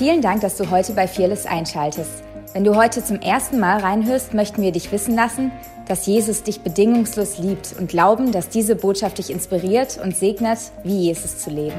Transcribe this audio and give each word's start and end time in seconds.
Vielen 0.00 0.22
Dank, 0.22 0.40
dass 0.40 0.56
du 0.56 0.70
heute 0.70 0.94
bei 0.94 1.06
Fearless 1.06 1.44
einschaltest. 1.44 2.22
Wenn 2.54 2.64
du 2.64 2.74
heute 2.74 3.04
zum 3.04 3.20
ersten 3.20 3.60
Mal 3.60 3.80
reinhörst, 3.80 4.32
möchten 4.32 4.62
wir 4.62 4.72
dich 4.72 4.90
wissen 4.92 5.14
lassen, 5.14 5.52
dass 5.88 6.06
Jesus 6.06 6.42
dich 6.42 6.60
bedingungslos 6.62 7.36
liebt 7.36 7.74
und 7.78 7.90
glauben, 7.90 8.32
dass 8.32 8.48
diese 8.48 8.76
Botschaft 8.76 9.18
dich 9.18 9.28
inspiriert 9.28 10.00
und 10.02 10.16
segnet, 10.16 10.58
wie 10.84 11.00
Jesus 11.00 11.40
zu 11.40 11.50
leben. 11.50 11.76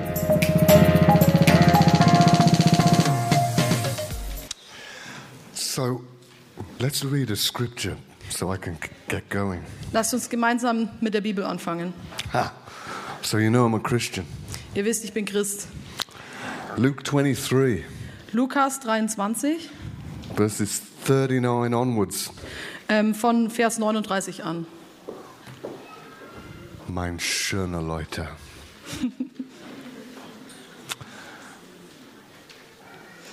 So, 5.56 6.04
let's 6.78 7.04
read 7.04 7.32
a 7.32 7.36
scripture 7.36 7.98
so 8.30 8.54
I 8.54 8.58
can 8.60 8.78
get 9.08 9.28
going. 9.32 9.62
Lasst 9.94 10.14
uns 10.14 10.30
gemeinsam 10.30 10.90
mit 11.02 11.16
der 11.16 11.22
Bibel 11.22 11.44
anfangen. 11.44 11.92
Ha. 12.34 12.52
So, 13.24 13.40
you 13.40 13.50
know 13.50 13.66
I'm 13.66 13.76
a 13.76 13.80
Christian. 13.80 14.28
Ihr 14.76 14.86
wisst, 14.86 15.04
ich 15.06 15.12
bin 15.12 15.26
Christ. 15.26 15.66
Luke 16.78 17.02
23, 17.02 17.84
Lukas 18.34 18.80
23, 18.80 19.70
verses 20.36 20.82
39 21.06 21.74
onwards. 21.74 22.32
ähm, 22.88 23.14
von 23.14 23.50
Vers 23.50 23.78
39 23.78 24.44
an. 24.44 24.66
Mein 26.88 27.20
schöner 27.20 27.82
Leute. 27.82 28.28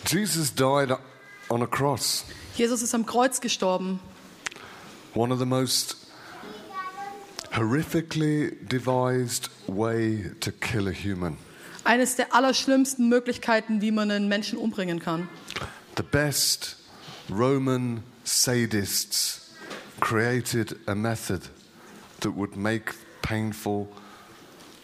Jesus 0.06 0.51
died 0.55 0.91
on 1.51 1.62
a 1.62 1.67
cross, 1.67 2.25
Jesus 2.56 2.83
ist 2.83 2.95
am 2.95 3.05
Kreuz 3.06 3.41
gestorben. 3.41 4.01
one 5.15 5.33
of 5.33 5.39
the 5.39 5.47
most 5.47 5.97
horrifically 7.53 8.53
devised 8.69 9.48
way 9.67 10.30
to 10.41 10.51
kill 10.53 10.89
a 10.89 10.92
human. 10.92 11.37
Eines 11.88 12.16
der 12.16 12.34
allerschlimmsten 12.34 13.09
Möglichkeiten, 13.09 13.80
wie 13.80 13.92
man 13.92 14.10
einen 14.10 14.28
Menschen 14.28 14.59
umbringen 14.59 15.01
kann. 15.01 15.27
The 15.97 16.02
best 16.02 16.77
Roman 17.30 18.03
sadists 18.25 19.55
created 19.98 20.77
a 20.86 20.95
method 20.95 21.41
that 22.20 22.36
would 22.36 22.56
make 22.56 22.92
painful 23.22 23.89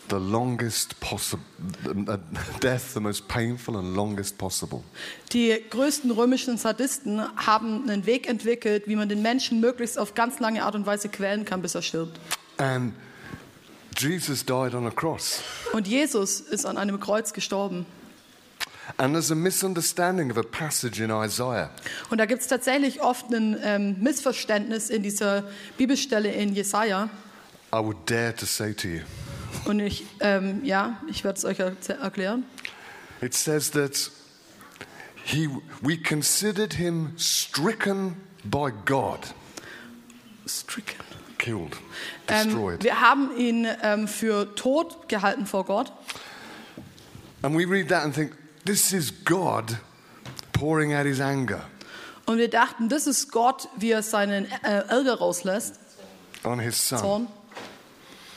the 0.08 0.16
longest 0.16 0.98
possible 1.00 1.44
death 2.62 2.94
the 2.94 3.00
most 3.00 3.28
painful 3.28 3.76
and 3.76 3.94
longest 3.94 4.38
possible. 4.38 4.82
Die 5.34 5.62
größten 5.68 6.10
römischen 6.10 6.56
Sadisten 6.56 7.20
haben 7.36 7.82
einen 7.82 8.06
Weg 8.06 8.26
entwickelt, 8.26 8.84
wie 8.86 8.96
man 8.96 9.10
den 9.10 9.20
Menschen 9.20 9.60
möglichst 9.60 9.98
auf 9.98 10.14
ganz 10.14 10.40
lange 10.40 10.64
Art 10.64 10.74
und 10.74 10.86
Weise 10.86 11.10
quälen 11.10 11.44
kann, 11.44 11.60
bis 11.60 11.74
er 11.74 11.82
stirbt. 11.82 12.18
And 12.56 12.94
Jesus 13.96 14.44
died 14.44 14.74
on 14.74 14.86
a 14.86 14.90
cross. 14.90 15.42
Und 15.72 15.86
Jesus 15.86 16.40
ist 16.40 16.66
an 16.66 16.76
einem 16.76 17.00
Kreuz 17.00 17.32
gestorben. 17.32 17.86
And 18.98 19.14
there's 19.14 19.30
a 19.30 19.34
misunderstanding 19.34 20.30
of 20.30 20.36
a 20.36 20.42
passage 20.42 21.02
in 21.02 21.10
Isaiah. 21.10 21.70
Und 22.10 22.18
da 22.18 22.26
gibt 22.26 22.42
es 22.42 22.48
tatsächlich 22.48 23.00
oft 23.00 23.30
ein 23.30 23.56
ähm, 23.62 23.96
Missverständnis 24.00 24.90
in 24.90 25.02
dieser 25.02 25.44
Bibelstelle 25.78 26.30
in 26.30 26.54
Jesaja. 26.54 27.08
I 27.72 27.78
would 27.78 27.96
dare 28.06 28.34
to 28.34 28.46
say 28.46 28.74
to 28.74 28.88
you. 28.88 29.00
Und 29.64 29.80
ich, 29.80 30.04
ähm, 30.20 30.64
ja, 30.64 31.00
ich 31.08 31.24
werde 31.24 31.38
es 31.38 31.44
euch 31.44 31.58
er 31.60 31.74
erklären. 32.00 32.44
It 33.22 33.34
says 33.34 33.70
that 33.70 34.10
he 35.24 35.48
we 35.80 35.96
considered 35.96 36.74
him 36.74 37.14
stricken 37.16 38.16
by 38.44 38.70
God, 38.84 39.34
Stricken. 40.46 41.03
Killed, 41.44 41.76
Ähm, 42.28 42.44
destroyed. 42.48 42.82
wir 42.84 43.00
haben 43.00 43.36
ihn 43.36 43.66
ähm, 43.82 44.08
für 44.08 44.54
tot 44.54 45.08
gehalten 45.08 45.46
vor 45.46 45.64
Gott. 45.64 45.92
And 47.42 47.56
we 47.56 47.66
read 47.68 47.88
that 47.90 48.04
and 48.04 48.14
think, 48.14 48.32
this 48.64 48.92
is 48.92 49.12
God 49.24 49.76
pouring 50.52 50.94
out 50.94 51.04
his 51.04 51.20
anger 51.20 51.60
Und 52.26 52.38
wir 52.38 52.48
dachten, 52.48 52.88
das 52.88 53.06
ist 53.06 53.30
Gott, 53.30 53.68
wie 53.76 53.90
er 53.90 54.02
seinen 54.02 54.46
äh, 54.62 54.84
Ärger 54.88 55.18
rauslässt, 55.18 55.78
on 56.44 56.58
his 56.58 56.88
son. 56.88 56.98
Zorn, 56.98 57.28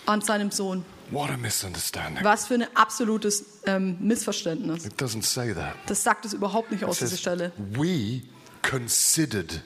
an 0.05 0.21
seinem 0.21 0.51
Sohn. 0.51 0.83
What 1.09 1.29
a 1.29 1.37
misunderstanding. 1.37 2.21
Was 2.25 2.47
für 2.47 2.55
ein 2.55 2.67
absolutes 2.75 3.61
ähm, 3.65 3.95
Missverständnis. 4.01 4.85
It 4.85 5.01
doesn't 5.01 5.23
say 5.23 5.53
that. 5.53 5.75
Das 5.85 6.03
sagt 6.03 6.25
es 6.25 6.33
überhaupt 6.33 6.69
nicht 6.71 6.81
It 6.81 6.89
aus, 6.89 6.99
says, 6.99 7.17
Stelle. 7.17 7.53
we 7.57 8.23
considered 8.61 9.61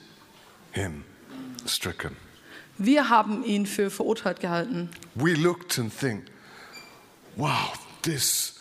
him 0.72 1.04
stricken. 1.66 2.16
Wir 2.84 3.10
haben 3.10 3.44
ihn 3.44 3.68
für 3.68 3.92
verurteilt 3.92 4.40
gehalten. 4.40 4.90
We 5.14 5.34
looked 5.34 5.78
and 5.78 5.96
think, 5.96 6.24
wow, 7.36 7.74
this, 8.02 8.56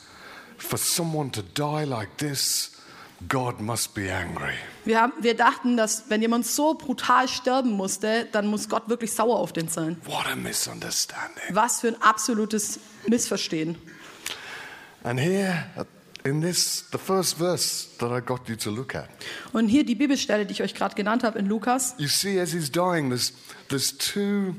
for 0.59 0.79
someone 0.79 1.31
to 1.33 1.41
die 1.43 1.85
like 1.87 2.19
this, 2.19 2.73
God 3.29 3.61
must 3.61 3.95
be 3.95 4.13
angry. 4.13 4.53
Wir, 4.85 5.01
haben, 5.01 5.15
wir 5.21 5.35
dachten, 5.35 5.79
dass 5.79 6.11
wenn 6.11 6.21
jemand 6.21 6.47
so 6.47 6.75
brutal 6.75 7.29
sterben 7.29 7.71
musste, 7.71 8.27
dann 8.31 8.47
muss 8.47 8.69
Gott 8.69 8.91
wirklich 8.91 9.13
sauer 9.15 9.39
auf 9.39 9.55
den 9.55 9.69
sein. 9.69 9.97
What 10.05 10.27
a 10.31 10.37
misunderstanding. 10.37 11.55
Was 11.55 11.81
für 11.81 11.89
ein 11.89 12.03
absolutes 12.03 12.79
Missverstehen. 13.07 13.77
And 15.03 15.19
here, 15.19 15.65
uh, 15.79 15.85
in 16.25 16.41
this, 16.43 16.85
the 16.93 16.99
first 16.99 17.39
verse 17.39 17.89
that 17.99 18.11
I 18.11 18.21
got 18.25 18.49
you 18.49 18.57
to 18.57 18.71
look 18.71 18.95
at, 18.95 19.09
Und 19.53 19.69
hier 19.69 19.85
die 19.85 19.95
Bibelstelle, 19.95 20.47
die 20.47 20.53
ich 20.53 20.63
euch 20.63 20.75
gerade 20.75 20.95
genannt 20.95 21.25
habe 21.25 21.39
in 21.39 21.47
Lukas. 21.47 21.95
you 21.99 22.09
see 22.09 22.41
as 22.41 22.53
he's 22.53 22.71
dying, 22.71 23.09
there's, 23.09 23.33
there's 23.69 23.97
two 23.97 24.55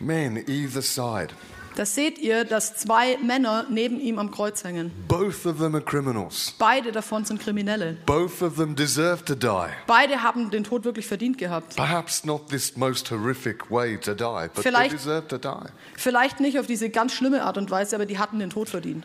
men 0.00 0.36
either 0.48 0.82
side. 0.82 1.28
Da 1.76 1.86
seht 1.86 2.18
ihr, 2.18 2.44
dass 2.44 2.76
zwei 2.76 3.16
Männer 3.18 3.64
neben 3.70 4.00
ihm 4.00 4.18
am 4.18 4.32
Kreuz 4.32 4.64
hängen. 4.64 4.90
Both 5.06 5.46
of 5.46 5.58
them 5.58 5.74
are 5.76 5.82
criminals. 5.84 6.52
Beide 6.58 6.90
davon 6.90 7.24
sind 7.24 7.40
Kriminelle. 7.40 7.96
Both 8.06 8.42
of 8.42 8.56
them 8.56 8.74
deserve 8.74 9.24
to 9.24 9.36
die. 9.36 9.68
Beide 9.86 10.22
haben 10.24 10.50
den 10.50 10.64
Tod 10.64 10.84
wirklich 10.84 11.06
verdient 11.06 11.38
gehabt. 11.38 11.76
Perhaps 11.76 12.24
not 12.24 12.48
this 12.48 12.76
most 12.76 13.08
horrific 13.12 13.70
way 13.70 13.96
to 13.98 14.14
die, 14.14 14.48
but 14.48 14.54
they 14.56 14.62
Vielleicht- 14.64 14.94
deserve 14.94 15.28
to 15.28 15.38
die. 15.38 15.68
Vielleicht 15.96 16.40
nicht 16.40 16.58
auf 16.58 16.66
diese 16.66 16.90
ganz 16.90 17.12
schlimme 17.14 17.44
Art 17.44 17.56
und 17.56 17.70
Weise, 17.70 17.94
aber 17.94 18.04
die 18.04 18.18
hatten 18.18 18.40
den 18.40 18.50
Tod 18.50 18.68
verdient. 18.68 19.04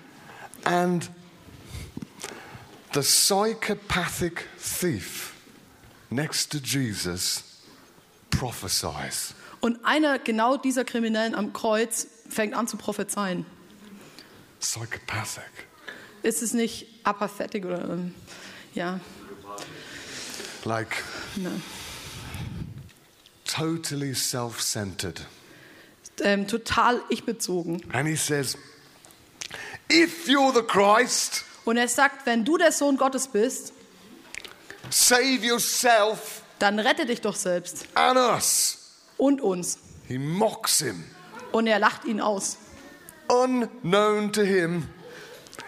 And 0.63 1.07
the 2.95 3.01
psychopathic 3.01 4.47
thief 4.57 5.33
next 6.09 6.51
to 6.51 6.57
Jesus 6.57 7.43
prophesies. 8.31 9.35
Und 9.61 9.83
einer 9.85 10.17
genau 10.19 10.57
dieser 10.57 10.85
Kriminellen 10.85 11.35
am 11.35 11.53
Kreuz 11.53 12.07
fängt 12.29 12.53
an 12.55 12.67
zu 12.67 12.77
prophezeien. 12.77 13.45
Psychopathic. 14.59 15.43
Ist 16.23 16.41
es 16.41 16.53
nicht 16.53 16.87
apathetic 17.03 17.65
oder 17.65 17.83
ähm, 17.83 18.15
ja, 18.73 18.99
Like 20.63 21.03
ne. 21.35 21.51
totally 23.45 24.15
self 24.15 24.59
centered. 24.63 25.21
ähm, 26.21 26.47
total 26.47 27.01
ich-bezogen. 27.09 27.83
And 27.93 28.07
he 28.07 28.15
says, 28.15 28.57
If 29.91 30.27
you're 30.27 30.51
the 30.53 30.63
Christ, 30.63 31.43
Und 31.65 31.77
er 31.77 31.87
sagt, 31.87 32.25
wenn 32.25 32.45
du 32.45 32.57
der 32.57 32.71
Sohn 32.71 32.95
Gottes 32.95 33.27
bist, 33.27 33.73
save 34.89 35.45
yourself 35.45 36.43
dann 36.59 36.79
rette 36.79 37.05
dich 37.05 37.21
doch 37.21 37.35
selbst 37.35 37.85
and 37.95 38.17
us. 38.17 38.77
und 39.17 39.41
uns. 39.41 39.77
He 40.07 40.17
mocks 40.17 40.79
him. 40.79 41.03
Und 41.51 41.67
er 41.67 41.79
lacht 41.79 42.05
ihn 42.05 42.21
aus. 42.21 42.57
Unknown 43.27 44.31
to 44.31 44.41
him, 44.41 44.87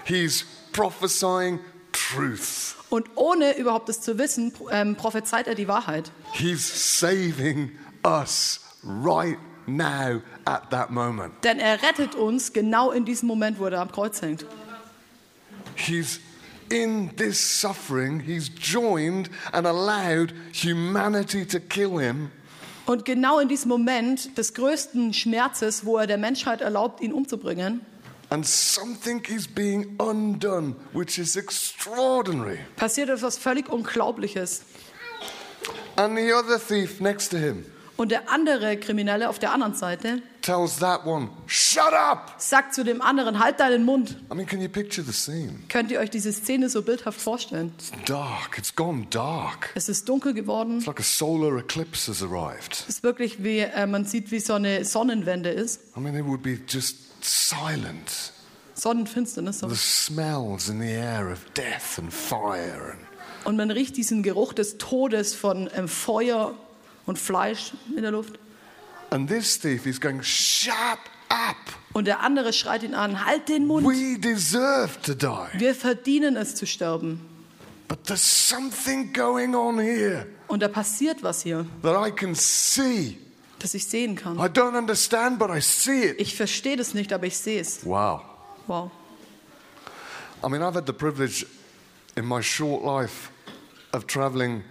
he's 0.06 0.46
prophesying 0.72 1.60
truth. 1.92 2.76
Und 2.90 3.10
ohne 3.16 3.58
überhaupt 3.58 3.90
es 3.90 4.00
zu 4.00 4.18
wissen, 4.18 4.54
ähm, 4.72 4.96
prophezeit 4.96 5.48
er 5.48 5.56
die 5.56 5.68
Wahrheit. 5.68 6.12
He's 6.32 7.00
saving 7.00 7.78
us 8.06 8.62
right 8.84 9.40
now 9.66 10.22
at 10.46 10.70
that 10.70 10.90
moment. 10.90 11.34
Denn 11.44 11.60
er 11.60 11.82
rettet 11.82 12.16
uns 12.16 12.54
genau 12.54 12.92
in 12.92 13.04
diesem 13.04 13.28
Moment, 13.28 13.60
wo 13.60 13.66
er 13.66 13.82
am 13.82 13.92
Kreuz 13.92 14.22
hängt. 14.22 14.46
He's 15.78 16.20
in 16.70 17.12
this 17.16 17.40
suffering, 17.40 18.20
he's 18.20 18.50
joined 18.50 19.30
and 19.54 19.66
allowed 19.66 20.34
humanity 20.52 21.46
to 21.46 21.60
kill 21.60 21.98
him. 21.98 22.32
Und 22.86 23.04
genau 23.06 23.40
in 23.40 23.48
diesem 23.50 23.70
Moment 23.70 24.38
des 24.38 24.54
größten 24.54 25.14
Schmerzes, 25.14 25.86
wo 25.86 25.98
er 25.98 26.08
der 26.08 26.18
Menschheit 26.18 26.62
erlaubt, 26.62 27.02
ihn 27.02 27.14
umzubringen, 27.14 27.82
And 28.30 28.46
something 28.46 29.24
is 29.30 29.48
being 29.48 29.96
undone, 30.00 30.76
which 30.92 31.18
is 31.18 31.38
extraordinary. 31.38 32.60
passiert 32.76 33.10
etwas 33.10 33.38
völlig 33.38 33.70
Unglaubliches. 33.70 34.64
And 35.96 36.18
the 36.18 36.34
other 36.34 36.60
thief 36.60 37.00
next 37.00 37.30
to 37.30 37.38
him 37.38 37.66
Und 37.98 38.12
der 38.12 38.30
andere 38.32 38.78
Kriminelle 38.78 39.28
auf 39.28 39.40
der 39.40 39.52
anderen 39.52 39.74
Seite 39.74 40.22
tells 40.48 40.78
that 40.78 41.06
one, 41.06 41.30
Shut 41.48 41.94
up! 41.94 42.36
sagt 42.38 42.74
zu 42.74 42.86
dem 42.86 43.02
anderen, 43.02 43.40
halt 43.40 43.60
deinen 43.60 43.84
Mund. 43.84 44.18
I 44.32 44.36
mean, 44.36 44.46
can 44.48 44.62
you 44.62 44.70
picture 44.70 45.04
the 45.04 45.12
scene? 45.12 45.60
Könnt 45.68 45.92
ihr 45.92 46.00
euch 46.00 46.10
diese 46.10 46.32
Szene 46.32 46.70
so 46.70 46.84
bildhaft 46.84 47.20
vorstellen? 47.20 47.74
It's 47.78 47.92
dark, 48.06 48.58
it's 48.58 48.74
gone 48.74 49.08
dark. 49.10 49.72
Es 49.76 49.90
ist 49.90 50.08
dunkel 50.08 50.34
geworden. 50.34 50.78
It's 50.78 50.86
like 50.86 51.00
a 51.00 51.04
solar 51.04 51.58
eclipse 51.58 52.10
has 52.10 52.22
arrived. 52.22 52.86
Es 52.88 52.96
ist 52.96 53.04
wirklich 53.04 53.44
wie, 53.44 53.60
äh, 53.60 53.86
man 53.88 54.06
sieht, 54.06 54.32
wie 54.32 54.40
so 54.40 54.54
eine 54.54 54.86
Sonnenwende 54.86 55.50
ist. 55.50 55.82
I 55.98 56.00
mean, 56.00 56.16
it 56.16 56.26
would 56.26 56.44
be 56.44 56.60
just 56.68 56.96
silent. 57.22 58.32
Sonnenfinsternis. 58.76 59.60
The 59.60 59.76
smells 59.76 60.70
in 60.70 60.80
the 60.80 60.92
air 60.92 61.32
of 61.32 61.40
death 61.56 61.98
and 61.98 62.14
fire. 62.14 62.96
Und 63.44 63.58
man 63.58 63.72
riecht 63.72 63.98
diesen 63.98 64.24
Geruch 64.24 64.54
des 64.54 64.78
Todes 64.78 65.34
von 65.34 65.70
ähm, 65.76 65.88
Feuer 65.88 66.54
und 67.08 67.18
Fleisch 67.18 67.74
in 67.96 68.04
der 68.04 68.12
Luft. 68.12 68.38
And 69.10 69.28
this 69.28 69.60
thief 69.60 69.86
is 69.88 70.00
going, 70.00 70.22
Shut 70.22 71.00
up! 71.30 71.56
Und 71.94 72.06
der 72.06 72.20
andere 72.20 72.54
schreit 72.54 72.84
ihn 72.84 72.94
an, 72.94 73.26
halt 73.26 73.50
den 73.50 73.66
Mund. 73.66 73.88
We 73.88 74.20
deserve 74.20 75.02
to 75.02 75.16
die. 75.16 75.60
Wir 75.60 75.74
verdienen 75.74 76.36
es 76.36 76.54
zu 76.56 76.68
sterben. 76.68 77.22
But 77.88 78.04
there's 78.04 78.22
something 78.22 79.14
going 79.14 79.56
on 79.56 79.80
here 79.80 80.28
Und 80.48 80.62
da 80.62 80.68
passiert 80.68 81.24
was 81.24 81.44
hier, 81.44 81.66
that 81.82 82.08
I 82.08 82.12
can 82.12 82.36
see. 82.36 83.18
das 83.60 83.74
ich 83.74 83.88
sehen 83.88 84.16
kann. 84.16 84.38
I 84.38 84.50
don't 84.50 84.78
understand, 84.78 85.40
but 85.40 85.50
I 85.50 85.62
see 85.62 86.10
it. 86.10 86.20
Ich 86.22 86.36
verstehe 86.36 86.76
das 86.76 86.94
nicht, 86.94 87.12
aber 87.14 87.26
ich 87.26 87.38
sehe 87.38 87.62
es. 87.62 87.86
Wow. 87.86 88.22
Wow. 88.68 88.92
I 90.44 90.50
mean, 90.50 90.62
I've 90.62 90.76
had 90.76 90.86
the 90.86 90.94
privilege 90.94 91.46
in 92.16 92.26
my 92.26 92.42
short 92.44 92.84
life 92.84 93.32
of 93.94 94.06
traveling 94.06 94.64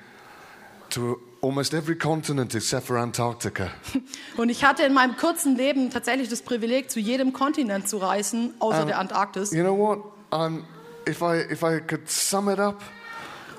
to 0.90 1.18
almost 1.46 1.72
every 1.74 1.96
continent 1.96 2.54
except 2.54 2.86
for 2.86 2.96
Antarctica. 2.98 3.70
Und 4.36 4.48
ich 4.50 4.64
hatte 4.64 4.82
in 4.82 4.92
meinem 4.94 5.16
kurzen 5.16 5.56
Leben 5.56 5.90
tatsächlich 5.90 6.28
das 6.28 6.42
Privileg, 6.42 6.90
zu 6.90 6.98
jedem 7.00 7.32
Kontinent 7.32 7.88
zu 7.88 7.98
reisen, 7.98 8.54
außer 8.58 8.82
Um, 8.82 8.86
der 8.88 8.98
Antarktis. 8.98 9.52
You 9.52 9.62
know 9.62 9.76
what? 9.76 10.00
I'm, 10.32 10.62
if, 11.08 11.22
I, 11.22 11.50
if 11.52 11.62
I 11.62 11.80
could 11.80 12.08
sum 12.10 12.48
it 12.50 12.58
up, 12.58 12.82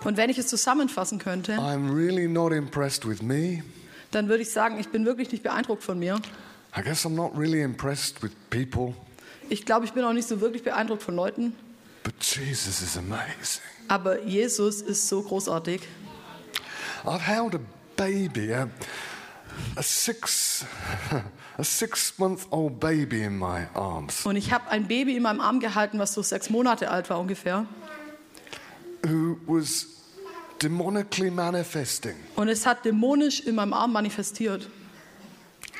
Und 0.04 0.18
wenn 0.18 0.30
ich 0.30 0.38
es 0.38 0.48
zusammenfassen 0.48 1.18
könnte, 1.20 1.54
I'm 1.54 1.94
really 1.94 2.28
not 2.28 2.52
impressed 2.52 3.08
with 3.08 3.22
me. 3.22 3.64
dann 4.12 4.28
würde 4.30 4.44
ich 4.44 4.52
sagen, 4.52 4.80
ich 4.80 4.90
bin 4.90 5.06
wirklich 5.06 5.32
nicht 5.32 5.44
beeindruckt 5.44 5.84
von 5.84 5.98
mir. 5.98 6.20
I 6.78 6.82
guess 6.84 7.06
I'm 7.06 7.16
not 7.16 7.32
really 7.38 7.62
impressed 7.62 8.22
with 8.22 8.32
people, 8.50 8.94
Ich 9.50 9.66
glaube, 9.66 9.86
ich 9.86 9.94
bin 9.94 10.04
auch 10.04 10.14
nicht 10.14 10.28
so 10.28 10.42
wirklich 10.42 10.64
beeindruckt 10.64 11.02
von 11.04 11.16
Leuten. 11.16 11.54
but 12.04 12.14
Jesus 12.22 12.82
is 12.82 12.98
amazing. 12.98 13.64
Aber 13.88 14.22
Jesus 14.24 14.82
ist 14.82 15.08
so 15.08 15.22
großartig. 15.22 15.82
I've 17.06 17.20
held 17.20 17.56
a 17.56 17.60
baby, 17.98 18.52
a, 18.54 18.70
a 19.76 19.84
six, 19.84 20.66
a 21.58 21.64
six-month-old 21.64 22.80
baby 22.80 23.24
in 23.24 23.38
my 23.38 23.66
arms, 23.74 24.26
Und 24.26 24.36
ich 24.38 24.52
habe 24.54 24.70
ein 24.70 24.88
Baby 24.88 25.18
in 25.18 25.24
meinem 25.24 25.42
Arm 25.42 25.60
gehalten, 25.60 26.00
was 26.00 26.14
so 26.14 26.22
sechs 26.22 26.50
Monate 26.50 26.90
alt 26.90 27.10
war 27.10 27.20
ungefähr. 27.20 27.66
who 29.06 29.38
was 29.46 29.88
demonically 30.62 31.30
manifesting, 31.30 32.16
Und 32.36 32.50
es 32.50 32.66
hat 32.66 32.84
dämonisch 32.86 33.42
in 33.42 33.56
meinem 33.56 33.74
Arm 33.74 33.92
manifestiert. 33.94 34.68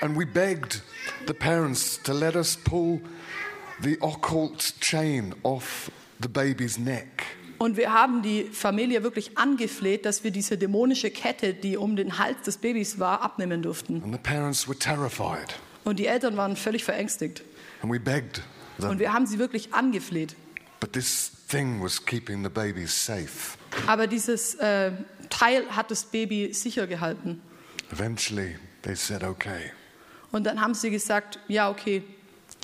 and 0.02 0.16
we 0.18 0.26
begged 0.26 0.82
the 1.26 1.34
parents 1.34 1.98
to 2.04 2.14
let 2.14 2.36
us 2.36 2.56
pull 2.56 3.00
the 3.82 3.98
occult 4.02 4.74
chain 4.80 5.34
off 5.44 5.90
the 6.20 6.28
baby's 6.30 6.78
neck. 6.78 7.24
Und 7.58 7.76
wir 7.78 7.92
haben 7.92 8.22
die 8.22 8.44
Familie 8.44 9.02
wirklich 9.04 9.38
angefleht, 9.38 10.06
dass 10.06 10.24
wir 10.24 10.32
diese 10.32 10.58
dämonische 10.58 11.10
Kette, 11.10 11.54
die 11.54 11.76
um 11.78 11.96
den 11.96 12.20
Hals 12.20 12.42
des 12.44 12.58
Babys 12.58 13.00
war, 13.00 13.22
abnehmen 13.22 13.62
durften. 13.64 14.04
And 14.04 14.14
the 14.14 14.20
parents 14.20 14.68
were 14.68 14.78
terrified, 14.78 15.56
Und 15.84 15.98
die 16.00 16.06
Eltern 16.06 16.38
waren 16.38 16.56
völlig 16.56 16.84
verängstigt. 16.84 17.44
and 17.82 17.92
we 17.92 18.00
begged 18.00 18.42
them. 18.80 18.90
Und 18.92 19.00
wir 19.00 19.12
haben 19.14 19.26
sie 19.26 19.40
wirklich 19.40 19.74
angefleht. 19.74 20.36
But 20.80 20.94
this 20.94 21.32
thing 21.48 21.82
was 21.82 22.06
keeping 22.06 22.44
the 22.44 22.50
baby 22.50 22.86
safe. 22.86 23.58
Aber 23.88 24.06
dieses 24.06 24.54
äh, 24.56 24.92
Teil 25.30 25.66
hat 25.76 25.90
das 25.90 26.04
Baby 26.06 26.54
sicher 26.54 26.86
gehalten. 26.86 27.42
Eventually, 27.92 28.56
they 28.84 28.96
said, 28.96 29.24
okay. 29.24 29.72
Und 30.32 30.44
dann 30.44 30.62
haben 30.62 30.74
sie 30.76 30.92
gesagt, 30.92 31.40
ja, 31.48 31.70
okay. 31.72 32.04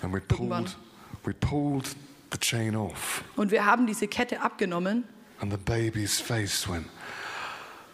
And 0.04 0.14
we 0.14 0.22
Irgendwann. 0.30 0.66
pulled, 0.66 0.78
we 1.26 1.34
pulled 1.34 1.96
the 2.34 2.40
chain 2.40 2.76
off, 2.76 3.24
Und 3.36 3.52
wir 3.52 3.66
haben 3.66 3.88
diese 3.88 4.08
Kette 4.08 4.42
abgenommen 4.42 5.06
and 5.40 5.52
the 5.52 5.58
baby's 5.58 6.20
face 6.20 6.68
went, 6.70 6.88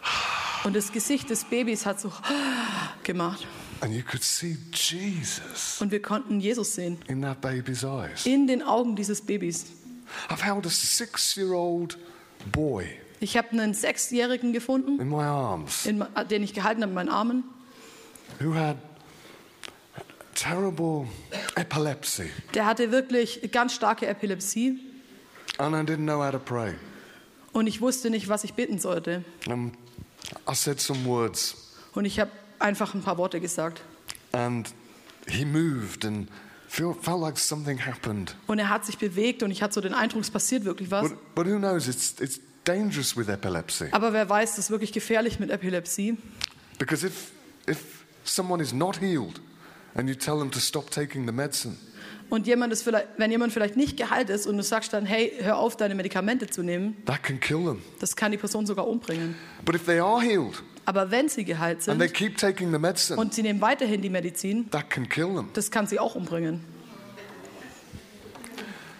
und 0.64 0.74
das 0.74 0.90
Gesicht 0.92 1.30
des 1.30 1.44
Babys 1.44 1.86
hat 1.86 2.00
so 2.00 2.10
gemacht. 3.04 3.46
and 3.82 3.94
you 3.94 4.02
could 4.02 4.22
see 4.24 4.56
Jesus 4.72 5.80
Und 5.80 5.90
wir 5.92 6.02
konnten 6.02 6.40
Jesus 6.40 6.74
sehen. 6.74 6.98
in 7.08 7.22
that 7.22 7.40
baby's 7.40 7.84
eyes. 7.84 8.26
In 8.26 8.46
den 8.46 8.62
Augen 8.62 8.96
dieses 8.96 9.20
Babys. 9.22 9.66
I've 10.28 10.42
held 10.44 10.66
a 10.66 10.70
six 10.70 11.36
year 11.36 11.52
old 11.52 11.96
boy 12.50 12.84
Ich 13.20 13.36
habe 13.36 13.50
einen 13.50 13.74
Sechsjährigen 13.74 14.52
gefunden, 14.52 14.98
in 15.00 15.08
my 15.08 15.22
arms 15.22 15.86
in, 15.86 16.04
den 16.30 16.42
ich 16.42 16.52
gehalten 16.54 16.82
habe 16.82 16.90
in 16.90 16.94
meinen 16.94 17.08
Armen. 17.10 17.44
who 18.40 18.54
had 18.54 18.76
terrible 20.34 21.06
epilepsy, 21.56 22.30
Der 22.54 22.66
hatte 22.66 22.90
wirklich 22.92 23.50
ganz 23.52 23.74
starke 23.74 24.06
Epilepsie 24.06 24.78
and 25.58 25.74
I 25.74 25.80
didn't 25.92 26.04
know 26.04 26.22
how 26.22 26.30
to 26.30 26.38
pray. 26.38 26.74
und 27.52 27.66
ich 27.66 27.80
wusste 27.80 28.10
nicht, 28.10 28.28
was 28.28 28.44
ich 28.44 28.54
beten 28.54 28.78
sollte. 28.78 29.24
Um, 29.46 29.72
I 30.48 30.54
said 30.54 30.80
some 30.80 31.04
words, 31.04 31.56
Und 31.94 32.04
ich 32.04 32.20
habe 32.20 32.30
einfach 32.58 32.94
ein 32.94 33.02
paar 33.02 33.18
Worte 33.18 33.40
gesagt. 33.40 33.80
and 34.32 34.72
he 35.26 35.44
moved 35.44 36.04
and 36.04 36.28
felt 36.68 37.04
like 37.20 37.36
something 37.38 37.84
happened. 37.84 38.36
Und 38.46 38.58
er 38.58 38.68
hat 38.68 38.86
sich 38.86 38.96
bewegt 38.98 39.42
und 39.42 39.50
ich 39.50 39.62
hatte 39.62 39.74
so 39.74 39.80
den 39.80 39.92
Eindruck, 39.94 40.22
es 40.22 40.30
passiert 40.30 40.64
wirklich 40.64 40.90
was. 40.90 41.08
But, 41.08 41.34
but 41.34 41.46
who 41.46 41.58
knows? 41.58 41.88
It's, 41.88 42.14
it's 42.20 42.40
dangerous 42.64 43.16
with 43.16 43.28
epilepsy. 43.28 43.86
Aber 43.90 44.12
wer 44.12 44.28
weiß, 44.28 44.50
das 44.56 44.66
ist 44.66 44.70
wirklich 44.70 44.92
gefährlich 44.92 45.40
mit 45.40 45.50
Epilepsie. 45.50 46.16
Because 46.78 47.06
if, 47.06 47.32
if 47.68 48.04
someone 48.24 48.62
is 48.62 48.72
not 48.72 49.00
healed 49.00 49.40
and 49.94 50.08
you 50.08 50.14
tell 50.14 50.38
them 50.38 50.50
to 50.50 50.58
stop 50.60 50.90
taking 50.90 51.26
the 51.26 51.32
medicine, 51.32 51.76
Und 52.30 52.46
jemand 52.46 52.72
ist 52.72 52.82
vielleicht, 52.84 53.08
wenn 53.16 53.30
jemand 53.32 53.52
vielleicht 53.52 53.76
nicht 53.76 53.96
geheilt 53.96 54.30
ist 54.30 54.46
und 54.46 54.56
du 54.56 54.62
sagst 54.62 54.92
dann, 54.92 55.04
hey, 55.04 55.32
hör 55.40 55.58
auf, 55.58 55.76
deine 55.76 55.96
Medikamente 55.96 56.46
zu 56.46 56.62
nehmen, 56.62 56.96
that 57.06 57.22
can 57.24 57.40
kill 57.40 57.64
them. 57.64 57.82
das 57.98 58.14
kann 58.14 58.30
die 58.30 58.38
Person 58.38 58.66
sogar 58.66 58.86
umbringen. 58.86 59.34
But 59.64 59.74
if 59.74 59.84
they 59.86 59.98
are 59.98 60.20
healed 60.20 60.62
Aber 60.84 61.10
wenn 61.10 61.28
sie 61.28 61.44
geheilt 61.44 61.88
and 61.88 61.98
they 61.98 62.06
sind 62.08 62.16
keep 62.16 62.38
taking 62.38 62.70
the 62.72 62.78
medicine, 62.78 63.18
und 63.20 63.34
sie 63.34 63.42
nehmen 63.42 63.60
weiterhin 63.60 64.00
die 64.00 64.10
Medizin, 64.10 64.70
that 64.70 64.88
can 64.90 65.08
kill 65.08 65.34
them. 65.34 65.48
das 65.54 65.70
kann 65.72 65.86
sie 65.88 65.98
auch 65.98 66.14
umbringen. 66.14 66.60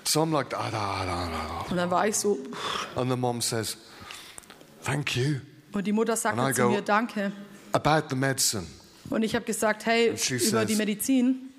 So 0.05 0.23
I'm 0.23 0.33
like, 0.33 0.53
ah, 0.59 0.71
da, 0.73 1.05
da, 1.05 1.29
da. 1.31 1.71
Und 1.71 1.77
dann 1.77 1.91
war 1.91 2.09
ich 2.09 2.17
so, 2.17 2.37
and 2.97 3.09
the 3.11 3.17
mom 3.17 3.41
says, 3.41 3.77
thank 4.85 5.15
you 5.17 5.37
und 5.73 5.87
die 5.87 5.93
Mutter 5.93 6.15
And 6.15 6.19
I 6.19 6.23
sagte 6.23 6.55
zu 6.55 6.63
go- 6.63 6.71
mir, 6.71 6.83
danke. 6.83 7.31
about 7.73 8.09
the 8.11 8.17
medicine. 8.17 8.67
Und 9.11 9.23
ich 9.23 9.35
habe 9.35 9.45
gesagt, 9.45 9.87
hey, 9.87 10.15
über 10.29 10.65
die 10.65 10.77
Medizin. 10.77 11.51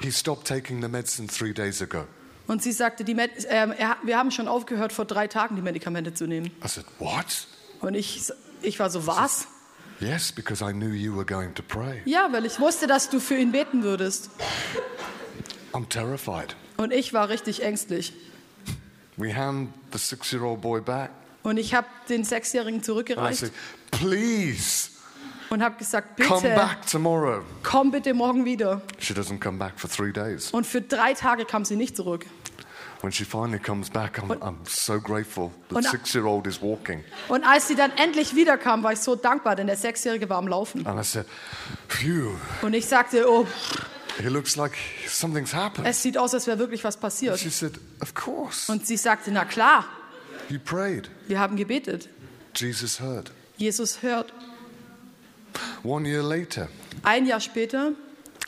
He 0.00 0.12
stopped 0.12 0.46
taking 0.46 0.80
the 0.80 0.88
medicine 0.88 1.28
three 1.28 1.52
days 1.52 1.82
ago. 1.82 2.04
Und 2.46 2.62
sie 2.62 2.72
sagte, 2.72 3.04
die 3.04 3.14
Med 3.14 3.44
er, 3.44 3.96
wir 4.02 4.18
haben 4.18 4.30
schon 4.30 4.48
aufgehört, 4.48 4.92
vor 4.92 5.04
drei 5.04 5.26
Tagen 5.26 5.56
die 5.56 5.62
Medikamente 5.62 6.14
zu 6.14 6.26
nehmen. 6.26 6.46
I 6.64 6.68
said, 6.68 6.84
what? 6.98 7.46
Und 7.80 7.94
ich, 7.94 8.30
ich 8.62 8.78
war 8.78 8.90
so, 8.90 9.06
was? 9.06 9.46
Yes, 10.00 10.32
because 10.32 10.64
I 10.64 10.72
knew 10.72 10.92
you 10.92 11.14
were 11.14 11.26
going 11.26 11.54
to 11.54 11.62
pray. 11.62 12.00
Ja, 12.06 12.28
weil 12.32 12.46
ich 12.46 12.58
wusste, 12.58 12.86
dass 12.86 13.10
du 13.10 13.20
für 13.20 13.36
ihn 13.36 13.52
beten 13.52 13.82
würdest. 13.82 14.30
I'm 15.72 15.88
terrified. 15.88 16.56
Und 16.76 16.92
ich 16.92 17.12
war 17.12 17.28
richtig 17.28 17.62
ängstlich. 17.62 18.14
We 19.16 19.36
hand 19.36 19.68
the 19.92 19.98
six 19.98 20.32
year 20.32 20.42
old 20.42 20.60
boy 20.60 20.80
back. 20.80 21.10
Und 21.42 21.58
ich 21.58 21.74
habe 21.74 21.86
den 22.08 22.24
Sechsjährigen 22.24 22.76
And 22.76 22.84
I 22.84 22.86
zurückgereicht 22.86 23.40
said, 23.40 23.52
please 23.90 24.90
und 25.50 25.62
habe 25.62 25.76
gesagt, 25.76 26.20
come 26.26 26.40
bitte, 26.42 26.54
back 26.54 26.86
tomorrow. 26.90 27.42
komm 27.62 27.90
bitte 27.90 28.14
morgen 28.14 28.44
wieder. 28.44 28.80
She 28.98 29.12
doesn't 29.14 29.40
come 29.40 29.58
back 29.58 29.78
for 29.78 29.90
three 29.90 30.12
days. 30.12 30.50
Und 30.52 30.66
für 30.66 30.80
drei 30.80 31.14
Tage 31.14 31.44
kam 31.44 31.64
sie 31.64 31.76
nicht 31.76 31.96
zurück. 31.96 32.24
When 33.02 33.10
she 33.10 33.24
finally 33.24 33.58
comes 33.58 33.88
back, 33.88 34.18
I'm, 34.18 34.36
I'm 34.40 34.56
so 34.68 35.00
grateful. 35.00 35.50
The 35.70 35.76
Und- 35.76 35.86
six 35.86 36.14
year 36.14 36.26
old 36.26 36.46
is 36.46 36.60
walking. 36.60 37.02
Und 37.28 37.44
als 37.44 37.66
sie 37.66 37.74
dann 37.74 37.90
endlich 37.96 38.34
wiederkam, 38.34 38.82
war 38.82 38.92
ich 38.92 38.98
so 39.00 39.16
dankbar, 39.16 39.56
denn 39.56 39.66
der 39.68 39.76
Sechsjährige 39.76 40.28
war 40.28 40.36
am 40.36 40.46
Laufen. 40.48 40.86
And 40.86 41.00
I 41.00 41.04
said, 41.04 41.24
phew, 41.88 42.32
Und 42.60 42.74
ich 42.74 42.86
sagte, 42.86 43.26
oh, 43.26 43.46
it 44.18 44.26
looks 44.30 44.54
like 44.56 44.72
something's 45.08 45.54
happened. 45.54 45.88
es 45.88 46.02
sieht 46.02 46.18
aus, 46.18 46.34
als 46.34 46.46
wäre 46.46 46.58
wirklich 46.58 46.84
was 46.84 46.94
She 46.96 47.00
passiert. 47.00 47.38
said, 47.38 47.80
of 48.02 48.12
course. 48.14 48.70
Und 48.70 48.86
sie 48.86 48.98
sagte, 48.98 49.30
na 49.32 49.46
klar, 49.46 49.86
You 50.50 50.58
prayed. 50.62 51.10
wir 51.26 51.40
haben 51.40 51.56
gebetet. 51.56 52.10
Jesus 52.54 53.00
heard. 53.00 53.32
Jesus 53.56 54.02
hört. 54.02 54.34
One 55.82 56.06
year 56.08 56.22
later, 56.22 56.68
Ein 57.02 57.26
Jahr 57.26 57.40
später 57.40 57.92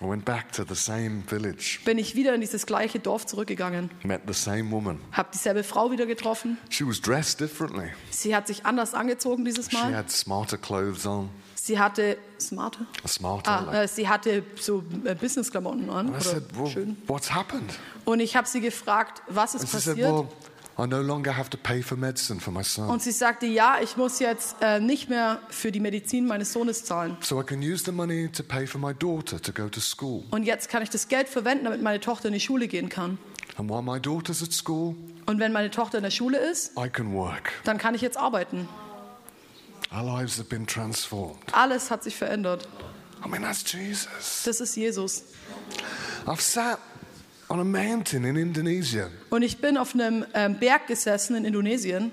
I 0.00 0.04
went 0.04 0.24
back 0.24 0.50
to 0.52 0.64
the 0.68 0.74
same 0.74 1.22
village, 1.26 1.78
bin 1.84 1.96
ich 1.96 2.16
wieder 2.16 2.34
in 2.34 2.40
dieses 2.40 2.66
gleiche 2.66 2.98
Dorf 2.98 3.24
zurückgegangen, 3.26 3.90
met 4.02 4.22
the 4.26 4.32
same 4.34 4.70
woman. 4.70 5.00
habe 5.12 5.28
dieselbe 5.32 5.62
Frau 5.62 5.90
wieder 5.92 6.06
getroffen. 6.06 6.58
She 6.70 6.84
was 6.86 7.00
dressed 7.00 7.40
differently. 7.40 7.90
Sie 8.10 8.34
hat 8.34 8.48
sich 8.48 8.66
anders 8.66 8.94
angezogen 8.94 9.44
dieses 9.44 9.70
She 9.70 9.76
Mal. 9.76 9.94
had 9.96 10.10
smarter 10.10 10.58
clothes 10.58 11.06
on, 11.06 11.30
Sie 11.54 11.78
hatte 11.78 12.18
smarter. 12.40 12.84
smarter. 13.06 13.68
Ah, 13.68 13.82
äh, 13.82 13.88
sie 13.88 14.08
hatte 14.08 14.42
so 14.60 14.82
äh, 15.04 15.14
Businessklamotten 15.14 15.88
an. 15.90 16.08
And 16.08 16.08
I 16.08 16.12
Oder 16.16 16.20
said, 16.20 16.44
well, 16.56 16.66
schön. 16.66 16.96
what's 17.06 17.32
happened? 17.32 17.72
Und 18.04 18.18
ich 18.18 18.34
habe 18.34 18.48
sie 18.48 18.60
gefragt, 18.60 19.22
was 19.28 19.54
ist 19.54 19.60
And 19.62 19.70
she 19.70 19.78
said, 19.78 19.96
passiert? 19.98 20.12
well, 20.12 20.28
I 20.78 20.86
no 20.86 21.00
longer 21.02 21.36
have 21.36 21.50
to 21.50 21.58
pay 21.58 21.82
for 21.82 21.96
medicine 21.98 22.40
for 22.40 22.52
my 22.52 22.64
son. 22.64 22.88
Und 22.88 23.02
sie 23.02 23.12
sagte, 23.12 23.46
ja, 23.46 23.78
ich 23.82 23.96
muss 23.96 24.18
jetzt 24.20 24.56
äh, 24.60 24.80
nicht 24.80 25.10
mehr 25.10 25.40
für 25.50 25.70
die 25.70 25.80
Medizin 25.80 26.26
meines 26.26 26.52
Sohnes 26.52 26.84
zahlen. 26.84 27.16
So 27.20 27.40
I 27.40 27.44
can 27.44 27.60
use 27.60 27.84
the 27.84 27.92
money 27.92 28.28
to 28.32 28.42
pay 28.42 28.66
for 28.66 28.80
my 28.80 28.94
daughter 28.94 29.40
to 29.40 29.52
go 29.52 29.68
to 29.68 29.80
school. 29.80 30.24
Und 30.30 30.44
jetzt 30.44 30.68
kann 30.70 30.82
ich 30.82 30.88
das 30.90 31.08
Geld 31.08 31.28
verwenden, 31.28 31.64
damit 31.64 31.82
meine 31.82 32.00
Tochter 32.00 32.28
in 32.28 32.34
die 32.34 32.40
Schule 32.40 32.68
gehen 32.68 32.88
kann. 32.88 33.18
And 33.58 33.68
while 33.68 33.82
my 33.82 34.00
daughter's 34.00 34.42
at 34.42 34.52
school, 34.52 34.94
Und 35.26 35.38
wenn 35.38 35.52
meine 35.52 35.70
Tochter 35.70 35.98
in 35.98 36.04
der 36.04 36.10
Schule 36.10 36.38
ist, 36.38 36.72
I 36.78 36.88
can 36.88 37.12
work. 37.14 37.52
dann 37.64 37.76
kann 37.78 37.94
ich 37.94 38.00
jetzt 38.00 38.16
arbeiten. 38.16 38.66
Alles 39.90 40.40
hat 41.90 42.02
sich 42.02 42.16
verändert. 42.16 42.66
I 43.24 43.28
mean, 43.28 43.42
that's 43.42 43.70
Jesus. 43.70 44.42
Das 44.44 44.60
ist 44.60 44.74
Jesus. 44.74 45.24
I've 46.26 46.40
sat 46.40 46.78
on 47.48 47.60
a 47.60 47.64
mountain 47.64 48.24
in 48.24 48.36
Indonesia 48.36 49.08
Und 49.30 49.42
ich 49.42 49.58
bin 49.58 49.76
auf 49.76 49.94
einem 49.94 50.24
ähm, 50.34 50.58
Berg 50.58 50.86
gesessen 50.86 51.36
in 51.36 51.44
Indonesien 51.44 52.10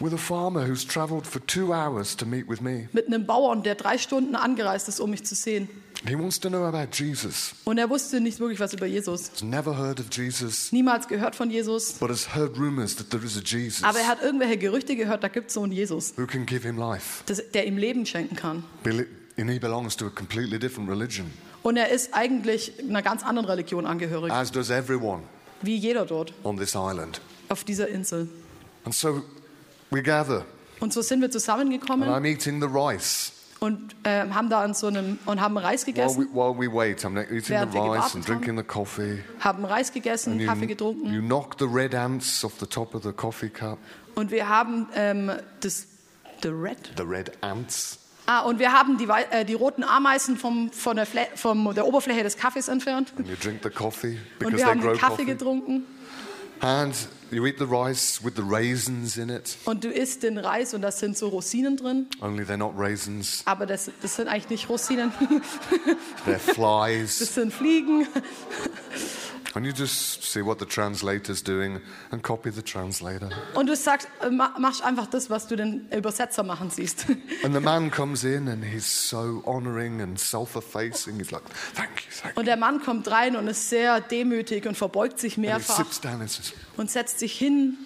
with 0.00 0.12
a 0.12 0.16
farmer 0.16 0.66
who's 0.68 0.86
traveled 0.86 1.26
for 1.26 1.44
two 1.46 1.72
hours 1.72 2.16
to 2.16 2.24
meet 2.26 2.48
with 2.48 2.60
me. 2.60 2.88
mit 2.92 3.06
einem 3.06 3.26
Bauern, 3.26 3.62
der 3.62 3.74
drei 3.74 3.98
Stunden 3.98 4.34
angereist 4.34 4.88
ist, 4.88 5.00
um 5.00 5.10
mich 5.10 5.24
zu 5.24 5.34
sehen. 5.34 5.68
He 6.04 6.18
wants 6.18 6.40
to 6.40 6.48
know 6.48 6.64
about 6.64 6.88
Jesus. 6.94 7.54
Und 7.62 7.78
er 7.78 7.88
wusste 7.88 8.20
nicht 8.20 8.40
wirklich 8.40 8.58
was 8.58 8.72
über 8.72 8.86
Jesus. 8.86 9.30
He's 9.34 9.42
never 9.44 9.78
heard 9.78 10.00
of 10.00 10.06
Jesus, 10.10 10.72
Niemals 10.72 11.06
gehört 11.06 11.36
von 11.36 11.48
Jesus. 11.48 11.92
but 12.00 12.10
has 12.10 12.34
heard 12.34 12.58
rumors 12.58 12.96
that 12.96 13.10
there 13.10 13.24
is 13.24 13.36
a 13.36 13.40
Jesus 13.40 13.84
Aber 13.84 14.00
er 14.00 14.08
hat 14.08 14.20
irgendwelche 14.20 14.56
Gerüchte 14.58 14.96
gehört, 14.96 15.22
da 15.22 15.28
gibt 15.28 15.48
es 15.48 15.54
so 15.54 15.62
einen 15.62 15.70
Jesus, 15.70 16.14
who 16.16 16.26
can 16.26 16.44
give 16.44 16.66
him 16.66 16.76
life. 16.76 17.22
das, 17.26 17.40
der 17.54 17.66
ihm 17.68 17.76
Leben 17.76 18.04
schenken 18.04 18.34
kann. 18.34 18.64
Bel- 18.82 19.06
And 19.38 19.48
he 19.50 19.58
belongs 19.58 19.96
to 19.96 20.06
a 20.06 20.10
completely 20.10 20.58
different 20.58 20.90
religion, 20.90 21.30
Und 21.62 21.76
er 21.76 21.90
ist 21.90 22.12
eigentlich 22.12 22.72
einer 22.80 23.02
ganz 23.02 23.24
anderen 23.24 23.48
Religion 23.48 23.86
angehörig, 23.86 24.32
as 24.32 24.50
does 24.50 24.70
everyone 24.70 25.22
wie 25.62 25.76
jeder 25.76 26.04
dort 26.04 26.32
on 26.42 26.56
this 26.58 26.74
island. 26.74 27.20
auf 27.48 27.62
dieser 27.64 27.88
Insel. 27.88 28.28
And 28.84 28.94
so 28.94 29.22
we 29.90 30.02
gather, 30.02 30.44
Und 30.80 30.92
so 30.92 31.02
sind 31.02 31.20
wir 31.20 31.26
and 31.26 31.32
zusammengekommen 31.32 32.08
I'm 32.08 32.24
eating 32.26 32.60
the 32.60 32.66
rice. 32.66 33.30
und 33.60 33.94
äh, 34.02 34.28
haben 34.28 34.50
da 34.50 34.62
an 34.64 34.74
so 34.74 34.88
einem 34.88 35.20
und 35.24 35.40
haben 35.40 35.56
Reis 35.56 35.86
While 35.86 35.92
we, 35.92 35.92
gegessen, 35.94 36.28
while 36.34 36.58
we 36.58 36.72
wait, 36.72 37.04
I'm 37.04 37.16
eating 37.22 37.42
the 37.44 37.50
Während 37.50 37.74
wir 37.74 37.80
rice 37.82 37.86
gewartet 37.94 38.14
and 38.16 38.28
drinking 38.28 38.56
the 38.56 38.64
coffee. 38.64 39.18
haben 39.38 39.64
Reis 39.64 39.92
gegessen, 39.92 40.32
And 40.32 40.44
Kaffee 40.46 40.62
you, 40.62 40.66
getrunken 40.68 41.14
you 41.14 41.20
knock 41.22 41.56
the 41.60 41.66
red 41.66 41.94
ants 41.94 42.44
off 42.44 42.54
the 42.58 42.66
top 42.66 42.92
of 42.96 43.04
the 43.04 43.12
coffee 43.12 43.50
cup. 43.50 43.78
und 44.16 44.32
wir 44.32 44.48
haben 44.48 44.88
ähm, 44.96 45.30
das 45.60 45.86
the 46.42 46.48
red. 46.48 46.76
The 46.96 47.04
red 47.04 47.30
ants. 47.40 47.98
Ah, 48.32 48.40
und 48.40 48.58
wir 48.58 48.72
haben 48.72 48.96
die, 48.96 49.06
äh, 49.30 49.44
die 49.44 49.52
roten 49.52 49.84
Ameisen 49.84 50.38
vom, 50.38 50.72
von 50.72 50.96
der, 50.96 51.06
vom, 51.34 51.74
der 51.74 51.86
Oberfläche 51.86 52.22
des 52.22 52.38
Kaffees 52.38 52.68
entfernt. 52.68 53.12
And 53.18 53.28
you 53.28 53.36
drink 53.36 53.60
the 53.62 53.68
coffee 53.68 54.18
Und 54.42 54.56
wir 54.56 54.64
haben 54.64 54.80
Kaffee 54.80 54.98
coffee. 54.98 55.24
getrunken. 55.26 55.84
And 56.60 56.94
you 57.30 57.44
eat 57.44 57.58
the 57.58 57.66
rice 57.66 58.24
with 58.24 58.32
the 58.36 58.42
raisins 58.42 59.18
in 59.18 59.28
it. 59.28 59.58
Und 59.66 59.84
du 59.84 59.88
isst 59.88 60.22
den 60.22 60.38
Reis 60.38 60.72
und 60.72 60.80
da 60.80 60.90
sind 60.90 61.18
so 61.18 61.28
Rosinen 61.28 61.76
drin. 61.76 62.06
Only 62.22 62.44
they're 62.44 62.56
not 62.56 62.72
raisins, 62.74 63.42
Aber 63.44 63.66
das, 63.66 63.90
das 64.00 64.16
sind 64.16 64.28
eigentlich 64.28 64.48
nicht 64.48 64.68
Rosinen, 64.70 65.12
they're 66.26 66.38
flies. 66.38 67.18
das 67.18 67.34
sind 67.34 67.52
Fliegen. 67.52 68.06
And 69.54 69.66
you 69.66 69.72
just 69.72 70.24
see 70.24 70.40
what 70.44 70.58
the 70.58 70.64
translator's 70.64 71.42
doing 71.42 71.80
and 72.10 72.22
copy 72.22 72.50
the 72.50 72.62
translator. 72.62 73.28
Und 73.54 73.66
du 73.68 73.76
sagst, 73.76 74.08
äh, 74.22 74.30
ma- 74.30 74.54
machst 74.58 74.82
einfach 74.82 75.06
das, 75.06 75.28
was 75.28 75.46
du 75.46 75.56
den 75.56 75.88
Übersetzer 75.90 76.42
machen 76.42 76.70
siehst. 76.70 77.06
And 77.42 77.54
the 77.54 77.60
man 77.60 77.90
comes 77.90 78.24
in 78.24 78.48
and 78.48 78.64
he's 78.64 78.86
so 78.86 79.42
honoring 79.44 80.00
and 80.00 80.18
self 80.18 80.56
effacing. 80.56 81.18
He's 81.18 81.30
like, 81.30 81.42
Thank 81.74 81.90
you, 82.00 82.10
thank 82.22 82.34
you. 82.34 82.40
Und 82.40 82.46
der 82.46 82.56
Mann 82.56 82.82
kommt 82.82 83.10
rein 83.10 83.36
und 83.36 83.46
ist 83.48 83.68
sehr 83.68 84.00
demütig 84.00 84.66
und 84.66 84.76
verbeugt 84.76 85.18
sich 85.18 85.36
And 85.36 85.44
he 85.46 85.50
mehrfach 85.52 85.76
sits 85.76 86.00
down 86.00 86.20
and 86.20 86.30
says, 86.30 86.52
und 86.76 86.90
setzt 86.90 87.18
sich 87.18 87.36
hin 87.36 87.76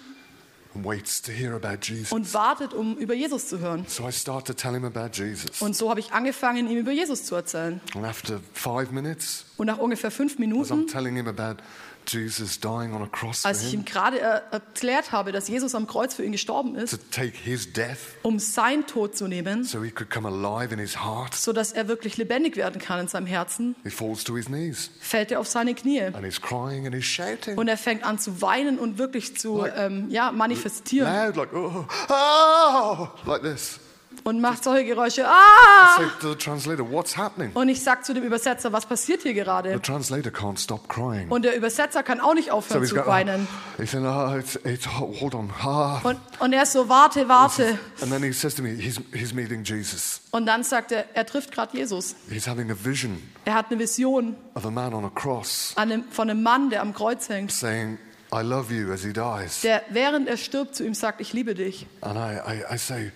und 0.85 2.33
wartet, 2.33 2.73
um 2.73 2.97
über 2.97 3.13
Jesus 3.13 3.47
zu 3.47 3.59
hören. 3.59 3.85
So 3.87 4.07
I 4.07 4.11
start 4.11 4.47
to 4.47 4.53
tell 4.53 4.73
him 4.73 4.85
about 4.85 5.09
Jesus. 5.13 5.61
Und 5.61 5.75
so 5.75 5.89
habe 5.89 5.99
ich 5.99 6.11
angefangen, 6.11 6.69
ihm 6.69 6.77
über 6.77 6.91
Jesus 6.91 7.25
zu 7.25 7.35
erzählen. 7.35 7.81
And 7.95 8.05
after 8.05 8.39
five 8.53 8.91
minutes, 8.91 9.45
Und 9.57 9.67
nach 9.67 9.77
ungefähr 9.77 10.11
fünf 10.11 10.39
Minuten, 10.39 10.87
telling 10.87 11.15
him 11.15 11.27
about 11.27 11.61
Jesus 12.07 12.59
dying 12.59 12.93
on 12.93 13.01
a 13.03 13.07
cross 13.07 13.45
als 13.45 13.63
ich 13.63 13.73
ihm 13.73 13.85
gerade 13.85 14.19
er 14.19 14.43
erklärt 14.51 15.11
habe, 15.11 15.31
dass 15.31 15.47
Jesus 15.47 15.75
am 15.75 15.87
Kreuz 15.87 16.13
für 16.13 16.23
ihn 16.23 16.31
gestorben 16.31 16.75
to 16.75 16.81
ist, 16.81 16.99
take 17.11 17.33
his 17.37 17.71
death 17.73 17.97
um 18.23 18.39
sein 18.39 18.85
Tod 18.87 19.17
zu 19.17 19.27
nehmen, 19.27 19.63
so 19.63 19.83
he 19.83 19.91
could 19.91 20.09
come 20.09 20.27
alive 20.27 20.73
in 20.73 20.79
his 20.79 21.03
heart, 21.03 21.33
sodass 21.35 21.71
er 21.71 21.87
wirklich 21.87 22.17
lebendig 22.17 22.55
werden 22.55 22.79
kann 22.81 22.99
in 22.99 23.07
seinem 23.07 23.27
Herzen, 23.27 23.75
he 23.83 23.89
falls 23.89 24.23
to 24.23 24.35
his 24.35 24.45
knees 24.47 24.89
fällt 24.99 25.31
er 25.31 25.39
auf 25.39 25.47
seine 25.47 25.73
Knie. 25.75 26.01
and 26.01 26.23
he's 26.25 26.41
crying 26.41 26.85
and 26.85 26.95
he's 26.95 27.05
shouting. 27.05 27.57
Und 27.57 27.67
er 27.67 27.77
fängt 27.77 28.03
an 28.03 28.19
zu 28.19 28.41
weinen 28.41 28.79
und 28.79 28.97
wirklich 28.97 29.37
zu 29.37 29.65
ähm, 29.65 30.09
ja, 30.09 30.31
manifestieren 30.31 31.11
Loud, 31.13 31.35
like, 31.35 31.53
oh, 31.53 31.85
oh, 32.09 33.07
like 33.25 33.41
this. 33.41 33.79
Und 34.27 34.41
macht 34.41 34.63
solche 34.63 34.83
Geräusche. 34.83 35.25
Ah! 35.25 35.97
Say 35.97 36.05
to 36.19 36.29
the 36.31 36.35
translator, 36.35 36.89
what's 36.89 37.15
happening? 37.15 37.51
Und 37.53 37.69
ich 37.69 37.81
sag 37.81 38.05
zu 38.05 38.13
dem 38.13 38.23
Übersetzer, 38.23 38.73
was 38.73 38.85
passiert 38.85 39.21
hier 39.21 39.31
The 39.31 39.39
gerade? 39.39 39.81
translator 39.81 40.31
can't 40.31 40.59
stop 40.59 40.89
crying. 40.89 41.29
Und 41.29 41.45
der 41.45 41.55
Übersetzer 41.55 42.03
kann 42.03 42.19
auch 42.19 42.33
nicht 42.33 42.51
aufhören 42.51 42.85
zu 42.85 42.95
weinen. 43.05 43.47
oh. 43.77 43.81
he's 43.81 43.91
saying, 43.91 44.05
it's, 44.37 44.59
it's, 44.65 44.85
hold 44.85 45.33
on. 45.33 45.49
Ah. 45.63 46.01
Und, 46.03 46.19
und 46.39 46.51
er 46.51 46.63
ist 46.63 46.73
so, 46.73 46.89
warte, 46.89 47.29
warte. 47.29 47.79
And 48.01 48.11
then 48.11 48.21
he 48.21 48.33
says 48.33 48.53
to 48.55 48.61
me, 48.61 48.71
he's, 48.71 48.99
he's 49.13 49.33
meeting 49.33 49.63
Jesus. 49.63 50.21
Und 50.31 50.45
dann 50.45 50.63
sagt 50.63 50.91
er, 50.91 51.05
er 51.13 51.25
trifft 51.25 51.53
gerade 51.53 51.77
Jesus. 51.77 52.15
He's 52.29 52.47
having 52.47 52.69
a 52.69 52.75
vision 52.75 53.21
Er 53.45 53.53
hat 53.53 53.67
eine 53.71 53.79
Vision 53.79 54.35
of 54.55 54.65
a 54.65 54.71
man 54.71 54.93
on 54.93 55.05
a 55.05 55.09
cross 55.09 55.71
an 55.77 55.89
einem, 55.89 56.03
von 56.11 56.29
einem 56.29 56.43
Mann, 56.43 56.69
der 56.69 56.81
am 56.81 56.93
Kreuz 56.93 57.29
hängt, 57.29 57.53
saying, 57.53 57.97
I 58.33 58.41
love 58.41 58.73
you 58.73 58.91
as 58.91 59.03
he 59.03 59.13
dies. 59.13 59.61
der 59.61 59.83
während 59.89 60.27
er 60.27 60.35
stirbt 60.35 60.75
zu 60.75 60.83
ihm 60.83 60.93
sagt, 60.93 61.21
ich 61.21 61.31
liebe 61.31 61.55
dich. 61.55 61.87
And 62.01 62.17
I, 62.17 62.39
I, 62.45 62.75
I 62.75 62.77
say, 62.77 63.13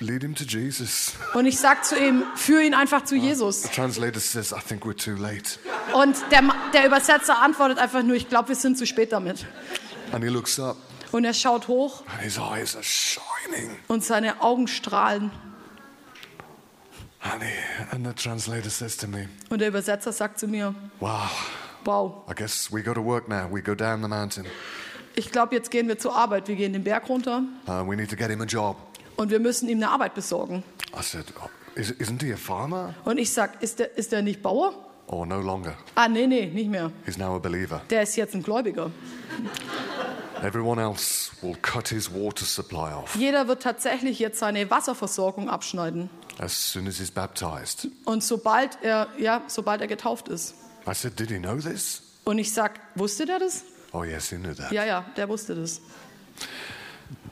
lead 0.00 0.22
him 0.22 0.34
to 0.34 0.44
Jesus. 0.44 1.12
Und 1.34 1.46
ich 1.46 1.58
sag 1.58 1.84
zu 1.84 1.96
ihm, 1.98 2.24
führ 2.36 2.62
ihn 2.62 2.74
einfach 2.74 3.04
zu 3.04 3.16
Jesus. 3.16 3.62
The 3.62 3.68
translator 3.68 4.20
says, 4.20 4.52
I 4.52 4.60
think 4.60 4.84
we're 4.84 4.96
too 4.96 5.20
late. 5.20 5.58
Und 5.94 6.16
der, 6.30 6.42
der 6.72 6.86
Übersetzer 6.86 7.38
antwortet 7.40 7.78
einfach 7.78 8.02
nur, 8.02 8.16
ich 8.16 8.28
glaube, 8.28 8.48
wir 8.50 8.56
sind 8.56 8.78
zu 8.78 8.86
spät 8.86 9.12
damit. 9.12 9.46
And 10.12 10.24
he 10.24 10.30
looks 10.30 10.58
up 10.58 10.76
Und 11.12 11.24
er 11.24 11.34
schaut 11.34 11.68
hoch 11.68 12.02
and 12.12 12.22
his 12.22 12.38
eyes 12.38 12.74
are 12.76 12.84
shining. 12.84 13.76
und 13.88 14.04
seine 14.04 14.40
Augen 14.42 14.68
strahlen. 14.68 15.30
And, 17.22 17.42
he, 17.42 17.50
and 17.90 18.06
the 18.06 18.14
translator 18.14 18.70
says 18.70 18.96
to 18.98 19.06
me, 19.06 19.28
Und 19.50 19.60
der 19.60 19.68
Übersetzer 19.68 20.12
sagt 20.12 20.38
zu 20.40 20.46
mir, 20.48 20.74
wow, 21.00 21.28
wow, 21.84 22.24
I 22.30 22.34
guess 22.34 22.72
we 22.72 22.82
go 22.82 22.94
to 22.94 23.04
work 23.04 23.28
now. 23.28 23.46
We 23.52 23.60
go 23.60 23.74
down 23.74 24.00
the 24.02 24.08
mountain. 24.08 24.46
ich 25.16 25.30
glaube, 25.30 25.54
jetzt 25.54 25.70
gehen 25.70 25.86
wir 25.88 25.98
zur 25.98 26.16
Arbeit. 26.16 26.48
Wir 26.48 26.56
gehen 26.56 26.72
den 26.72 26.82
Berg 26.84 27.08
runter 27.08 27.42
Uh, 27.66 27.84
we 27.86 27.94
need 27.96 28.08
to 28.08 28.16
get 28.16 28.30
him 28.30 28.40
a 28.40 28.46
job. 28.46 28.76
Und 29.20 29.30
wir 29.30 29.38
müssen 29.38 29.68
ihm 29.68 29.78
eine 29.78 29.90
Arbeit 29.90 30.14
besorgen. 30.14 30.64
I 30.98 31.02
said, 31.02 31.26
oh, 31.38 31.48
is, 31.78 31.90
isn't 31.92 32.22
he 32.22 32.32
a 32.32 32.36
farmer? 32.38 32.94
Und 33.04 33.18
ich 33.18 33.32
sag, 33.32 33.62
ist 33.62 33.78
der, 33.78 33.96
ist 33.98 34.12
der 34.12 34.22
nicht 34.22 34.42
Bauer? 34.42 34.72
Oh, 35.08 35.26
no 35.26 35.40
longer. 35.40 35.76
Ah, 35.94 36.08
nee, 36.08 36.26
nee, 36.26 36.46
nicht 36.46 36.70
mehr. 36.70 36.90
He's 37.04 37.18
now 37.18 37.36
a 37.36 37.38
believer. 37.38 37.82
Der 37.90 38.02
ist 38.02 38.16
jetzt 38.16 38.34
ein 38.34 38.42
Gläubiger. 38.42 38.90
Everyone 40.42 40.80
else 40.80 41.30
will 41.42 41.54
cut 41.60 41.88
his 41.88 42.10
water 42.10 42.46
supply 42.46 42.92
off 42.94 43.14
Jeder 43.14 43.46
wird 43.46 43.62
tatsächlich 43.62 44.18
jetzt 44.18 44.38
seine 44.38 44.70
Wasserversorgung 44.70 45.50
abschneiden. 45.50 46.08
as 46.38 46.52
soon 46.72 46.86
as 46.86 46.96
he's 46.98 47.10
baptized. 47.10 47.88
Und 48.06 48.24
sobald 48.24 48.78
er, 48.82 49.08
ja, 49.18 49.42
sobald 49.48 49.82
er 49.82 49.86
getauft 49.86 50.28
ist. 50.28 50.54
I 50.86 50.94
said, 50.94 51.18
Did 51.20 51.28
he 51.30 51.38
know 51.38 51.56
this? 51.56 52.02
Und 52.24 52.38
ich 52.38 52.54
sag, 52.54 52.80
wusste 52.94 53.26
der 53.26 53.38
das? 53.38 53.64
Oh, 53.92 54.02
yes, 54.04 54.30
he 54.30 54.36
knew 54.36 54.54
that. 54.54 54.72
Ja, 54.72 54.84
ja, 54.86 55.04
der 55.16 55.28
wusste 55.28 55.54
das. 55.54 55.82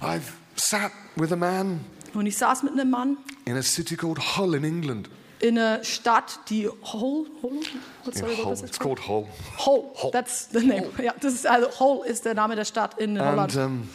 I've 0.02 0.32
sat 0.58 0.92
with 1.16 1.32
a 1.32 1.36
man 1.36 1.80
Und 2.14 2.26
ich 2.26 2.36
saß 2.36 2.62
mit 2.62 2.72
einem 2.72 2.90
Mann 2.90 3.16
in 3.44 3.56
a 3.56 3.62
city 3.62 3.96
called 3.96 4.18
Hull 4.36 4.54
in 4.54 4.64
England. 4.64 5.08
in 5.40 5.56
einer 5.58 5.84
Stadt, 5.84 6.40
die 6.50 6.66
Hull, 6.68 7.26
Hull, 7.42 7.60
what, 8.04 8.14
In 8.14 8.20
sorry, 8.20 8.36
what 8.38 8.44
Hull. 8.46 8.64
It's 8.64 8.78
called? 8.78 8.98
Hull. 9.08 9.26
Hull. 9.58 9.84
Hull. 10.02 10.10
That's 10.10 10.48
the 10.50 10.60
name. 10.60 10.86
Ja, 11.02 11.14
das 11.20 11.34
ist 11.34 11.46
also 11.46 11.68
Hull 11.78 12.04
ist 12.06 12.24
der 12.24 12.34
Name 12.34 12.56
der 12.56 12.64
Stadt 12.64 12.98
in 12.98 13.20
Holland. 13.20 13.56
Um, 13.56 13.88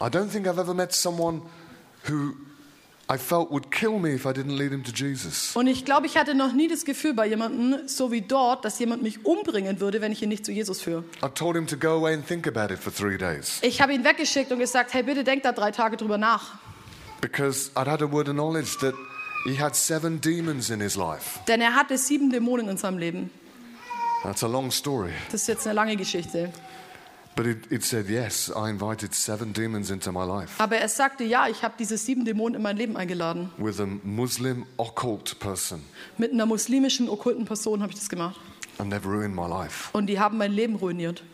I 0.00 0.04
don't 0.10 0.28
think 0.28 0.46
I've 0.48 0.58
ever 0.58 0.74
met 0.74 0.92
someone 0.92 1.42
who 2.08 2.34
Und 5.54 5.66
ich 5.66 5.84
glaube, 5.84 6.06
ich 6.06 6.16
hatte 6.16 6.34
noch 6.34 6.52
nie 6.52 6.68
das 6.68 6.84
Gefühl 6.84 7.14
bei 7.14 7.26
jemandem, 7.26 7.86
so 7.86 8.10
wie 8.10 8.22
dort, 8.22 8.64
dass 8.64 8.78
jemand 8.78 9.02
mich 9.02 9.24
umbringen 9.26 9.80
würde, 9.80 10.00
wenn 10.00 10.10
ich 10.12 10.22
ihn 10.22 10.28
nicht 10.30 10.44
zu 10.46 10.52
Jesus 10.52 10.80
führe. 10.80 11.04
I 11.22 11.28
told 11.34 11.54
him 11.56 11.66
to 11.66 11.76
go 11.76 11.88
away 11.98 12.14
and 12.14 12.26
think 12.26 12.46
about 12.46 12.72
it 12.72 12.78
for 12.80 12.92
three 12.94 13.18
days 13.18 13.58
Ich 13.62 13.80
habe 13.82 13.92
ihn 13.92 14.04
weggeschickt 14.04 14.50
und 14.52 14.58
gesagt, 14.58 14.94
hey, 14.94 15.02
bitte 15.02 15.22
denk 15.24 15.42
da 15.42 15.52
drei 15.52 15.70
Tage 15.70 15.96
drüber 15.96 16.16
nach. 16.18 16.58
because 17.20 17.70
I'd 17.74 17.86
had 17.86 18.02
a 18.02 18.06
word 18.10 18.28
of 18.28 18.34
knowledge 18.34 18.78
that 18.80 18.94
he 19.46 19.54
had 19.54 19.74
seven 19.76 20.18
demons 20.20 20.70
in 20.70 20.80
his 20.80 20.96
life. 20.96 21.40
Denn 21.48 21.60
er 21.60 21.74
hatte 21.74 21.96
sieben 21.98 22.30
Dämonen 22.30 22.68
in 22.68 22.76
seinem 22.76 22.98
Leben. 22.98 23.30
That's 24.22 24.42
a 24.42 24.46
long 24.46 24.70
story. 24.70 25.10
Das 25.30 25.42
ist 25.42 25.48
jetzt 25.48 25.66
eine 25.66 25.74
lange 25.74 25.96
Geschichte. 25.96 26.50
But 27.36 27.46
it, 27.46 27.72
it 27.72 27.82
said, 27.84 28.08
yes, 28.08 28.48
I 28.54 28.70
invited 28.70 29.12
seven 29.12 29.52
demons 29.52 29.90
into 29.90 30.12
my 30.12 30.24
life 30.24 30.52
Aber 30.58 30.76
er 30.76 30.88
sagte, 30.88 31.24
ja, 31.24 31.48
ich 31.48 31.62
habe 31.64 31.74
diese 31.78 31.96
sieben 31.98 32.24
Dämonen 32.24 32.54
in 32.54 32.62
mein 32.62 32.76
Leben 32.76 32.96
eingeladen. 32.96 33.50
with 33.58 33.80
a 33.80 33.86
Muslim 34.04 34.66
occult 34.76 35.38
person 35.40 35.82
Mit 36.16 36.32
einer 36.32 36.46
muslimischen, 36.46 37.08
okkulten 37.08 37.44
Person 37.44 37.82
habe 37.82 37.92
ich 37.92 37.98
das 37.98 38.08
gemacht. 38.08 38.38
and 38.78 38.92
they've 38.92 39.04
ruined 39.06 39.34
my 39.34 39.48
life. 39.48 39.88
Und 39.92 40.06
die 40.06 40.20
haben 40.20 40.38
mein 40.38 40.52
Leben 40.52 40.76
ruiniert. 40.76 41.24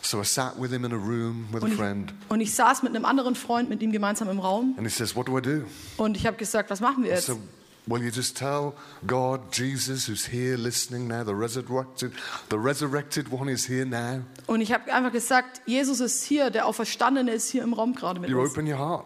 So 0.00 0.20
I 0.20 0.24
sat 0.24 0.60
with 0.60 0.70
him 0.72 0.84
in 0.84 0.92
a 0.92 0.96
room 0.96 1.46
with 1.52 1.62
a 1.62 1.66
Und 1.66 1.72
ich, 1.72 1.78
friend 1.78 2.14
und 2.28 2.40
ich 2.40 2.54
saß 2.54 2.82
mit 2.82 2.94
einem 2.94 3.04
anderen 3.04 3.34
Freund 3.34 3.68
mit 3.68 3.82
ihm 3.82 3.90
gemeinsam 3.92 4.28
im 4.28 4.38
Raum. 4.40 4.74
and 4.76 4.86
he 4.86 4.88
says, 4.92 5.14
What 5.16 5.28
do 5.28 5.38
I 5.38 5.40
do? 5.42 5.62
Und 5.96 6.16
ich 6.16 6.26
habe 6.26 6.36
gesagt, 6.36 6.68
was 6.70 6.80
machen 6.80 7.04
wir 7.04 7.10
jetzt? 7.10 7.30
Will 7.86 8.00
you 8.02 8.10
just 8.12 8.36
tell 8.36 8.74
God, 9.06 9.40
Jesus, 9.52 10.06
who's 10.06 10.24
here 10.26 10.56
listening 10.56 11.08
now, 11.08 11.24
the 11.24 11.34
resurrected, 11.34 12.12
the 12.48 12.56
resurrected 12.56 13.32
one 13.32 13.48
is 13.50 13.66
here 13.68 13.84
now? 13.84 14.22
Und 14.46 14.60
ich 14.60 14.72
habe 14.72 14.92
einfach 14.92 15.10
gesagt, 15.10 15.60
Jesus 15.66 15.98
ist 16.00 16.22
hier, 16.22 16.50
der 16.50 16.66
Auferstandene 16.66 17.32
ist 17.32 17.48
hier 17.50 17.64
im 17.64 17.72
Raum 17.72 17.94
gerade 17.94 18.20
mit 18.20 18.30
You 18.30 18.40
uns. 18.40 18.52
open 18.52 18.68
your 18.68 18.78
heart. 18.78 19.04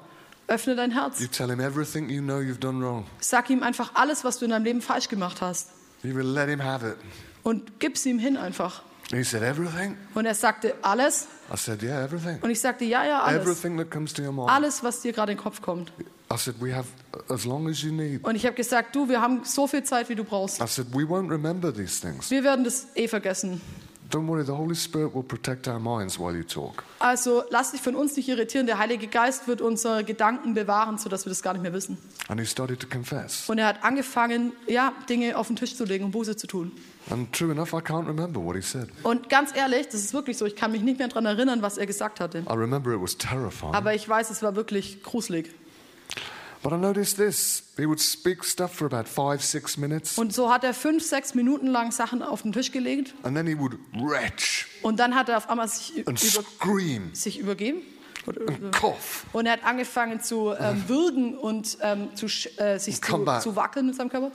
Öffne 0.48 0.76
dein 0.76 0.90
Herz. 0.92 1.20
You 1.20 1.26
tell 1.26 1.48
him 1.50 1.58
everything 1.58 2.08
you 2.10 2.20
know 2.20 2.38
you've 2.38 2.60
done 2.60 2.80
wrong. 2.84 3.06
Sag 3.18 3.48
ihm 3.50 3.62
einfach 3.62 3.92
alles, 3.94 4.24
was 4.24 4.38
du 4.38 4.44
in 4.44 4.50
deinem 4.50 4.64
Leben 4.64 4.82
falsch 4.82 5.08
gemacht 5.08 5.40
hast. 5.40 5.70
You 6.02 6.14
will 6.14 6.26
let 6.26 6.48
him 6.48 6.62
have 6.62 6.86
it. 6.86 6.96
Und 7.42 7.80
gib's 7.80 8.04
ihm 8.04 8.18
hin 8.18 8.36
einfach. 8.36 8.82
He 9.10 9.22
said, 9.22 9.42
Everything? 9.42 9.96
Und 10.14 10.26
er 10.26 10.34
sagte, 10.34 10.74
alles? 10.82 11.28
I 11.52 11.56
said, 11.56 11.82
Yeah, 11.82 12.02
everything. 12.02 12.38
Und 12.40 12.50
ich 12.50 12.60
sagte, 12.60 12.84
ja, 12.84 13.04
ja, 13.04 13.22
alles. 13.22 13.42
Everything 13.42 13.76
that 13.78 13.90
comes 13.90 14.12
to 14.14 14.22
your 14.22 14.32
mind. 14.32 14.50
Alles, 14.50 14.82
was 14.82 15.00
dir 15.00 15.12
gerade 15.12 15.32
in 15.32 15.38
den 15.38 15.42
Kopf 15.44 15.62
kommt. 15.62 15.92
I 16.32 16.36
said, 16.36 16.56
We 16.60 16.74
have 16.74 16.88
as 17.28 17.44
long 17.44 17.68
as 17.68 17.82
you 17.82 17.92
need. 17.92 18.24
Und 18.24 18.34
ich 18.34 18.44
habe 18.44 18.56
gesagt, 18.56 18.96
du, 18.96 19.08
wir 19.08 19.20
haben 19.20 19.44
so 19.44 19.68
viel 19.68 19.84
Zeit, 19.84 20.08
wie 20.08 20.16
du 20.16 20.24
brauchst. 20.24 20.60
I 20.60 20.66
said, 20.66 20.88
We 20.92 21.04
won't 21.04 21.30
remember 21.30 21.72
these 21.72 22.00
things. 22.00 22.30
Wir 22.30 22.42
werden 22.42 22.64
das 22.64 22.88
eh 22.96 23.06
vergessen. 23.06 23.60
Don't 24.10 24.28
worry, 24.28 24.44
the 24.44 24.52
Holy 24.52 24.76
Spirit 24.76 25.14
will 25.14 25.24
protect 25.24 25.66
our 25.66 25.80
minds 25.80 26.18
while 26.18 26.32
you 26.36 26.44
talk. 26.44 26.84
Also 27.00 27.42
lass 27.50 27.72
dich 27.72 27.80
von 27.80 27.96
uns 27.96 28.16
nicht 28.16 28.28
irritieren. 28.28 28.66
Der 28.66 28.78
Heilige 28.78 29.08
Geist 29.08 29.48
wird 29.48 29.60
unsere 29.60 30.04
Gedanken 30.04 30.54
bewahren, 30.54 30.98
sodass 30.98 31.26
wir 31.26 31.30
das 31.30 31.42
gar 31.42 31.54
nicht 31.54 31.62
mehr 31.62 31.72
wissen. 31.72 31.98
And 32.28 32.40
he 32.40 32.46
started 32.46 32.78
to 32.80 32.86
confess. 32.88 33.48
Und 33.48 33.58
er 33.58 33.66
hat 33.66 33.82
angefangen, 33.82 34.52
ja, 34.68 34.92
Dinge 35.08 35.36
auf 35.36 35.48
den 35.48 35.56
Tisch 35.56 35.76
zu 35.76 35.84
legen 35.84 36.04
und 36.04 36.10
Buße 36.12 36.36
zu 36.36 36.46
tun. 36.46 36.72
And 37.10 37.32
true 37.32 37.52
enough, 37.52 37.72
I 37.72 37.80
can't 37.80 38.06
remember 38.06 38.42
what 38.42 38.56
he 38.56 38.62
said. 38.62 38.88
Und 39.04 39.28
ganz 39.28 39.54
ehrlich, 39.54 39.86
das 39.86 40.00
ist 40.00 40.12
wirklich 40.12 40.36
so, 40.36 40.44
ich 40.44 40.56
kann 40.56 40.72
mich 40.72 40.82
nicht 40.82 40.98
mehr 40.98 41.08
daran 41.08 41.26
erinnern, 41.26 41.62
was 41.62 41.78
er 41.78 41.86
gesagt 41.86 42.18
hatte. 42.18 42.38
I 42.40 42.52
remember 42.52 42.92
it 42.92 43.00
was 43.00 43.16
terrifying. 43.16 43.74
Aber 43.74 43.94
ich 43.94 44.08
weiß, 44.08 44.30
es 44.30 44.42
war 44.42 44.56
wirklich 44.56 45.02
gruselig. 45.02 45.54
But 46.62 46.72
I 46.72 46.78
noticed 46.78 47.16
this. 47.16 47.62
He 47.76 47.86
would 47.86 48.00
speak 48.00 48.44
stuff 48.44 48.72
for 48.72 48.86
about 48.92 49.08
five, 49.08 49.40
six 49.44 49.76
minutes, 49.76 50.18
Und 50.18 50.34
so 50.34 50.52
hat 50.52 50.64
er 50.64 50.74
fünf, 50.74 51.04
sechs 51.04 51.34
Minuten 51.34 51.68
lang 51.68 51.92
Sachen 51.92 52.22
auf 52.22 52.42
den 52.42 52.52
Tisch 52.52 52.72
gelegt. 52.72 53.14
and 53.22 53.36
then 53.36 53.46
he 53.46 53.56
would 53.56 53.78
retch 53.94 54.66
Und 54.82 54.98
dann 54.98 55.14
hat 55.14 55.28
er 55.28 55.36
auf 55.36 55.48
einmal 55.48 55.68
sich, 55.68 56.06
and 56.08 56.20
über, 56.20 56.42
scream 56.42 57.14
sich 57.14 57.38
übergeben. 57.38 57.82
Cough. 58.72 59.26
Und 59.32 59.46
er 59.46 59.52
hat 59.52 59.64
angefangen 59.64 60.20
zu 60.20 60.52
ähm, 60.58 60.82
würgen 60.88 61.38
und 61.38 61.78
ähm, 61.82 62.08
zu, 62.16 62.26
äh, 62.56 62.78
sich 62.78 63.00
zu, 63.00 63.24
zu 63.40 63.54
wackeln 63.54 63.86
mit 63.86 63.94
seinem 63.94 64.08
Körper. 64.08 64.32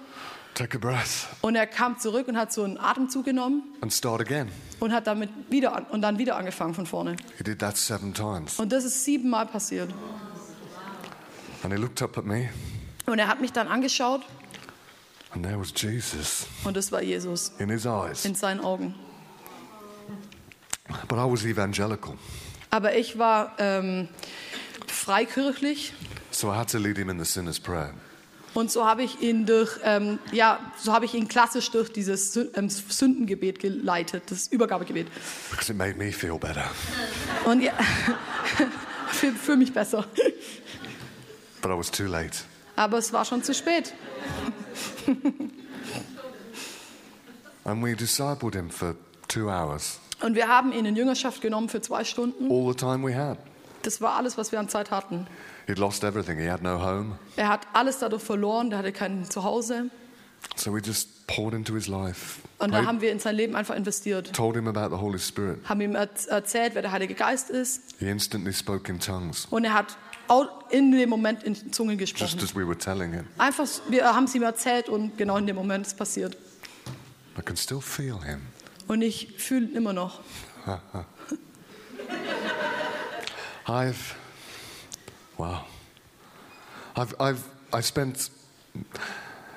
Take 0.54 0.76
a 0.78 0.80
breath 0.80 1.28
Und 1.42 1.56
er 1.56 1.66
kam 1.66 1.98
zurück 1.98 2.28
und 2.28 2.38
hat 2.38 2.52
so 2.52 2.64
einen 2.64 2.78
Atemzug 2.78 3.26
genommen 3.26 3.64
and 3.82 3.92
start 3.94 4.22
again. 4.22 4.50
und 4.80 4.92
hat 4.94 5.08
damit 5.08 5.30
wieder 5.50 5.74
an, 5.76 5.86
und 5.86 6.02
dann 6.02 6.18
wieder 6.18 6.36
angefangen 6.36 6.74
von 6.74 6.86
vorne. 6.86 7.16
He 7.38 7.44
did 7.44 7.60
that 7.60 7.78
seven 7.78 8.14
times. 8.14 8.60
Und 8.60 8.72
das 8.72 8.84
ist 8.84 9.04
siebenmal 9.06 9.46
passiert. 9.46 9.90
And 11.64 11.74
he 11.74 11.80
looked 11.80 12.02
up 12.02 12.18
at 12.18 12.26
me, 12.26 12.50
Und 13.06 13.20
er 13.20 13.28
hat 13.28 13.40
mich 13.40 13.52
dann 13.54 13.68
angeschaut 13.68 14.22
and 15.34 15.44
there 15.46 15.58
was 15.60 15.72
Jesus 15.76 16.46
und 16.66 16.76
das 16.76 16.92
war 16.92 17.02
Jesus 17.02 17.54
in 17.60 17.70
his 17.70 17.86
eyes. 17.86 18.26
in 18.26 18.36
seinen 18.36 18.60
Augen. 18.60 18.94
But 21.08 21.18
I 21.18 21.24
was 21.32 21.46
evangelical, 21.46 22.16
Aber 22.70 22.96
ich 22.96 23.18
war 23.18 23.54
ähm, 23.60 24.10
freikirchlich 24.88 25.94
so 26.32 26.52
I 26.52 26.56
had 26.58 26.70
to 26.72 26.78
lead 26.78 26.98
him 26.98 27.10
in 27.10 27.18
the 27.18 27.26
sinner's 27.26 27.60
prayer. 27.60 27.94
Und 28.54 28.70
so 28.72 28.86
habe 28.86 29.04
ich 29.04 29.22
ihn 29.22 29.46
durch, 29.46 29.80
ähm, 29.84 30.20
ja, 30.32 30.60
so 30.78 30.92
habe 30.94 31.06
ich 31.06 31.14
ihn 31.14 31.28
klassisch 31.28 31.72
durch 31.72 31.92
dieses 31.92 32.36
ähm, 32.36 32.70
Sündengebet 32.70 33.60
geleitet, 33.60 34.24
das 34.28 34.48
Übergabegebet. 34.48 35.08
Because 35.50 35.72
it 35.72 35.78
made 35.78 35.96
me 35.98 36.12
feel 36.12 36.38
better. 36.38 36.66
Und 37.46 37.62
ja, 37.62 37.74
für, 39.08 39.32
für 39.32 39.56
mich 39.56 39.74
besser. 39.74 40.06
But 41.62 41.72
I 41.72 41.78
was 41.78 41.92
too 41.92 42.06
late. 42.06 42.40
Aber 42.76 42.98
es 42.98 43.14
war 43.14 43.24
schon 43.26 43.44
zu 43.44 43.54
spät. 43.54 43.94
And 47.64 47.84
we 47.84 47.96
discipled 47.96 48.56
him 48.56 48.70
for 48.70 48.96
two 49.28 49.50
hours, 49.50 50.00
Und 50.22 50.36
wir 50.36 50.48
haben 50.48 50.72
ihn 50.72 50.86
in 50.86 50.96
Jüngerschaft 50.96 51.42
genommen 51.42 51.70
für 51.70 51.82
zwei 51.82 52.04
Stunden. 52.04 52.52
all 52.52 52.68
the 52.68 52.76
time 52.76 53.04
we 53.08 53.16
had. 53.16 53.38
Das 53.84 54.02
war 54.02 54.16
alles, 54.16 54.38
was 54.38 54.52
wir 54.52 54.60
an 54.60 54.70
Zeit 54.70 54.92
hatten. 54.92 55.28
He'd 55.68 55.78
lost 55.80 56.04
everything, 56.04 56.38
he 56.40 56.50
had 56.50 56.62
no 56.62 56.82
home. 56.82 57.18
Er 57.36 57.48
hat 57.50 57.62
alles 57.74 58.00
dadurch 58.00 58.22
verloren, 58.24 58.70
der 58.70 58.80
hatte 58.80 58.92
kein 58.92 59.30
Zuhause. 59.30 59.90
So 60.56 60.74
we 60.74 60.80
just 60.80 61.28
poured 61.28 61.54
into 61.54 61.74
his 61.76 61.88
life. 61.88 62.42
Und 62.58 62.74
da 62.74 62.84
haben 62.86 63.00
wir 63.02 63.12
in 63.12 63.20
sein 63.20 63.36
Leben 63.36 63.56
einfach 63.56 63.76
investiert. 63.76 64.34
told 64.34 64.56
him 64.56 64.68
about 64.68 64.96
the 64.96 65.00
Holy 65.02 65.20
Spirit. 65.20 65.60
Haben 65.70 65.82
ihm 65.82 65.96
erz- 65.96 66.28
erzählt, 66.28 66.74
wer 66.76 66.82
der 66.82 66.92
Heilige 66.92 67.14
Geist 67.14 67.50
ist. 67.52 67.82
He 68.00 68.10
instantly 68.10 68.52
spoke 68.54 68.92
in 68.92 69.00
tongues, 69.00 69.46
Und 69.52 69.66
er 69.66 69.74
hat 69.74 69.98
in 70.70 70.92
dem 70.94 71.10
Moment 71.10 71.44
in 71.44 71.74
Zungen 71.74 72.00
just 72.00 72.14
gesprochen. 72.16 72.40
as 72.44 72.56
we 72.56 72.66
were 72.66 72.78
telling 72.78 73.12
him. 73.14 73.26
Einfach, 73.38 73.68
wir 73.90 74.06
haben 74.16 74.24
es 74.24 74.34
ihm 74.36 74.44
erzählt 74.44 74.88
und 74.90 75.18
genau 75.18 75.38
in 75.38 75.46
dem 75.46 75.56
Moment 75.58 75.86
ist 75.86 75.94
es 75.94 75.98
passiert. 75.98 76.36
I 77.38 77.42
can 77.44 77.56
still 77.58 77.82
feel 77.82 78.18
him. 78.24 78.42
Und 78.88 79.02
ich 79.02 79.34
fühle 79.38 79.68
ihn 79.68 79.76
immer 79.76 79.94
noch. 79.94 80.22
I've, 83.72 84.16
wow. 85.38 85.64
I've, 86.98 87.16
I've, 87.22 87.44
I 87.72 87.82
spent 87.82 88.30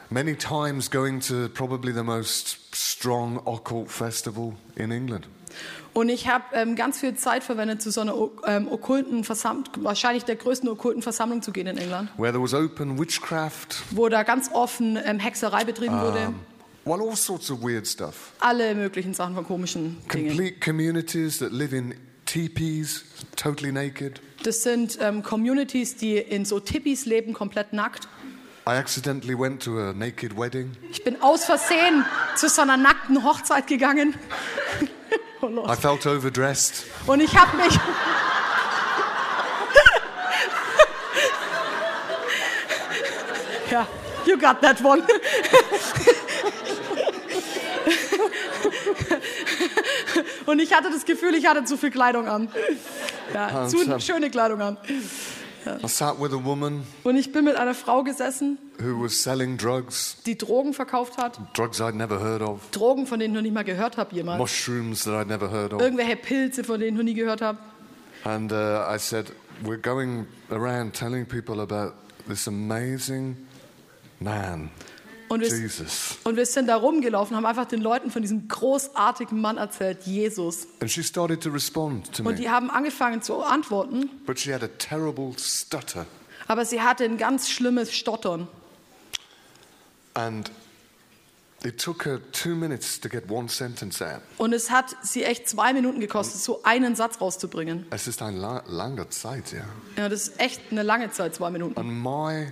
many 0.09 0.37
times 0.37 0.89
going 0.89 1.19
to 1.23 1.49
probably 1.49 1.93
the 1.93 2.05
most 2.05 2.75
strong 2.75 3.41
occult 3.45 3.91
festival 3.91 4.55
in 4.77 4.93
England. 4.93 5.27
Und 5.95 6.09
ich 6.09 6.29
habe 6.29 6.45
ähm, 6.53 6.77
ganz 6.77 6.99
viel 6.99 7.15
Zeit 7.15 7.43
verwendet, 7.43 7.83
zu 7.83 7.91
so 7.91 8.03
einer 8.03 8.15
ähm, 8.47 8.69
okkulten 8.69 9.25
Versammlung, 9.25 9.67
wahrscheinlich 9.79 10.25
der 10.25 10.37
größten 10.37 10.69
okkulten 10.69 11.03
Versammlung 11.03 11.43
zu 11.43 11.51
gehen 11.53 11.67
in 11.67 11.77
England, 11.77 12.11
where 12.17 12.33
there 12.33 12.43
was 12.43 12.55
open 12.55 12.99
witchcraft, 12.99 13.83
wo 13.91 14.09
da 14.09 14.23
ganz 14.23 14.51
offen 14.53 14.97
ähm, 15.05 15.19
Hexerei 15.19 15.65
betrieben 15.65 16.01
wurde. 16.01 16.29
um, 16.29 16.41
well, 16.85 17.01
all 17.01 17.17
sorts 17.17 17.51
of 17.51 17.63
weird 17.63 17.87
stuff. 17.87 18.33
Alle 18.41 18.75
möglichen 18.77 19.15
Sachen 19.15 19.35
von 19.35 19.45
komischen 19.45 19.99
Dingen. 20.13 20.29
Complete 20.29 20.61
communities 20.61 21.39
that 21.39 21.53
live 21.53 21.73
in 21.73 21.95
teepees, 22.25 23.05
totally 23.37 23.73
naked. 23.73 24.21
Das 24.43 24.63
sind 24.63 24.99
ähm, 25.01 25.23
Communities, 25.23 25.97
die 25.97 26.19
in 26.19 26.45
so 26.45 26.61
Tippis 26.61 27.07
leben, 27.07 27.33
komplett 27.33 27.73
nackt. 27.73 28.07
I 28.67 28.77
accidentally 28.77 29.39
went 29.39 29.63
to 29.63 29.79
a 29.79 29.93
naked 29.93 30.37
wedding. 30.37 30.73
Ich 30.91 31.05
bin 31.05 31.23
aus 31.23 31.45
Versehen 31.45 32.05
zu 32.35 32.49
so 32.49 32.63
einer 32.63 32.79
nackten 32.79 33.23
Hochzeit 33.23 33.67
gegangen. 33.67 34.15
oh 35.43 35.49
Lord. 35.49 35.71
I 35.71 35.77
felt 35.77 36.07
overdressed. 36.07 36.87
Und 37.07 37.21
ich 37.21 37.37
habe 37.37 37.59
mich. 37.59 37.73
ja, 43.71 43.87
you 44.27 44.39
got 44.39 44.63
that 44.63 44.83
one. 44.83 45.03
Und 50.47 50.61
ich 50.61 50.73
hatte 50.75 50.91
das 50.91 51.05
Gefühl, 51.05 51.35
ich 51.35 51.47
hatte 51.47 51.65
zu 51.65 51.77
viel 51.77 51.91
Kleidung 51.91 52.29
an. 52.29 52.49
Ja, 53.33 53.67
zu 53.67 53.85
Sam. 53.85 54.01
schöne 54.01 54.31
Kleidung 54.31 54.61
an. 54.61 54.77
I 55.83 55.89
sat 55.89 56.21
with 56.21 56.33
a 56.33 56.45
woman 56.45 56.83
Und 57.05 57.17
ich 57.17 57.33
bin 57.33 57.47
mit 57.47 57.57
einer 57.57 57.75
Frau 57.75 58.03
gesessen, 58.03 58.59
die 60.27 60.37
Drogen 60.39 60.75
verkauft 60.75 61.17
hat. 61.17 61.41
drugs 61.55 61.81
I'd 61.81 61.93
never 61.95 62.21
heard 62.21 62.43
of, 62.43 62.61
Drogen, 62.71 63.07
von 63.07 63.19
denen 63.19 63.33
ich 63.33 63.37
noch 63.37 63.43
nicht 63.43 63.55
mal 63.55 63.65
gehört 63.65 63.97
habe 63.97 64.15
jemals. 64.15 64.39
mushrooms 64.39 65.05
that 65.05 65.15
I'd 65.15 65.27
never 65.27 65.51
heard 65.51 65.73
of. 65.73 65.81
Irgendwelche 65.81 66.17
Pilze, 66.17 66.65
von 66.65 66.79
denen 66.81 66.97
ich 66.97 66.99
noch 66.99 67.05
nie 67.05 67.15
gehört 67.15 67.41
habe. 67.41 67.59
And 68.25 68.53
uh, 68.53 68.85
I 68.95 68.99
said, 68.99 69.33
We're 69.63 69.81
going 69.81 70.27
around 70.51 70.95
telling 70.95 71.25
people 71.27 71.61
about 71.61 71.95
this 72.29 72.47
amazing 72.47 73.37
man, 74.21 74.71
Und 75.35 75.41
wir, 75.41 75.49
Jesus. 75.59 76.17
und 76.25 76.37
wir 76.37 76.47
sind 76.47 76.67
da 76.69 76.77
rumgelaufen, 76.77 77.37
haben 77.37 77.47
einfach 77.47 77.67
den 77.67 77.81
Leuten 77.81 78.11
von 78.11 78.23
diesem 78.23 78.49
großartigen 78.49 79.41
Mann 79.41 79.57
erzählt, 79.57 80.03
Jesus. 80.05 80.67
And 80.81 80.91
she 80.91 81.03
started 81.03 81.43
to 81.43 81.51
respond 81.51 82.13
to 82.17 82.23
Und 82.23 82.33
me, 82.33 82.35
die 82.37 82.49
haben 82.51 82.71
angefangen 82.71 83.23
zu 83.23 83.43
antworten, 83.43 84.09
but 84.27 84.39
she 84.39 84.53
had 84.55 84.63
a 84.63 84.69
terrible 84.79 85.33
stutter. 85.39 86.07
aber 86.49 86.65
sie 86.65 86.81
hatte 86.81 87.05
ein 87.05 87.19
ganz 87.19 87.49
schlimmes 87.51 87.93
Stottern. 87.93 88.49
And 90.15 90.51
it 91.65 91.79
took 91.83 92.05
her 92.05 92.21
two 92.33 92.55
minutes 92.55 93.01
to 93.01 93.09
get 93.09 93.29
one 93.31 93.49
sentence 93.49 94.01
out. 94.03 94.21
Und 94.39 94.53
es 94.53 94.71
hat 94.71 94.95
sie 95.03 95.25
echt 95.25 95.49
zwei 95.49 95.73
Minuten 95.73 95.99
gekostet, 96.01 96.41
so 96.41 96.63
einen 96.63 96.95
Satz 96.95 97.21
rauszubringen. 97.21 97.87
Es 97.91 98.07
ist 98.07 98.23
eine 98.23 98.39
la- 98.39 98.63
lange 98.67 99.09
Zeit, 99.09 99.53
ja. 99.53 99.65
Ja, 99.97 100.09
das 100.09 100.29
ist 100.29 100.41
echt 100.41 100.61
eine 100.71 100.83
lange 100.83 101.11
Zeit, 101.11 101.35
zwei 101.35 101.51
Minuten. 101.51 101.79
And 101.79 101.91
my 102.03 102.49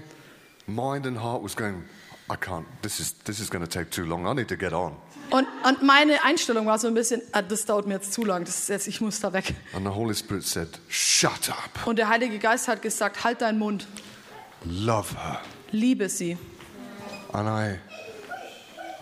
mind 0.66 1.06
and 1.06 1.22
heart 1.22 1.44
was 1.44 1.54
going, 1.54 1.84
I 2.32 2.36
can't, 2.36 2.64
this 2.82 2.98
is, 3.00 3.12
this 3.24 3.40
is 3.40 3.50
going 3.50 3.62
to 3.64 3.68
take 3.70 3.90
too 3.90 4.06
long. 4.06 4.26
I 4.26 4.32
need 4.34 4.48
to 4.48 4.56
get 4.56 4.72
on. 4.72 4.96
Und, 5.30 5.46
und 5.66 5.82
meine 5.82 6.22
Einstellung 6.24 6.66
war 6.66 6.78
so 6.78 6.88
ein 6.88 6.94
bisschen, 6.94 7.20
ah, 7.32 7.42
das 7.42 7.64
dauert 7.64 7.86
mir 7.86 7.94
jetzt 7.94 8.12
zu 8.12 8.24
lang, 8.24 8.44
das 8.44 8.58
ist 8.60 8.68
jetzt, 8.68 8.86
ich 8.86 9.00
muss 9.00 9.20
da 9.20 9.32
weg. 9.32 9.54
And 9.74 9.84
the 9.86 9.92
Holy 9.94 10.14
Spirit 10.14 10.44
said, 10.44 10.68
Shut 10.88 11.48
up. 11.50 11.86
Und 11.86 11.96
der 11.98 12.08
Heilige 12.08 12.38
Geist 12.38 12.68
hat 12.68 12.80
gesagt, 12.82 13.24
halt 13.24 13.40
deinen 13.40 13.58
Mund, 13.58 13.86
Love 14.64 15.14
her. 15.14 15.40
liebe 15.70 16.08
sie. 16.08 16.36
And 17.32 17.48
I, 17.48 17.78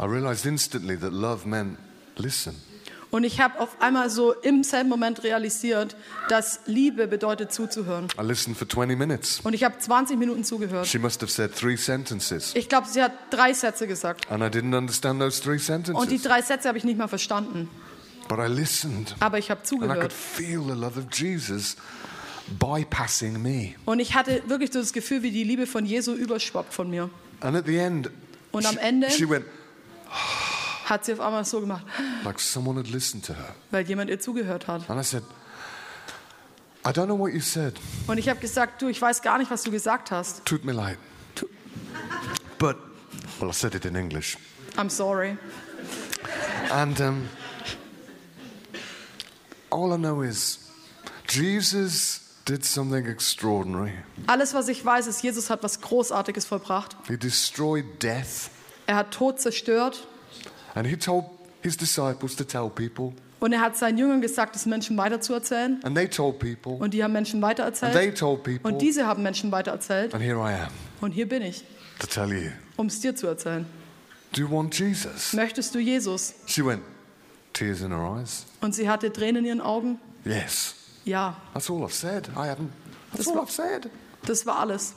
I 0.01 0.07
realized 0.07 0.47
instantly 0.47 0.97
that 0.99 1.13
love 1.13 1.47
meant 1.47 1.79
listen. 2.17 2.55
Und 3.11 3.25
ich 3.25 3.41
habe 3.41 3.59
auf 3.59 3.81
einmal 3.81 4.09
so 4.09 4.33
im 4.33 4.63
selben 4.63 4.89
Moment 4.89 5.25
realisiert, 5.25 5.97
dass 6.29 6.61
Liebe 6.67 7.09
bedeutet 7.09 7.53
zuzuhören. 7.53 8.07
I 8.21 8.23
listened 8.25 8.57
for 8.57 8.69
20 8.69 8.97
minutes. 8.97 9.41
Und 9.43 9.53
ich 9.53 9.65
habe 9.65 9.77
20 9.79 10.17
Minuten 10.17 10.45
zugehört. 10.45 10.87
She 10.87 10.99
must 10.99 11.21
have 11.23 11.31
said 11.33 11.55
three 11.55 11.77
sentences. 11.77 12.53
Ich 12.55 12.69
glaube, 12.69 12.87
sie 12.89 13.03
hat 13.03 13.13
drei 13.31 13.53
Sätze 13.53 13.87
gesagt. 13.89 14.31
And 14.31 14.43
I 14.43 14.47
didn't 14.47 14.77
understand 14.77 15.21
those 15.21 15.43
three 15.43 15.55
Und 15.55 15.61
die 15.61 15.65
sentences. 15.65 16.23
drei 16.23 16.43
Sätze 16.43 16.69
habe 16.69 16.79
ich 16.79 16.85
nicht 16.85 16.99
mal 16.99 17.09
verstanden. 17.09 17.69
But 18.29 18.39
I 18.39 18.47
listened. 18.47 19.17
Aber 19.19 19.39
ich 19.39 19.51
habe 19.51 19.61
And 19.61 19.73
I 19.73 19.77
could 19.77 19.89
zugehört. 19.89 20.13
feel 20.13 20.63
the 20.63 20.81
love 20.81 20.97
of 20.97 21.07
Jesus 21.13 21.77
bypassing 22.61 23.43
me. 23.43 23.75
Und 23.87 23.99
ich 23.99 24.15
hatte 24.15 24.43
wirklich 24.47 24.73
so 24.73 24.79
das 24.79 24.93
Gefühl, 24.93 25.23
wie 25.25 25.33
die 25.33 25.43
Liebe 25.45 25.67
von 25.67 25.85
Jesu 25.85 26.15
überschwappt 26.15 26.73
von 26.73 26.89
mir. 26.91 27.11
And 27.41 27.57
at 27.57 27.67
the 27.67 27.77
end, 27.77 28.11
Und 28.53 28.67
am 28.67 28.75
she, 28.75 28.81
Ende- 28.81 29.11
she 29.11 29.29
went 29.29 29.45
Hat 30.91 31.05
sie 31.05 31.13
auf 31.13 31.21
einmal 31.21 31.45
so 31.45 31.61
gemacht, 31.61 31.87
like 32.25 32.41
someone 32.41 32.77
had 32.79 32.89
listened 32.89 33.25
to 33.25 33.33
her. 33.33 33.55
weil 33.71 33.87
jemand 33.87 34.11
ihr 34.11 34.19
zugehört 34.19 34.67
hat. 34.67 34.91
And 34.91 35.01
I 35.01 35.05
said, 35.05 35.23
I 36.85 36.91
don't 36.91 37.07
know 37.07 37.17
what 37.19 37.33
you 37.33 37.41
said. 37.41 37.75
Und 38.09 38.19
ich 38.19 38.29
habe 38.29 38.41
gesagt, 38.41 38.83
du, 38.83 38.89
ich 38.89 39.01
weiß 39.01 39.23
gar 39.23 39.39
nicht, 39.39 39.51
was 39.51 39.63
du 39.63 39.71
gesagt 39.71 40.11
hast. 40.11 40.45
Tut 40.45 40.65
mir 40.65 40.73
leid. 40.73 40.99
But, 42.59 42.77
well, 43.39 43.51
I 43.51 43.53
said 43.53 43.75
it 43.75 43.85
in 43.85 43.95
English. 43.95 44.37
I'm 44.77 44.91
sorry. 44.91 45.37
And 46.73 47.01
um, 47.01 47.29
all 49.71 49.93
I 49.93 49.97
know 49.97 50.23
is 50.23 50.59
Jesus 51.29 52.21
did 52.45 52.65
something 52.65 53.07
extraordinary. 53.07 53.93
Alles, 54.27 54.55
was 54.55 54.69
ich 54.69 54.85
weiß, 54.85 55.07
ist, 55.07 55.23
Jesus 55.23 55.51
hat 55.51 55.63
was 55.63 55.81
Großartiges 55.81 56.47
vollbracht. 56.47 56.97
He 57.07 57.17
destroyed 57.17 57.85
death, 58.03 58.51
Er 58.87 58.97
hat 58.97 59.13
Tod 59.13 59.41
zerstört 59.41 60.07
and 60.75 60.87
he 60.87 60.97
told 60.97 61.25
his 61.63 61.77
disciples 61.77 62.37
to 62.37 62.45
tell 62.45 62.69
people, 62.71 63.13
und 63.41 63.53
er 63.53 63.61
hat 63.63 63.77
seinen 63.77 63.97
Jüngern 63.99 64.21
gesagt, 64.21 64.55
es 64.57 64.67
Menschen 64.67 64.97
weiterzuerzählen. 64.97 65.81
and 65.85 65.97
they 65.97 66.07
told 66.09 66.39
people, 66.39 66.73
Und 66.75 66.93
die 66.95 67.03
haben 67.03 67.13
Menschen 67.13 67.41
weitererzählt. 67.43 67.95
and 67.95 68.01
they 68.03 68.13
told 68.13 68.43
people, 68.43 68.71
Und 68.71 68.81
diese 68.83 69.07
haben 69.07 69.23
Menschen 69.23 69.51
weitererzählt. 69.53 70.15
and 70.15 70.23
here 70.23 70.39
I 70.39 70.55
am 70.63 70.69
Und 71.01 71.13
hier 71.13 71.29
bin 71.29 71.43
ich, 71.43 71.65
to 71.99 72.07
tell 72.07 72.31
you. 72.33 72.51
um 72.77 72.87
es 72.87 73.01
dir 73.01 73.15
zu 73.17 73.27
erzählen. 73.27 73.65
Do 74.33 74.43
you 74.43 74.51
want 74.51 74.79
Jesus? 74.79 75.33
Möchtest 75.33 75.75
du 75.75 75.79
Jesus? 75.81 76.35
She 76.47 76.65
went, 76.65 76.83
tears 77.53 77.81
in 77.81 77.91
her 77.91 78.17
eyes. 78.19 78.47
Und 78.61 78.75
sie 78.75 78.89
hatte 78.89 79.13
Tränen 79.13 79.37
in 79.45 79.47
ihren 79.47 79.61
Augen. 79.61 79.99
Yes, 80.25 80.75
Ja, 81.05 81.37
that's 81.55 81.71
all 81.71 81.83
I've 81.83 81.93
said. 81.93 82.29
I 82.37 82.41
haven't. 82.49 82.69
That's 83.11 83.25
Das 83.25 83.29
all 83.29 83.37
war- 83.37 83.45
I've 83.47 83.51
said. 83.51 83.91
das 84.27 84.45
war 84.47 84.59
alles. 84.61 84.95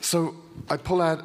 So 0.00 0.34
I 0.72 0.76
pull 0.76 1.00
out 1.02 1.24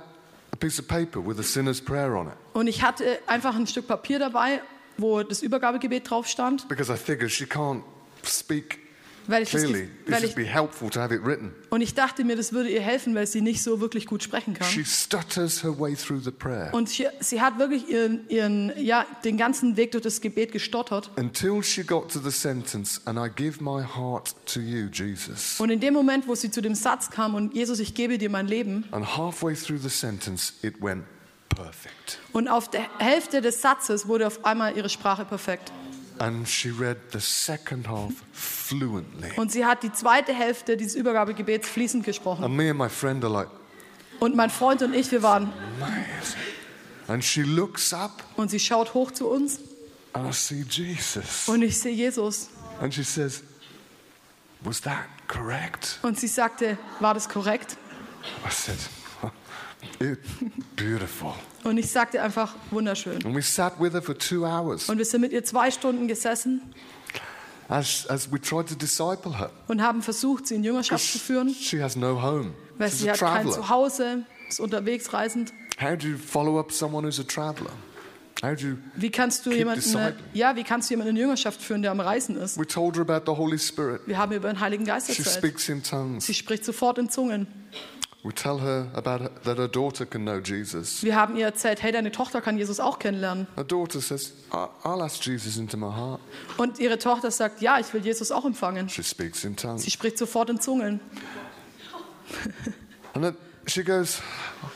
piece 0.64 0.80
of 0.80 0.88
paper 0.88 1.20
with 1.20 1.40
a 1.40 1.44
sinner's 1.44 1.82
prayer 1.82 2.16
on 2.16 2.28
it. 2.28 2.34
Und 2.54 2.68
ich 2.68 2.82
hatte 2.82 3.20
einfach 3.28 3.54
ein 3.56 3.68
Stück 3.68 3.86
Papier 3.88 4.20
dabei, 4.20 4.62
wo 4.98 5.22
das 5.22 5.42
Übergabegebet 5.42 6.10
drauf 6.10 6.28
stand, 6.28 6.70
because 6.70 6.92
I 6.92 6.96
figured 6.96 7.32
she 7.32 7.46
can't 7.46 7.82
speak 8.24 8.80
weil 9.28 9.44
ich, 9.44 9.52
das, 9.52 9.62
clearly. 9.64 9.90
This 10.06 10.14
weil 10.14 10.22
would 10.22 10.30
ich 10.30 10.36
be 10.36 10.44
helpful 10.46 10.90
to 10.90 11.00
have 11.00 11.14
it 11.14 11.24
written. 11.26 11.54
und 11.70 11.82
ich 11.82 11.94
dachte 11.94 12.24
mir, 12.24 12.36
das 12.36 12.54
würde 12.54 12.70
ihr 12.70 12.82
helfen, 12.82 13.16
weil 13.16 13.26
sie 13.28 13.42
nicht 13.42 13.62
so 13.64 13.80
wirklich 13.80 14.06
gut 14.06 14.24
sprechen 14.24 14.54
kann. 14.54 14.68
She 14.68 14.84
stutters 14.86 15.64
her 15.64 15.78
way 15.80 15.96
through 15.96 16.22
the 16.24 16.32
prayer 16.32 16.74
Und 16.74 16.90
sie, 16.90 17.08
sie 17.20 17.42
hat 17.42 17.58
wirklich 17.60 17.88
ihren, 17.90 18.28
ihren, 18.30 18.72
ja, 18.78 19.06
den 19.24 19.38
ganzen 19.38 19.78
Weg 19.78 19.92
durch 19.92 20.04
das 20.04 20.22
Gebet 20.22 20.52
gestottert. 20.52 21.10
until 21.18 21.64
she 21.64 21.84
got 21.84 22.12
to 22.12 22.20
the 22.20 22.32
sentence, 22.32 23.02
and 23.06 23.18
I 23.18 23.30
give 23.34 23.64
my 23.64 23.84
heart 23.84 24.36
to 24.54 24.60
you, 24.60 24.88
Jesus. 24.92 25.60
Und 25.60 25.70
in 25.70 25.80
dem 25.80 25.94
Moment, 25.94 26.28
wo 26.28 26.36
sie 26.36 26.52
zu 26.52 26.62
dem 26.62 26.76
Satz 26.76 27.10
kam 27.10 27.36
und 27.36 27.54
Jesus, 27.54 27.80
ich 27.80 27.94
gebe 27.96 28.18
dir 28.18 28.30
mein 28.30 28.48
Leben, 28.48 28.86
And 28.92 29.18
halfway 29.18 29.54
through 29.56 29.80
the 29.82 29.90
sentence, 29.90 30.54
it 30.62 30.82
went 30.82 31.04
perfect. 31.50 32.20
und 32.34 32.48
auf 32.48 32.70
der 32.70 32.86
Hälfte 33.00 33.42
des 33.42 33.62
Satzes 33.62 34.08
wurde 34.08 34.28
auf 34.28 34.44
einmal 34.46 34.76
ihre 34.76 34.90
Sprache 34.90 35.24
perfekt. 35.26 35.72
And 36.24 36.48
she 36.48 36.70
read 36.70 36.98
the 37.12 37.20
second 37.20 37.88
half 37.90 38.14
fluently. 38.32 39.30
Und 39.36 39.52
sie 39.52 39.66
hat 39.66 39.84
die 39.84 39.92
zweite 39.92 40.34
Hälfte 40.34 40.78
dieses 40.78 40.96
Übergabegebets 40.96 41.68
fließend 41.68 42.06
gesprochen. 42.06 42.46
And 42.46 42.56
me 42.56 42.70
and 42.70 42.80
my 42.80 42.88
friend 42.88 43.24
are 43.26 43.34
like, 43.34 43.50
Und 44.20 44.36
mein 44.36 44.50
Freund 44.50 44.82
und 44.84 44.94
ich, 44.94 45.12
wir 45.12 45.22
waren, 45.22 45.52
amazing. 45.82 46.40
And 47.10 47.24
she 47.24 47.42
looks 47.42 47.92
up, 47.94 48.24
und 48.38 48.50
sie 48.50 48.60
schaut 48.60 48.94
hoch 48.94 49.12
zu 49.12 49.28
uns 49.28 49.60
and 50.14 50.30
I 50.30 50.32
see 50.32 50.64
Jesus. 50.70 51.50
und 51.50 51.62
ich 51.62 51.78
sehe 51.78 51.92
Jesus. 51.94 52.48
And 52.80 52.94
she 52.94 53.04
says, 53.04 53.44
Was 54.62 54.80
that 54.82 55.04
correct? 55.28 56.00
Und 56.04 56.18
sie 56.18 56.28
sagte, 56.28 56.78
war 57.02 57.14
das 57.14 57.28
korrekt? 57.28 57.76
I 58.48 58.50
said, 58.50 58.78
"It- 60.00 60.20
Beautiful. 60.78 61.34
Und 61.64 61.78
ich 61.78 61.90
sagte 61.92 62.22
einfach, 62.22 62.56
wunderschön. 62.72 63.24
And 63.26 63.36
we 63.36 63.42
sat 63.42 63.80
with 63.80 63.94
her 63.94 64.02
for 64.02 64.18
two 64.18 64.46
hours 64.46 64.90
Und 64.90 64.98
wir 64.98 65.06
sind 65.06 65.22
mit 65.22 65.32
ihr 65.32 65.44
zwei 65.44 65.72
Stunden 65.72 66.08
gesessen 66.08 66.62
as, 67.70 68.06
as 68.10 68.32
we 68.32 68.40
tried 68.40 68.68
to 68.68 68.76
disciple 68.76 69.38
her. 69.38 69.50
und 69.68 69.82
haben 69.82 70.02
versucht, 70.02 70.48
sie 70.48 70.56
in 70.56 70.64
Jüngerschaft 70.64 71.04
zu 71.12 71.20
führen, 71.20 71.50
She 71.50 71.82
has 71.82 71.96
no 71.96 72.22
home. 72.22 72.52
weil 72.78 72.90
She's 72.90 73.00
sie 73.00 73.10
a 73.10 73.14
hat 73.14 73.20
kein 73.20 73.46
traveler. 73.46 73.54
Zuhause, 73.54 74.26
ist 74.50 74.60
unterwegs 74.60 75.14
reisend. 75.14 75.54
How 75.82 75.98
do 75.98 76.08
you 76.08 76.18
follow 76.18 76.60
up 76.60 76.72
someone 76.72 77.08
who's 77.08 77.20
a 77.20 77.24
traveler? 77.24 77.72
How 78.44 78.54
do 78.56 78.68
you. 78.68 78.78
Wie 78.96 79.10
kannst 79.10 79.46
du 79.46 79.50
Keep 79.52 79.60
jemanden, 79.60 79.82
discipling. 79.82 80.16
ja, 80.34 80.56
wie 80.58 80.64
kannst 80.64 80.90
du 80.90 80.94
jemanden 80.94 81.16
in 81.16 81.22
Jüngerschaft 81.22 81.62
führen, 81.62 81.82
der 81.82 81.92
am 81.92 82.00
Reisen 82.02 82.36
ist? 82.36 82.60
We 82.60 82.68
told 82.68 82.96
her 82.98 83.02
about 83.10 83.32
the 83.32 83.38
Holy 83.38 83.58
Spirit. 83.58 84.02
Wir 84.06 84.18
haben 84.18 84.34
über 84.34 84.50
den 84.52 84.60
Heiligen 84.60 84.84
Geist 84.86 85.08
She 85.08 85.20
erzählt. 85.20 85.38
speaks 85.38 85.70
in 85.70 85.82
tongues. 85.82 86.26
Sie 86.26 86.34
spricht 86.34 86.66
sofort 86.66 86.98
in 86.98 87.10
Zungen. 87.10 87.48
We 88.26 88.32
tell 88.34 88.62
her 88.62 88.88
about 88.94 89.22
her, 89.22 89.32
that 89.44 89.58
her 89.58 89.68
daughter 89.68 90.06
can 90.06 90.24
know 90.24 90.40
Jesus. 90.40 91.04
Wir 91.04 91.16
haben 91.18 91.36
ihr 91.36 91.46
erzählt, 91.46 91.84
hey, 91.84 91.92
deine 91.92 92.10
Tochter 92.10 92.40
kann 92.40 92.58
Jesus 92.58 92.80
auch 92.80 92.98
kennenlernen. 92.98 93.48
Her 93.56 93.66
daughter 93.66 94.00
says, 94.00 94.32
"I- 94.54 94.68
I'll 94.88 95.02
ask 95.04 95.22
Jesus 95.26 95.58
into 95.58 95.76
my 95.76 95.94
heart. 95.94 96.22
Und 96.58 96.80
ihre 96.80 96.98
Tochter 96.98 97.32
sagt, 97.32 97.62
ja, 97.62 97.80
ich 97.80 97.94
will 97.94 98.02
Jesus 98.02 98.32
auch 98.32 98.46
empfangen. 98.46 98.88
She 98.88 99.04
speaks 99.04 99.44
in 99.44 99.58
tongues. 99.58 99.84
Sie 99.84 99.92
spricht 99.92 100.18
sofort 100.18 100.50
in 100.50 100.62
Zungen. 100.62 101.02
And 103.14 103.24
then 103.26 103.36
she 103.68 103.84
goes, 103.84 104.22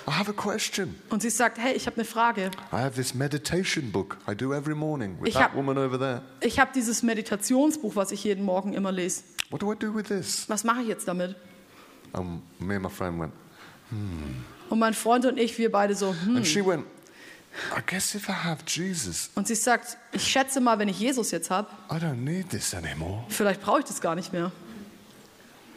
I 0.07 0.11
have 0.11 0.29
a 0.29 0.33
question. 0.33 0.95
Und 1.09 1.21
sie 1.21 1.29
sagt, 1.29 1.57
hey, 1.57 1.73
ich 1.73 1.87
habe 1.87 1.95
eine 1.97 2.05
Frage. 2.05 2.51
I 2.73 2.75
have 2.77 2.95
this 2.95 3.13
meditation 3.13 3.91
book 3.91 4.17
I 4.29 4.35
do 4.35 4.53
every 4.53 4.75
morning 4.75 5.17
with 5.21 5.29
Ich 5.29 5.33
that 5.35 5.43
hab- 5.51 5.55
woman 5.55 5.77
over 5.77 5.97
there. 5.97 6.21
Ich 6.41 6.59
habe 6.59 6.71
dieses 6.75 7.01
Meditationsbuch, 7.01 7.95
was 7.95 8.11
ich 8.11 8.23
jeden 8.25 8.43
Morgen 8.45 8.73
immer 8.73 8.91
lese. 8.91 9.23
What 9.49 9.61
do 9.61 9.71
I 9.71 9.75
do 9.77 9.95
with 9.95 10.07
this? 10.07 10.47
Was 10.49 10.63
mache 10.65 10.81
ich 10.81 10.87
jetzt 10.89 11.07
damit? 11.07 11.35
And 12.17 12.41
me 12.59 12.75
and 12.75 12.83
my 12.83 12.89
friend 12.89 13.19
went, 13.19 13.33
Und 14.69 14.79
mein 14.79 14.93
Freund 14.93 15.25
und 15.25 15.37
ich, 15.37 15.57
wir 15.57 15.71
beide 15.71 15.95
so, 15.95 16.13
hm. 16.25 16.37
and 16.37 16.47
she 16.47 16.65
went, 16.65 16.85
I 17.75 17.81
guess 17.85 18.13
if 18.15 18.27
I 18.27 18.33
have 18.33 18.63
Jesus, 18.67 19.29
Und 19.35 19.47
sie 19.47 19.55
sagt, 19.55 19.97
ich 20.11 20.23
schätze 20.23 20.59
mal, 20.59 20.77
wenn 20.79 20.89
ich 20.89 20.99
Jesus 20.99 21.31
jetzt 21.31 21.49
habe, 21.49 21.67
I 21.91 21.95
don't 21.95 22.15
need 22.15 22.49
this 22.49 22.73
anymore. 22.73 23.23
vielleicht 23.29 23.61
brauche 23.61 23.79
ich 23.79 23.85
das 23.85 24.01
gar 24.01 24.15
nicht 24.15 24.33
mehr. 24.33 24.51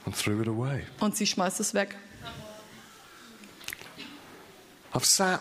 And 0.07 0.17
threw 0.17 0.41
it 0.41 0.49
away. 0.49 0.85
Und 1.01 1.17
sie 1.17 1.27
schmeißt 1.27 1.61
es 1.61 1.75
weg. 1.75 1.97
I've 4.93 5.05
sat 5.05 5.41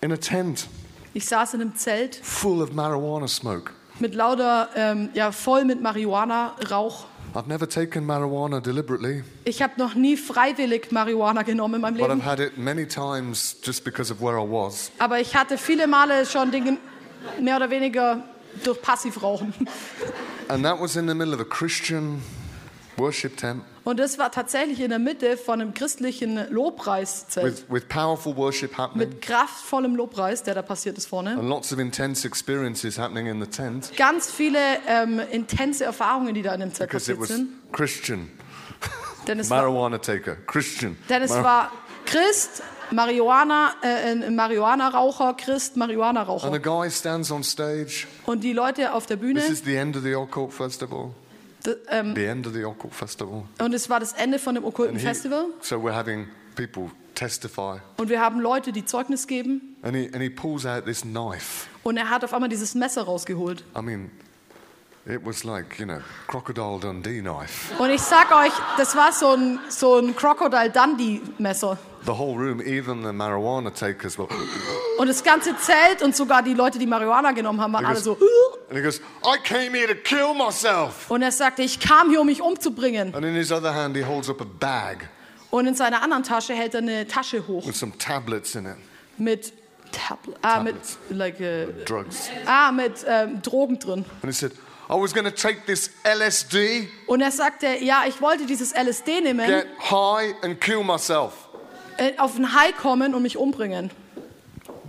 in 0.00 0.12
a 0.12 0.16
tent 0.16 0.68
Ich 1.12 1.26
saß 1.26 1.54
in 1.54 1.60
einem 1.60 1.76
Zelt 1.76 2.16
full 2.22 2.62
of 2.62 2.72
marijuana 2.72 3.28
smoke. 3.28 3.72
mit 3.98 4.14
lauter, 4.14 4.70
ähm, 4.74 5.10
ja, 5.12 5.32
voll 5.32 5.64
mit 5.64 5.82
Marihuana-Rauch. 5.82 7.04
I've 7.34 7.46
never 7.46 7.66
taken 7.68 8.04
marijuana 8.04 8.60
deliberately, 8.60 9.22
Ich 9.44 9.62
habe 9.62 9.74
noch 9.78 9.94
nie 9.94 10.16
freiwillig 10.16 10.90
Marihuana 10.90 11.42
genommen 11.42 11.76
in 11.76 11.80
meinem 11.82 11.94
but 11.96 12.10
I've 12.10 12.16
Leben. 12.16 12.24
had 12.24 12.40
it 12.40 12.58
many 12.58 12.86
times 12.86 13.56
just 13.62 13.84
because 13.84 14.10
of 14.12 14.20
where 14.20 14.36
I 14.36 14.42
was. 14.42 14.90
Aber 14.98 15.20
ich 15.20 15.34
hatte 15.36 15.56
viele 15.56 15.86
Male 15.86 16.26
schon 16.26 16.50
Dinge 16.50 16.78
mehr 17.40 17.56
oder 17.56 17.70
weniger 17.70 18.24
durch 18.64 18.82
Passivrauchen. 18.82 19.54
And 20.48 20.64
that 20.64 20.80
was 20.80 20.96
in 20.96 21.06
the 21.06 21.14
middle 21.14 21.32
of 21.34 21.40
a 21.40 21.44
Christian 21.44 22.20
worship 22.96 23.36
tent 23.36 23.62
Und 23.82 23.98
das 23.98 24.18
war 24.18 24.30
tatsächlich 24.30 24.80
in 24.80 24.90
der 24.90 24.98
Mitte 24.98 25.36
von 25.38 25.60
einem 25.60 25.72
christlichen 25.74 26.38
Lobpreiszelt. 26.50 27.46
with, 27.46 27.64
with 27.70 27.88
powerful 27.88 28.36
worship 28.36 28.76
happening 28.76 29.08
Mit 29.08 29.22
kraftvollem 29.22 29.96
Lobpreis, 29.96 30.42
der 30.42 30.54
da 30.54 30.62
passiert 30.62 30.98
ist 30.98 31.06
vorne. 31.06 31.30
and 31.32 31.48
lots 31.48 31.72
of 31.72 31.78
intense 31.78 32.26
experiences 32.26 32.98
happening 32.98 33.26
in 33.26 33.40
the 33.40 33.46
tent 33.46 33.96
Ganz 33.96 34.30
viele 34.30 34.58
ähm, 34.86 35.20
intense 35.32 35.84
Erfahrungen, 35.84 36.34
die 36.34 36.42
da 36.42 36.52
in 36.54 36.60
dem 36.60 36.74
Zelt 36.74 36.90
because 36.90 37.10
it 37.10 37.18
passiert 37.18 37.30
was 37.30 37.36
sind. 37.36 37.72
Christian, 37.72 38.28
Denn 39.26 39.38
es 39.40 39.48
war, 39.50 39.62
marijuana 39.62 39.98
taker, 39.98 40.36
Christian. 40.46 40.96
denn 41.08 41.22
es 41.22 41.30
Mar- 41.30 41.44
war 41.44 41.72
Christ, 42.06 42.62
Marihuana, 42.90 43.70
äh, 43.82 44.10
ein 44.12 44.34
Marihuana-Raucher, 44.34 45.34
Christ, 45.34 45.76
Marihuana-Raucher. 45.76 46.58
guy 46.58 46.90
stands 46.90 47.30
on 47.30 47.44
stage. 47.44 48.06
Und 48.26 48.42
die 48.42 48.52
Leute 48.52 48.92
auf 48.92 49.06
der 49.06 49.16
Bühne, 49.16 49.40
This 49.40 49.50
is 49.50 49.62
the 49.64 49.76
end 49.76 49.96
of 49.96 50.02
the 50.02 50.14
occult 50.16 50.52
festival. 50.52 51.12
D- 51.64 51.76
ähm, 51.88 52.14
The 52.14 52.24
end 52.24 52.46
of 52.46 52.52
the 52.54 52.64
occult 52.64 52.94
festival. 52.94 53.44
und 53.60 53.74
es 53.74 53.88
war 53.90 54.00
das 54.00 54.12
Ende 54.12 54.38
von 54.38 54.54
dem 54.54 54.64
okkulten 54.64 54.96
he- 54.96 55.02
Festival. 55.04 55.46
so 55.60 55.76
we're 55.76 55.92
having 55.94 56.28
people 56.56 56.90
testify. 57.14 57.78
Und 57.96 58.08
wir 58.08 58.20
haben 58.20 58.40
Leute, 58.40 58.72
die 58.72 58.84
Zeugnis 58.84 59.26
geben. 59.26 59.76
And 59.82 59.94
he, 59.96 60.06
and 60.12 60.22
he 60.22 60.30
pulls 60.30 60.64
out 60.66 60.84
this 60.86 61.02
knife. 61.02 61.66
Und 61.82 61.96
er 61.96 62.10
hat 62.10 62.24
auf 62.24 62.32
einmal 62.34 62.48
dieses 62.48 62.74
Messer 62.74 63.02
rausgeholt. 63.02 63.64
I 63.76 63.82
mean, 63.82 64.10
It 65.10 65.24
was 65.24 65.44
like, 65.44 65.78
you 65.80 65.86
know, 65.86 66.00
Crocodile 66.28 66.78
Dundee 66.78 67.20
knife. 67.20 67.74
Und 67.78 67.90
ich 67.90 68.00
sag 68.00 68.30
euch, 68.30 68.52
das 68.76 68.94
war 68.94 69.12
so 69.12 69.32
ein, 69.34 69.58
so 69.68 69.98
ein 69.98 70.14
Crocodile 70.14 70.70
Dundee 70.70 71.20
Messer. 71.38 71.76
The 72.06 72.12
whole 72.16 72.36
room, 72.38 72.60
even 72.60 73.02
the 73.02 73.12
marijuana 73.12 73.70
takers 73.74 74.16
were. 74.16 74.28
Und 74.98 75.08
das 75.08 75.22
ganze 75.22 75.56
Zelt 75.58 76.00
und 76.02 76.14
sogar 76.14 76.42
die 76.42 76.54
Leute, 76.54 76.78
die 76.78 76.86
Marihuana 76.86 77.32
genommen 77.32 77.60
haben, 77.60 77.72
waren 77.72 77.84
alle 77.84 77.98
so. 77.98 78.16
And 78.68 78.78
he 78.78 78.82
goes, 78.82 79.00
I 79.24 79.36
came 79.42 79.76
here 79.76 79.88
to 79.88 79.94
kill 80.00 80.32
myself. 80.32 81.10
Und 81.10 81.22
er 81.22 81.32
sagte, 81.32 81.62
ich 81.62 81.80
kam 81.80 82.08
hier, 82.10 82.20
um 82.20 82.26
mich 82.26 82.40
umzubringen. 82.40 83.12
And 83.14 83.24
in 83.24 83.34
his 83.34 83.50
other 83.50 83.74
hand, 83.74 83.96
he 83.96 84.04
holds 84.04 84.30
up 84.30 84.40
a 84.40 84.46
bag 84.58 85.08
Und 85.50 85.66
in 85.66 85.74
seiner 85.74 86.02
anderen 86.02 86.22
Tasche 86.22 86.54
hält 86.54 86.74
er 86.74 86.82
eine 86.82 87.08
Tasche 87.08 87.46
hoch 87.48 87.66
with 87.66 87.76
some 87.78 87.92
tablets 87.98 88.54
in 88.54 88.66
it, 88.66 88.76
mit 89.18 89.52
Tablet, 89.90 90.36
ah, 90.42 90.60
mit, 90.62 90.76
like, 91.10 91.40
äh, 91.40 91.66
drugs. 91.84 92.30
ah, 92.46 92.70
mit 92.70 93.04
ähm, 93.08 93.42
Drogen 93.42 93.76
drin. 93.80 94.04
And 94.22 94.24
he 94.26 94.32
said, 94.32 94.52
I 94.90 94.94
was 94.94 95.14
going 95.14 95.24
to 95.24 95.30
take 95.30 95.66
this 95.66 95.90
LSD, 96.04 96.88
Und 97.06 97.20
er 97.20 97.30
sagte, 97.30 97.66
ja, 97.80 98.02
ich 98.08 98.20
wollte 98.20 98.44
dieses 98.46 98.72
LSD 98.74 99.20
nehmen, 99.20 99.46
get 99.46 99.66
high, 99.88 100.34
and 100.42 100.60
kill 100.60 100.82
myself. 100.82 101.32
äh, 101.96 102.12
auf 102.18 102.36
ein 102.36 102.52
High 102.54 102.76
kommen 102.76 103.14
und 103.14 103.22
mich 103.22 103.36
umbringen. 103.36 103.90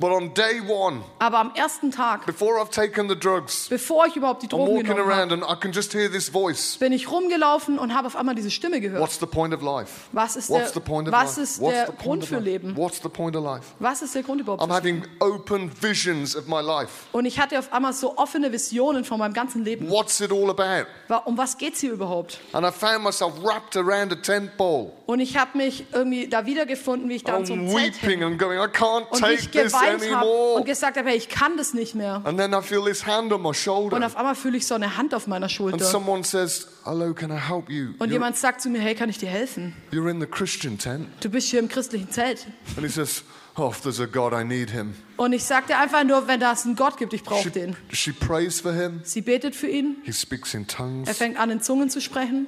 But 0.01 0.11
on 0.13 0.33
day 0.33 0.59
one, 0.67 1.03
Aber 1.19 1.37
am 1.37 1.51
ersten 1.55 1.91
Tag, 1.91 2.25
before 2.25 2.59
I've 2.59 2.71
taken 2.71 3.07
the 3.07 3.15
drugs, 3.15 3.69
bevor 3.69 4.07
ich 4.07 4.15
überhaupt 4.15 4.41
die 4.41 4.47
I'm 4.47 4.49
Drogen 4.49 4.73
walking 4.77 4.87
genommen 4.87 5.11
around 5.11 5.31
and 5.31 5.43
I 5.43 5.55
can 5.55 5.71
just 5.71 5.93
hear 5.93 6.11
this 6.11 6.27
voice. 6.27 6.77
bin 6.79 6.91
ich 6.91 7.11
rumgelaufen 7.11 7.77
und 7.77 7.93
habe 7.93 8.07
auf 8.07 8.15
einmal 8.15 8.33
diese 8.33 8.49
Stimme 8.49 8.81
gehört. 8.81 8.99
What's 8.99 9.19
the 9.19 9.27
point 9.27 9.53
of 9.53 9.61
life? 9.61 10.07
Was 10.11 10.35
ist 10.35 10.49
What's 10.49 10.73
der- 10.73 10.73
the 10.73 10.79
point 10.79 11.07
of 11.07 11.13
was 11.13 11.37
life? 11.37 11.41
ist 11.43 11.61
What's 11.61 11.73
der 11.75 11.93
Grund 11.93 12.25
für? 12.25 12.39
Leben? 12.39 12.75
What's 12.75 12.99
the 13.03 13.09
point 13.09 13.35
of 13.35 13.43
life? 13.43 13.67
Was 13.77 14.01
ist 14.01 14.15
der 14.15 14.23
Grund 14.23 14.41
überhaupt? 14.41 14.63
I'm 14.63 14.73
having 14.73 15.03
open 15.19 15.71
visions 15.79 16.35
of 16.35 16.47
my 16.47 16.61
life. 16.61 17.05
Und 17.11 17.25
ich 17.25 17.39
hatte 17.39 17.59
auf 17.59 17.71
einmal 17.71 17.93
so 17.93 18.17
offene 18.17 18.51
Visionen 18.51 19.05
von 19.05 19.19
meinem 19.19 19.33
ganzen 19.33 19.63
Leben. 19.63 19.87
What's 19.87 20.19
it 20.19 20.31
all 20.31 20.49
about? 20.49 20.87
Um 21.25 21.37
was 21.37 21.57
geht's 21.59 21.79
hier 21.79 21.91
überhaupt? 21.91 22.39
And 22.53 22.65
I 22.65 22.71
found 22.71 23.03
myself 23.03 23.33
wrapped 23.43 23.77
around 23.77 24.11
a 24.11 24.15
tent 24.15 24.57
pole. 24.57 24.93
Und 25.05 25.19
ich 25.19 25.37
habe 25.37 25.57
mich 25.59 25.85
irgendwie 25.91 26.27
da 26.27 26.47
wiedergefunden, 26.47 27.07
wie 27.09 27.15
ich 27.17 27.23
da 27.23 27.35
an 27.35 27.45
so 27.45 27.53
einem 27.53 27.67
I'm 27.67 27.75
Zelt 27.75 28.01
weeping 28.01 28.21
hing 28.21 28.23
and 28.23 28.39
going, 28.39 28.57
I 28.57 28.67
can't 28.67 29.07
und 29.09 29.19
take 29.19 29.33
ich 29.33 29.51
this 29.51 29.73
geweint 29.99 30.15
habe 30.15 30.54
und 30.56 30.65
gesagt 30.65 30.97
habe, 30.97 31.10
hey, 31.10 31.17
ich 31.17 31.30
kann 31.30 31.58
das 31.58 31.73
nicht 31.73 31.95
mehr. 31.95 32.21
And 32.23 32.38
then 32.38 32.54
I 32.54 32.62
feel 32.62 32.84
this 32.84 33.06
hand 33.06 33.32
on 33.34 33.41
my 33.41 33.49
Und 33.49 33.56
shoulder. 33.56 34.06
auf 34.06 34.15
einmal 34.15 34.36
fühle 34.36 34.58
ich 34.58 34.65
so 34.67 34.75
eine 34.75 34.97
Hand 34.97 35.13
auf 35.13 35.27
meiner 35.27 35.45
And 35.45 35.51
Schulter. 35.51 35.84
someone 35.86 36.23
says, 36.23 36.67
Hello, 36.84 37.13
can 37.13 37.32
I 37.32 37.38
help 37.39 37.69
you? 37.69 37.89
Und 37.99 38.10
You're, 38.10 38.13
jemand 38.13 38.38
sagt 38.38 38.62
zu 38.62 38.69
mir, 38.69 38.80
hey, 38.82 38.95
kann 38.95 39.10
ich 39.10 39.17
dir 39.17 39.30
helfen? 39.30 39.75
you're 39.91 40.10
in 40.10 40.19
the 40.19 40.25
Christian 40.27 40.77
tent. 40.77 41.08
Du 41.21 41.30
bist 41.30 41.49
hier 41.49 41.60
im 41.60 41.67
christlichen 41.67 42.10
Zelt. 42.12 42.47
And 42.75 42.86
he 42.86 42.89
says, 42.91 43.23
Oh, 43.58 43.67
if 43.69 43.82
there's 43.82 43.99
a 43.99 44.06
God, 44.06 44.32
I 44.34 44.45
need 44.45 44.69
him. 44.69 44.95
Und 45.17 45.34
ich 45.34 45.43
sagte 45.43 45.75
einfach 45.77 46.06
nur, 46.06 46.25
wenn 46.27 46.39
da 46.39 46.54
es 46.54 46.63
einen 46.65 46.77
Gott 46.77 46.95
gibt, 46.97 47.13
ich 47.13 47.21
brauche 47.23 47.51
den. 47.51 47.75
she 47.91 48.13
prays 48.13 48.62
for 48.62 48.71
him. 48.71 49.01
Sie 49.04 49.21
betet 49.21 49.56
für 49.56 49.67
ihn. 49.67 49.97
He 50.04 50.13
speaks 50.13 50.54
in 50.54 50.62
Er 50.62 50.67
tongues. 50.67 51.17
fängt 51.17 51.38
an, 51.38 51.49
in 51.51 51.62
Zungen 51.62 51.89
zu 51.89 51.99
sprechen. 51.99 52.47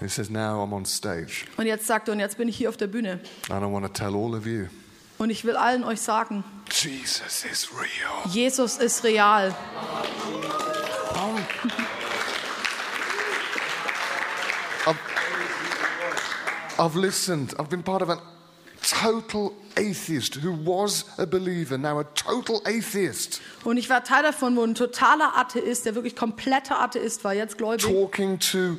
He 0.00 0.08
says, 0.08 0.28
Now 0.30 0.62
I'm 0.62 0.72
on 0.74 0.84
stage. 0.84 1.44
Und 1.56 1.66
jetzt 1.66 1.86
sagt 1.86 2.08
er, 2.08 2.12
und 2.14 2.20
jetzt 2.20 2.36
bin 2.36 2.48
ich 2.48 2.56
hier 2.56 2.68
auf 2.68 2.76
der 2.76 2.86
Bühne. 2.86 3.20
And 3.48 3.62
I 3.62 3.70
want 3.70 3.86
to 3.86 3.92
tell 3.92 4.14
all 4.14 4.34
of 4.34 4.46
you 4.46 4.66
Und 5.18 5.30
ich 5.30 5.44
will 5.44 5.56
allen 5.56 5.84
euch 5.84 6.00
sagen, 6.00 6.44
Jesus 6.70 7.44
is 7.50 7.68
real. 7.72 8.32
Jesus 8.32 8.76
ist 8.76 9.02
real. 9.04 9.54
I've 16.78 16.94
listened. 16.94 17.58
I've 17.58 17.70
been 17.70 17.82
part 17.82 18.02
of 18.02 18.10
a 18.10 18.20
total 18.82 19.54
atheist 19.76 20.36
who 20.36 20.52
was 20.52 21.04
a 21.18 21.26
believer, 21.26 21.78
now 21.78 21.98
a 21.98 22.04
total 22.04 22.60
atheist, 22.66 23.40
Und 23.64 23.78
ich 23.78 23.88
war 23.90 24.04
Teil 24.04 24.22
davon, 24.22 24.56
wo 24.56 24.62
ein 24.62 24.74
totaler 24.74 25.36
Atheist, 25.36 25.86
der 25.86 25.94
wirklich 25.94 26.14
kompletter 26.14 26.78
Atheist 26.80 27.24
war, 27.24 27.34
jetzt 27.34 27.58
gläubig, 27.58 27.86
talking 27.86 28.38
to 28.38 28.76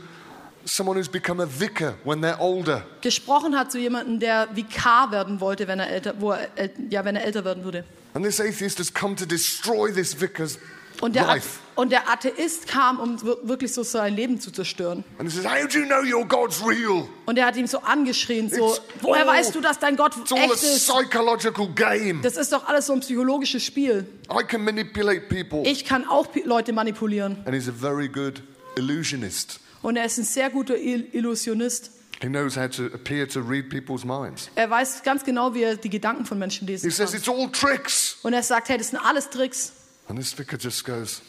someone 0.67 0.99
who's 0.99 1.07
become 1.09 1.41
a 1.41 1.47
vicar 1.47 1.95
when 2.03 2.21
they're 2.21 2.39
older. 2.39 2.83
gesprochen 3.01 3.57
hat 3.57 3.71
zu 3.71 3.79
jemandem, 3.79 4.19
der 4.19 4.49
Vikar 4.53 5.11
werden 5.11 5.39
wollte, 5.39 5.67
wenn 5.67 5.79
er 5.79 5.89
älter, 5.89 6.13
wo 6.19 6.31
er, 6.31 6.47
äl- 6.57 6.71
ja, 6.89 7.03
wenn 7.05 7.15
er 7.15 7.23
älter 7.23 7.45
werden 7.45 7.63
würde. 7.63 7.83
And 8.13 8.25
this 8.25 8.39
atheist 8.41 8.79
has 8.79 8.93
come 8.93 9.15
to 9.15 9.25
destroy 9.25 9.91
this 9.93 10.19
vicar's 10.19 10.57
Und 10.99 11.15
der, 11.15 11.27
life. 11.27 11.59
und 11.75 11.91
der 11.91 12.09
Atheist 12.09 12.67
kam, 12.67 12.99
um 12.99 13.21
wir- 13.23 13.37
wirklich 13.43 13.71
so 13.71 13.83
sein 13.83 14.15
Leben 14.15 14.41
zu 14.41 14.49
zerstören. 14.49 15.03
And 15.19 15.29
he 15.31 15.35
says, 15.37 15.45
How 15.45 15.67
do 15.67 15.77
you 15.79 15.85
know 15.85 16.01
your 16.01 16.25
God's 16.27 16.59
real? 16.65 17.07
Und 17.27 17.37
er 17.37 17.45
hat 17.45 17.55
ihm 17.55 17.67
so 17.67 17.77
angeschrien, 17.81 18.49
so, 18.49 18.69
It's 18.73 18.81
woher 19.01 19.21
all- 19.29 19.37
weißt 19.37 19.53
du, 19.53 19.61
dass 19.61 19.77
dein 19.77 19.95
Gott 19.95 20.17
It's 20.17 20.31
all 20.31 20.39
a 20.39 20.43
echt 20.45 20.53
ist? 20.63 20.87
psychological 20.89 21.67
game. 21.75 22.23
Das 22.23 22.35
ist 22.35 22.51
doch 22.51 22.65
alles 22.67 22.87
so 22.87 22.93
ein 22.93 23.01
psychologisches 23.01 23.63
Spiel. 23.63 24.07
I 24.31 24.43
can 24.43 24.63
manipulate 24.63 25.21
people. 25.29 25.61
Ich 25.69 25.85
kann 25.85 26.03
auch 26.07 26.27
Leute 26.45 26.73
manipulieren. 26.73 27.37
And 27.45 27.53
he's 27.53 27.69
a 27.69 27.73
very 27.73 28.07
good 28.09 28.41
illusionist. 28.75 29.59
Und 29.81 29.95
er 29.97 30.05
ist 30.05 30.17
ein 30.17 30.23
sehr 30.23 30.49
guter 30.49 30.77
Il- 30.77 31.07
Illusionist. 31.13 31.91
He 32.19 32.27
knows 32.27 32.57
how 32.57 32.67
to 32.69 32.85
appear 32.87 33.27
to 33.29 33.41
read 33.41 33.69
people's 33.69 34.03
minds. 34.03 34.49
Er 34.55 34.69
weiß 34.69 35.03
ganz 35.03 35.23
genau, 35.23 35.53
wie 35.53 35.61
er 35.63 35.75
die 35.75 35.89
Gedanken 35.89 36.25
von 36.25 36.39
Menschen 36.39 36.65
lesen 36.67 36.89
He 36.89 36.95
says 36.95 37.11
kann. 37.11 37.19
it's 37.19 37.29
all 37.29 37.51
tricks. 37.51 38.17
Und 38.23 38.33
er 38.33 38.41
sagt, 38.41 38.69
hey, 38.69 38.77
das 38.77 38.89
sind 38.89 38.99
alles 38.99 39.29
Tricks. 39.29 39.73
And 40.09 40.17
this 40.17 40.37
vicar 40.37 40.57
just 40.57 40.83
goes, 40.83 41.21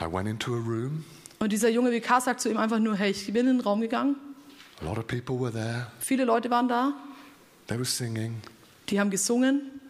I 0.00 0.04
went 0.06 0.28
into 0.28 0.52
a 0.54 0.58
room. 0.58 1.04
Und 1.40 1.52
dieser 1.52 1.68
junge 1.70 1.90
Vikar 1.90 2.20
sagt 2.20 2.40
zu 2.40 2.50
ihm 2.50 2.56
einfach 2.56 2.78
nur, 2.80 2.96
hey, 2.96 3.10
ich 3.10 3.26
bin 3.32 3.46
in 3.48 3.58
den 3.58 3.60
Raum 3.60 3.80
gegangen. 3.80 4.16
A 4.80 4.84
lot 4.84 4.98
of 4.98 5.06
people 5.06 5.38
were 5.40 5.52
there. 5.52 5.86
Viele 6.00 6.24
Leute 6.24 6.50
waren 6.50 6.68
da. 6.68 6.94
They 7.68 7.76
were 7.78 7.84
singing. 7.84 8.40
Die 8.90 9.00
haben 9.00 9.10
gesungen. 9.10 9.80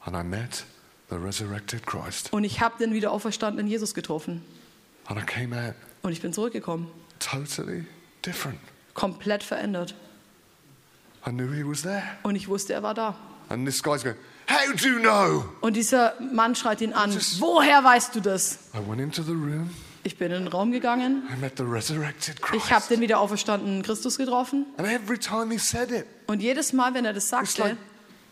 And 0.00 0.14
I 0.16 0.22
met 0.22 0.64
the 1.10 1.16
resurrected 1.16 1.86
Christ. 1.86 2.32
Und 2.32 2.44
ich 2.44 2.60
habe 2.60 2.76
den 2.78 2.92
wieder 2.92 3.10
auferstandenen 3.10 3.68
Jesus 3.70 3.94
getroffen. 3.94 4.42
And 5.06 5.18
I 5.20 5.24
came 5.24 5.56
out 5.56 5.74
Und 6.06 6.12
ich 6.12 6.20
bin 6.22 6.32
zurückgekommen. 6.32 6.86
totally 7.18 7.84
different. 8.24 8.58
Komplett 8.94 9.42
verändert. 9.42 9.96
I 11.26 11.30
knew 11.30 11.52
he 11.52 11.64
was 11.64 11.82
there. 11.82 12.02
Und 12.22 12.36
ich 12.36 12.46
wusste, 12.46 12.74
er 12.74 12.84
war 12.84 12.94
da. 12.94 13.16
And 13.48 13.66
this 13.66 13.82
guy's 13.82 14.04
going, 14.04 14.14
How 14.48 14.72
do 14.80 14.86
you 14.88 15.00
know? 15.00 15.44
Und 15.60 15.74
dieser 15.74 16.14
Mann 16.20 16.54
schreit 16.54 16.80
ihn 16.80 16.92
an, 16.92 17.10
Just- 17.12 17.40
woher 17.40 17.82
weißt 17.82 18.14
du 18.14 18.20
das? 18.20 18.60
I 18.72 18.78
went 18.88 19.00
into 19.00 19.24
the 19.24 19.32
room. 19.32 19.70
Ich 20.04 20.16
bin 20.16 20.30
in 20.30 20.44
den 20.44 20.46
Raum 20.48 20.70
gegangen. 20.70 21.24
I 21.36 21.40
met 21.40 21.54
the 21.58 21.64
resurrected 21.64 22.36
Ich 22.54 22.70
habe 22.70 22.76
Christ. 22.76 22.90
den 22.92 23.00
wieder 23.00 23.18
auferstandenen 23.18 23.82
Christus 23.82 24.16
getroffen. 24.16 24.66
And 24.76 24.86
every 24.86 25.18
time 25.18 25.50
he 25.52 25.58
said 25.58 25.90
it, 25.90 26.06
Und 26.28 26.40
jedes 26.40 26.72
Mal, 26.72 26.94
wenn 26.94 27.04
er 27.04 27.14
das 27.14 27.28
sagte, 27.28 27.76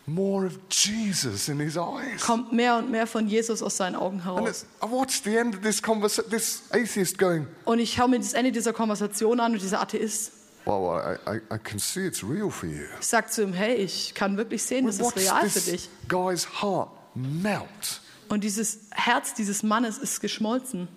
more 0.07 0.45
of 0.45 0.59
Jesus 0.69 1.47
in 1.49 1.59
his 1.59 1.77
eyes. 1.77 2.21
kommt 2.21 2.51
mehr 2.53 2.77
und 2.77 2.91
mehr 2.91 3.07
von 3.07 3.27
Jesus 3.27 3.61
aus 3.63 3.77
seinen 3.77 3.95
Augen 3.95 4.21
And 4.21 4.25
heraus. 4.25 4.65
I 4.83 4.89
watched 4.89 5.23
the 5.23 5.35
end 5.35 5.55
of 5.55 5.61
this 5.61 5.81
conversation, 5.81 6.29
this 6.29 6.63
atheist 6.71 7.17
going, 7.17 7.47
Und 7.65 7.79
ich 7.79 7.93
schaue 7.93 8.09
mir 8.09 8.19
das 8.19 8.33
Ende 8.33 8.51
dieser 8.51 8.73
Konversation 8.73 9.39
an 9.39 9.53
und 9.53 9.61
dieser 9.61 9.81
Atheist 9.81 10.31
Well, 10.65 11.17
I, 11.27 11.29
I, 11.29 11.41
I 11.53 11.59
can 11.59 11.77
see 11.77 12.07
it's 12.07 12.23
real 12.23 12.49
for 12.49 12.67
you. 12.67 12.85
sagt 12.99 13.31
zu 13.33 13.43
ihm, 13.43 13.53
hey, 13.53 13.75
ich 13.75 14.15
kann 14.15 14.35
wirklich 14.37 14.63
sehen, 14.63 14.87
das 14.87 14.99
ist 14.99 15.15
real 15.15 15.47
für 15.47 15.59
dich. 15.71 15.89
guy's 16.09 16.47
heart 16.61 16.89
melt. 17.13 18.01
Und 18.29 18.43
dieses 18.43 18.79
Herz 18.91 19.35
dieses 19.35 19.61
Mannes 19.61 19.99
ist 19.99 20.21
geschmolzen. 20.21 20.87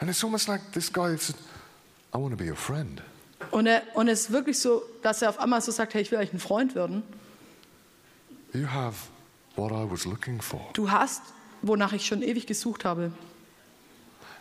And 0.00 0.10
it's 0.10 0.24
almost 0.24 0.48
like 0.48 0.60
this 0.72 0.92
guy 0.92 1.16
said, 1.16 1.36
I 2.12 2.18
want 2.18 2.30
to 2.32 2.36
be 2.36 2.50
your 2.50 2.56
friend. 2.56 3.00
Und, 3.52 3.66
er, 3.66 3.82
und 3.94 4.08
es 4.08 4.22
ist 4.22 4.32
wirklich 4.32 4.58
so, 4.58 4.82
dass 5.02 5.22
er 5.22 5.28
auf 5.30 5.38
einmal 5.38 5.60
so 5.60 5.70
sagt, 5.70 5.94
hey, 5.94 6.02
ich 6.02 6.10
will 6.10 6.18
eigentlich 6.18 6.34
ein 6.34 6.40
Freund 6.40 6.74
werden. 6.74 7.04
You 8.54 8.66
have 8.72 8.94
what 9.56 9.72
I 9.72 9.84
was 9.90 10.04
looking 10.04 10.40
for. 10.40 10.60
Du 10.74 10.90
hast, 10.90 11.22
wonach 11.62 11.92
ich 11.92 12.06
schon 12.06 12.22
ewig 12.22 12.46
gesucht 12.46 12.84
habe. 12.84 13.10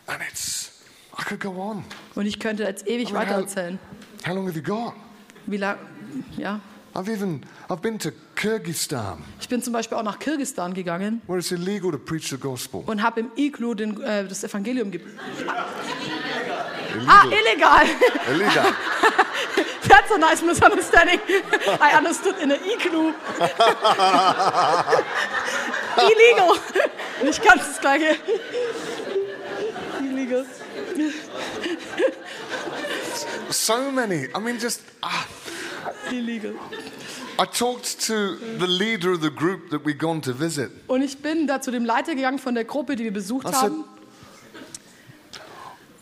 And 0.06 0.19
it's, 0.30 0.71
I 1.17 1.23
could 1.23 1.39
go 1.39 1.49
on. 1.60 1.84
Und 2.15 2.26
ich 2.26 2.39
könnte 2.39 2.63
jetzt 2.63 2.86
ewig 2.88 3.10
I 3.10 3.13
mean, 3.13 3.21
how, 3.21 3.28
weitererzählen. 3.28 3.80
how 4.28 4.36
long 4.36 4.47
have 4.47 4.56
you 4.58 4.63
got? 4.63 4.93
Wie 5.47 5.58
lang, 5.58 5.78
ja. 6.38 6.60
I've 6.95 7.10
even, 7.12 7.41
I've 7.69 7.82
been 7.82 7.97
to 7.97 8.12
Kyrgyzstan, 8.36 9.23
Ich 9.41 9.49
bin 9.49 9.63
zum 9.63 9.73
Beispiel 9.73 9.97
auch 9.97 10.04
nach 10.04 10.19
Kirgistan 10.19 10.76
gegangen 10.76 11.23
where 11.26 11.39
it's 11.39 11.49
illegal 11.52 11.89
to 11.89 11.97
preach 11.97 12.30
the 12.30 12.38
gospel. 12.38 12.84
und 12.86 13.02
habe 13.02 13.21
im 13.21 13.32
Iglu 13.36 13.73
den, 13.73 13.99
äh, 14.02 14.28
das 14.28 14.43
Evangelium 14.43 14.91
ge 14.91 15.02
Ah, 17.08 17.23
illegal! 17.26 17.88
Illegal. 18.32 18.73
That's 19.93 20.10
a 20.10 20.17
nice 20.17 20.41
misunderstanding. 20.41 21.19
I 21.79 21.93
understood 21.95 22.38
in 22.41 22.51
an 22.51 22.60
igloo. 22.63 23.13
Illegal. 26.12 26.58
Nicht 27.23 27.43
ganz 27.43 27.67
das 27.67 27.79
gleiche. 27.79 28.17
Illegal. 30.01 30.45
so 33.51 33.91
many. 33.91 34.29
I 34.34 34.39
mean, 34.39 34.58
just, 34.58 34.82
ah. 35.03 35.27
Illegal. 36.12 36.53
I 37.38 37.45
talked 37.45 37.99
to 38.08 38.38
the 38.58 38.65
leader 38.65 39.12
of 39.12 39.21
the 39.21 39.29
group 39.29 39.69
that 39.69 39.86
we'd 39.86 39.99
gone 39.99 40.21
to 40.21 40.34
visit. 40.34 40.71
Und 40.88 41.03
ich 41.03 41.19
bin 41.19 41.45
da 41.45 41.62
zu 41.62 41.69
dem 41.69 41.86
Leiter 41.86 42.15
gegangen 42.15 42.39
von 42.39 42.56
der 42.56 42.63
Gruppe, 42.65 42.95
die 42.95 43.03
wir 43.03 43.13
besucht 43.13 43.47
I 43.47 43.51
said, 43.51 43.62
haben. 43.62 43.86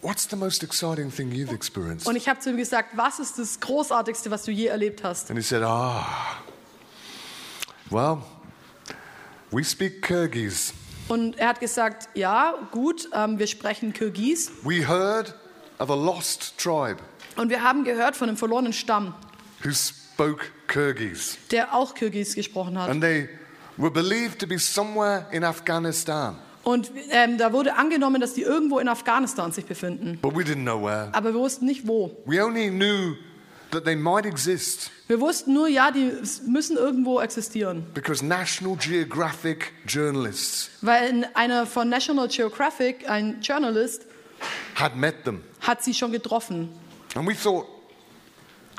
What's 0.02 0.28
the 0.28 0.36
most 0.36 0.64
exciting 0.64 1.12
thing 1.12 1.32
you've 1.32 1.54
experienced? 1.54 2.08
Und 2.08 2.16
ich 2.16 2.28
habe 2.28 2.40
zu 2.40 2.50
ihm 2.50 2.58
gesagt, 2.58 2.98
was 2.98 3.20
ist 3.20 3.38
das 3.38 3.60
Großartigste, 3.60 4.32
was 4.32 4.44
du 4.44 4.52
je 4.52 4.66
erlebt 4.68 5.04
hast? 5.04 5.30
And 5.30 5.38
he 5.38 5.44
said, 5.44 5.62
Ah, 5.64 6.04
well, 7.92 8.24
we 9.52 9.64
speak 9.64 10.02
Kyrgyz. 10.02 10.74
Und 11.08 11.38
er 11.38 11.50
hat 11.50 11.60
gesagt, 11.60 12.10
ja, 12.16 12.54
gut, 12.72 13.10
ähm, 13.14 13.38
wir 13.38 13.46
sprechen 13.48 13.94
Kirgis. 13.94 14.52
We 14.64 14.88
heard 14.88 15.36
of 15.78 15.90
a 15.90 15.96
lost 15.96 16.58
tribe 16.58 16.98
Und 17.36 17.50
wir 17.50 17.62
haben 17.62 17.84
gehört 17.84 18.16
von 18.16 18.30
einem 18.30 18.38
verlorenen 18.38 18.74
Stamm, 18.74 19.14
who 19.64 19.72
spoke 19.72 20.46
Kyrgyz. 20.68 21.38
der 21.52 21.74
auch 21.76 21.94
Kirgis 21.94 22.34
gesprochen 22.34 22.80
hat. 22.80 22.90
And 22.90 23.02
they 23.02 23.30
were 23.78 23.92
believed 23.92 24.40
to 24.40 24.48
be 24.48 24.58
somewhere 24.58 25.28
in 25.32 25.44
Afghanistan. 25.44 26.38
Und 26.63 26.91
ähm, 27.10 27.38
da 27.39 27.54
wurde 27.54 27.76
angenommen, 27.76 28.21
dass 28.21 28.34
die 28.34 28.43
irgendwo 28.43 28.78
in 28.80 28.88
Afghanistan 28.88 29.52
sich 29.52 29.65
befinden. 29.65 30.19
But 30.21 30.36
we 30.36 30.43
didn't 30.43 30.62
know 30.63 30.82
where. 30.84 31.10
Aber 31.13 31.34
wir 31.34 31.39
wussten 31.39 31.65
nicht 31.65 31.88
wo. 31.88 32.15
We 32.26 32.43
only 32.43 32.69
knew 32.69 33.15
that 33.71 33.84
they 33.86 33.95
might 33.95 34.26
exist 34.26 34.91
Wir 35.08 35.19
wussten 35.19 35.54
nur, 35.54 35.67
ja, 35.67 35.89
die 35.91 36.12
müssen 36.47 36.78
irgendwo 36.78 37.19
existieren. 37.19 37.84
because 37.93 38.24
National 38.24 38.76
Geographic 38.78 39.71
journalists 39.88 40.69
Weil 40.82 41.28
einer 41.34 41.65
von 41.65 41.89
National 41.89 42.28
Geographic, 42.28 43.10
ein 43.10 43.41
Journalist, 43.41 44.06
had 44.76 44.95
met 44.95 45.24
them. 45.24 45.41
hat 45.62 45.84
sie 45.84 45.93
schon 45.93 46.12
getroffen. 46.12 46.69
And 47.15 47.28
we 47.28 47.34
thought, 47.36 47.65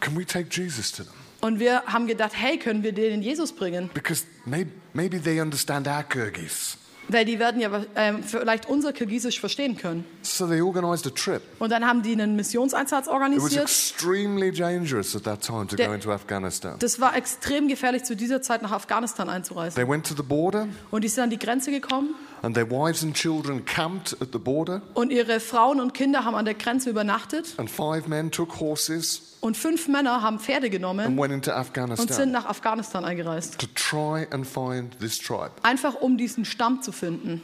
can 0.00 0.16
we 0.16 0.24
take 0.24 0.48
Jesus 0.50 0.92
to 0.92 1.02
them? 1.04 1.12
Und 1.40 1.58
wir 1.58 1.82
haben 1.86 2.06
gedacht, 2.06 2.32
hey, 2.34 2.56
können 2.58 2.84
wir 2.84 2.92
denen 2.92 3.20
Jesus 3.22 3.52
bringen? 3.52 3.90
Because 3.92 4.24
maybe, 4.44 4.70
maybe 4.94 5.20
they 5.20 5.40
understand 5.40 5.88
our 5.88 6.04
Kyrgyz. 6.04 6.76
Weil 7.08 7.24
die 7.24 7.38
werden 7.38 7.60
ja 7.60 7.84
ähm, 7.96 8.22
vielleicht 8.22 8.68
unser 8.68 8.92
Kirgisisch 8.92 9.38
verstehen 9.40 9.76
können. 9.76 10.04
So 10.22 10.46
they 10.46 10.60
organized 10.60 11.06
a 11.06 11.10
trip. 11.10 11.42
Und 11.58 11.70
dann 11.70 11.84
haben 11.86 12.02
die 12.02 12.12
einen 12.12 12.36
Missionseinsatz 12.36 13.06
It 13.06 13.12
was 13.12 13.12
organisiert. 13.14 13.62
extremely 13.64 14.52
dangerous 14.52 15.14
at 15.16 15.24
that 15.24 15.42
time 15.42 15.66
to 15.66 15.76
Der- 15.76 15.88
go 15.88 15.94
into 15.94 16.12
Afghanistan. 16.12 16.76
Das 16.78 17.00
war 17.00 17.16
extrem 17.16 17.68
gefährlich, 17.68 18.04
zu 18.04 18.14
dieser 18.16 18.40
Zeit 18.40 18.62
nach 18.62 18.72
Afghanistan 18.72 19.28
einzureisen. 19.28 19.74
They 19.82 19.88
went 19.90 20.06
to 20.06 20.14
the 20.16 20.22
border, 20.22 20.68
Und 20.90 21.02
die 21.04 21.08
sind 21.08 21.24
an 21.24 21.30
die 21.30 21.38
Grenze 21.38 21.70
gekommen 21.70 22.14
and 22.42 22.54
their 22.54 22.70
wives 22.70 23.02
and 23.02 23.14
children 23.14 23.64
camped 23.64 24.16
at 24.20 24.28
the 24.32 24.38
border, 24.38 24.82
und 24.94 25.10
ihre 25.12 25.38
Frauen 25.40 25.80
und 25.80 25.94
Kinder 25.94 26.24
haben 26.24 26.34
an 26.36 26.44
der 26.44 26.54
Grenze 26.54 26.88
übernachtet. 26.90 27.54
and 27.58 27.68
five 27.70 28.06
men 28.08 28.30
took 28.30 28.58
horses 28.60 29.22
Und 29.44 29.56
fünf 29.56 29.88
Männer 29.88 30.22
haben 30.22 30.38
Pferde 30.38 30.66
and 30.66 30.70
genommen 30.70 31.18
und 31.18 32.12
sind 32.14 32.30
nach 32.30 32.46
Afghanistan 32.46 33.04
eingereist. 33.04 33.58
to 33.58 33.66
try 33.74 34.24
and 34.30 34.46
find 34.46 34.96
this 35.00 35.18
tribe. 35.18 35.50
Einfach 35.64 35.94
um 35.96 36.16
diesen 36.16 36.44
Stamm 36.44 36.80
zu 36.80 36.92
finden. 36.92 37.42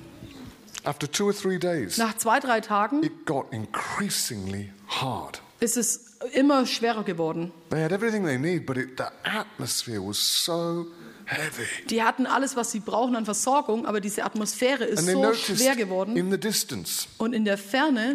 After 0.85 1.11
two 1.11 1.27
or 1.27 1.35
three 1.35 1.59
days, 1.59 1.99
Nach 1.99 2.17
zwei, 2.17 2.39
drei 2.39 2.61
Tagen 2.61 3.03
it 3.03 3.27
got 3.27 3.47
increasingly 3.53 4.73
hard. 4.87 5.43
ist 5.59 5.77
es 5.77 6.19
immer 6.35 6.67
schwerer 6.67 7.03
geworden. 7.03 7.51
They 7.71 7.83
had 7.83 7.91
everything 7.91 8.25
they 8.25 8.39
need, 8.39 8.65
but 8.65 8.77
it, 8.77 8.91
the 8.97 9.05
atmosphere 9.29 10.01
was 10.01 10.19
so 10.45 10.87
heavy. 11.25 11.67
Die 11.91 12.05
hatten 12.05 12.27
alles, 12.27 12.55
was 12.55 12.71
sie 12.71 12.79
brauchen 12.79 13.17
an 13.17 13.25
Versorgung, 13.25 13.87
aber 13.87 14.01
diese 14.01 14.25
Atmosphäre 14.25 14.85
ist 14.85 15.05
so 15.05 15.35
schwer 15.35 15.75
geworden. 15.75 16.17
in 16.17 16.31
the 16.31 16.39
distance 16.39 17.09
Und 17.19 17.33
in 17.33 17.45
der 17.45 17.59
Ferne 17.59 18.13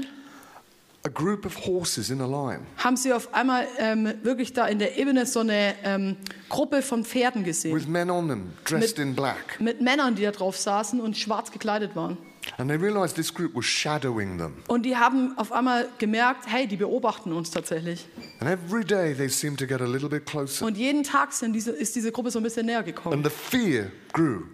haben 2.77 2.97
sie 2.97 3.13
auf 3.13 3.33
einmal 3.33 3.67
ähm, 3.77 4.13
wirklich 4.23 4.53
da 4.53 4.67
in 4.67 4.79
der 4.79 4.97
Ebene 4.97 5.25
so 5.25 5.41
eine 5.41 5.75
ähm, 5.83 6.15
Gruppe 6.49 6.81
von 6.81 7.03
Pferden 7.03 7.43
gesehen. 7.43 7.75
with 7.75 7.87
men 7.87 8.09
on 8.09 8.27
them 8.29 8.53
dressed 8.63 8.97
Mit- 8.97 9.07
in 9.07 9.15
black. 9.15 9.59
Mit 9.59 9.81
Männern, 9.81 10.15
die 10.15 10.23
da 10.23 10.31
drauf 10.31 10.57
saßen 10.57 11.01
und 11.01 11.17
schwarz 11.17 11.51
gekleidet 11.51 11.95
waren. 11.95 12.17
And 12.57 12.69
they 12.69 12.77
realized 12.77 13.15
this 13.15 13.33
group 13.33 13.55
was 13.55 13.65
shadowing 13.65 14.37
them. 14.37 14.63
Und 14.67 14.85
die 14.85 14.97
haben 14.97 15.37
auf 15.37 15.51
einmal 15.51 15.87
gemerkt, 15.97 16.45
hey, 16.47 16.67
die 16.67 16.77
beobachten 16.77 17.31
uns 17.31 17.51
tatsächlich. 17.51 18.05
And 18.39 18.49
every 18.49 18.83
day 18.83 19.13
they 19.13 19.29
seemed 19.29 19.59
to 19.59 19.67
get 19.67 19.81
a 19.81 19.85
little 19.85 20.09
bit 20.09 20.25
closer. 20.25 20.65
Und 20.65 20.77
jeden 20.77 21.03
Tag 21.03 21.29
diese, 21.53 21.71
ist 21.71 21.95
diese 21.95 22.11
Gruppe 22.11 22.31
so 22.31 22.39
ein 22.39 22.43
bisschen 22.43 22.65
näher 22.65 22.83
gekommen. 22.83 23.25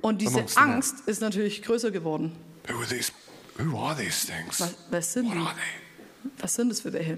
Und 0.02 0.22
diese. 0.22 0.46
Angst 0.56 1.08
ist 1.08 1.22
natürlich 1.22 1.62
größer 1.64 1.92
geworden. 1.92 2.36
Who 2.68 2.78
are 2.78 2.88
these? 2.88 3.12
Who 3.58 3.78
are 3.78 3.96
these 3.96 4.28
things? 4.28 4.60
Was, 4.60 4.76
was 4.90 5.14
sind 5.14 5.28
What 5.28 5.36
die? 5.36 5.89
Was 6.40 6.56
sind 6.56 6.70
das 6.70 6.82
für 6.82 6.94
welche? 6.94 7.18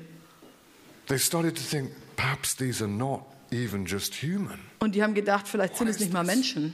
They 1.08 1.20
started 1.20 1.56
to 1.56 1.64
think 1.64 1.92
perhaps 2.16 2.56
these 2.56 2.84
are 2.84 2.92
not 2.92 3.26
even 3.52 3.86
just 3.86 4.16
human. 4.22 4.60
Und 4.80 4.96
die 4.96 5.04
haben 5.04 5.14
gedacht, 5.14 5.48
vielleicht 5.48 5.78
sind 5.78 5.88
es 5.88 6.00
nicht 6.00 6.14
mal? 6.14 6.24
Menschen. 6.24 6.74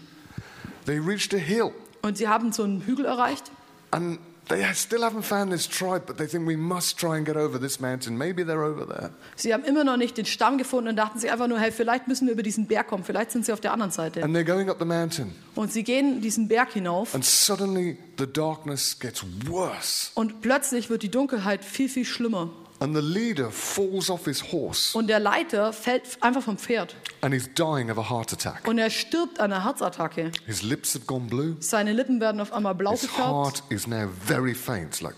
They 0.86 1.00
reached 1.00 1.34
a 1.34 1.38
hill 1.38 1.72
Und 2.02 2.18
sie 2.18 2.28
haben 2.28 2.52
so 2.52 2.64
einen 2.64 2.82
Hügel 2.86 3.06
erreicht 3.06 3.52
and 3.92 4.20
they 4.50 4.64
still 4.74 5.04
haven't 5.04 5.24
found 5.24 5.52
this 5.52 5.68
tribe, 5.68 6.04
but 6.06 6.18
they 6.18 6.28
think 6.28 6.48
we 6.48 6.56
must 6.58 6.98
try 7.00 7.18
and 7.18 7.26
get 7.26 7.36
over 7.36 7.60
this 7.60 7.80
mountain. 7.80 8.18
Maybe 8.18 8.44
they're 8.44 8.64
over 8.64 8.86
there. 8.86 9.12
Sie 9.36 9.54
haben 9.54 9.64
immer 9.64 9.84
noch 9.84 9.98
nicht 9.98 10.18
den 10.18 10.26
Stamm 10.26 10.58
gefunden 10.58 10.90
und 10.90 10.96
dachten 10.96 11.20
sich 11.20 11.32
einfach 11.32 11.48
nur, 11.48 11.60
hey, 11.60 11.72
vielleicht 11.72 12.08
müssen 12.08 12.28
wir 12.28 12.34
über 12.34 12.44
diesen 12.44 12.68
Berg 12.68 12.88
kommen, 12.88 13.04
vielleicht 13.04 13.32
sind 13.32 13.46
sie 13.46 13.54
auf 13.54 13.60
der 13.62 13.74
anderen 13.74 13.92
Seite. 13.92 14.24
And 14.24 14.36
they're 14.36 14.44
going 14.44 14.70
up 14.70 14.78
the 14.80 14.86
mountain. 14.86 15.34
Und 15.56 15.72
sie 15.74 15.84
gehen 15.84 16.22
diesen 16.22 16.48
Berg 16.48 16.74
hinauf 16.74 17.14
And 17.14 17.26
suddenly 17.26 17.98
the 18.18 18.28
darkness 18.28 18.98
gets 19.00 19.24
worse. 19.48 20.12
und 20.16 20.42
plötzlich 20.42 20.90
wird 20.90 21.04
die 21.04 21.12
Dunkelheit 21.12 21.64
viel, 21.66 21.90
viel 21.90 22.06
schlimmer. 22.06 22.50
And 22.80 22.96
the 22.96 23.02
leader 23.02 23.50
falls 23.50 24.08
off 24.10 24.26
his 24.26 24.52
horse 24.52 24.96
Und 24.96 25.08
der 25.08 25.20
Leiter 25.20 25.74
fällt 25.74 26.04
einfach 26.22 26.44
vom 26.44 26.58
Pferd 26.60 26.96
and 27.22 27.34
he's 27.34 27.50
dying 27.56 27.90
of 27.90 27.98
a 27.98 28.08
heart 28.10 28.32
attack. 28.34 28.68
und 28.68 28.78
er 28.78 28.92
stirbt 28.92 29.40
an 29.40 29.52
einer 29.52 29.64
Herzattacke. 29.64 30.32
His 30.46 30.62
lips 30.62 30.94
have 30.94 31.06
gone 31.06 31.26
blue. 31.28 31.56
Seine 31.60 31.94
Lippen 31.94 32.22
werden 32.22 32.40
auf 32.40 32.54
einmal 32.54 32.76
blau 32.76 32.92
His 32.92 33.02
gefärbt 33.02 33.30
heart 33.30 33.64
is 33.70 33.88
now 33.88 34.08
very 34.26 34.54
faint, 34.54 34.90
it's 34.90 35.02
like, 35.02 35.16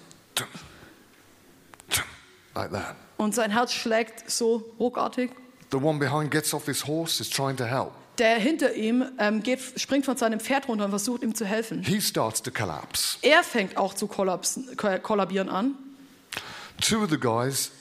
like 2.55 2.71
that. 2.71 2.95
und 3.17 3.35
sein 3.35 3.51
Herz 3.51 3.73
schlägt 3.73 4.29
so 4.29 4.63
ruckartig. 4.79 5.31
The 5.71 5.77
one 5.77 5.99
behind 5.99 6.31
gets 6.31 6.53
off 6.53 6.65
his 6.65 6.87
horse, 6.87 7.21
is 7.21 7.29
trying 7.29 7.57
to 7.57 7.65
help. 7.65 7.91
Der 8.17 8.37
hinter 8.37 8.73
ihm 8.73 9.05
ähm, 9.17 9.43
geht, 9.43 9.59
springt 9.79 10.05
von 10.05 10.17
seinem 10.17 10.39
Pferd 10.39 10.67
runter 10.67 10.85
und 10.85 10.89
versucht 10.91 11.23
ihm 11.23 11.35
zu 11.35 11.45
helfen. 11.45 11.83
He 11.83 12.01
starts 12.01 12.41
to 12.41 12.51
collapse. 12.51 13.17
Er 13.21 13.43
fängt 13.43 13.77
auch 13.77 13.93
zu 13.93 14.07
kollapsen, 14.07 14.75
kollabieren 15.03 15.49
an. 15.49 15.75
Two 16.81 17.03
of 17.03 17.09
the 17.09 17.17
guys, 17.19 17.71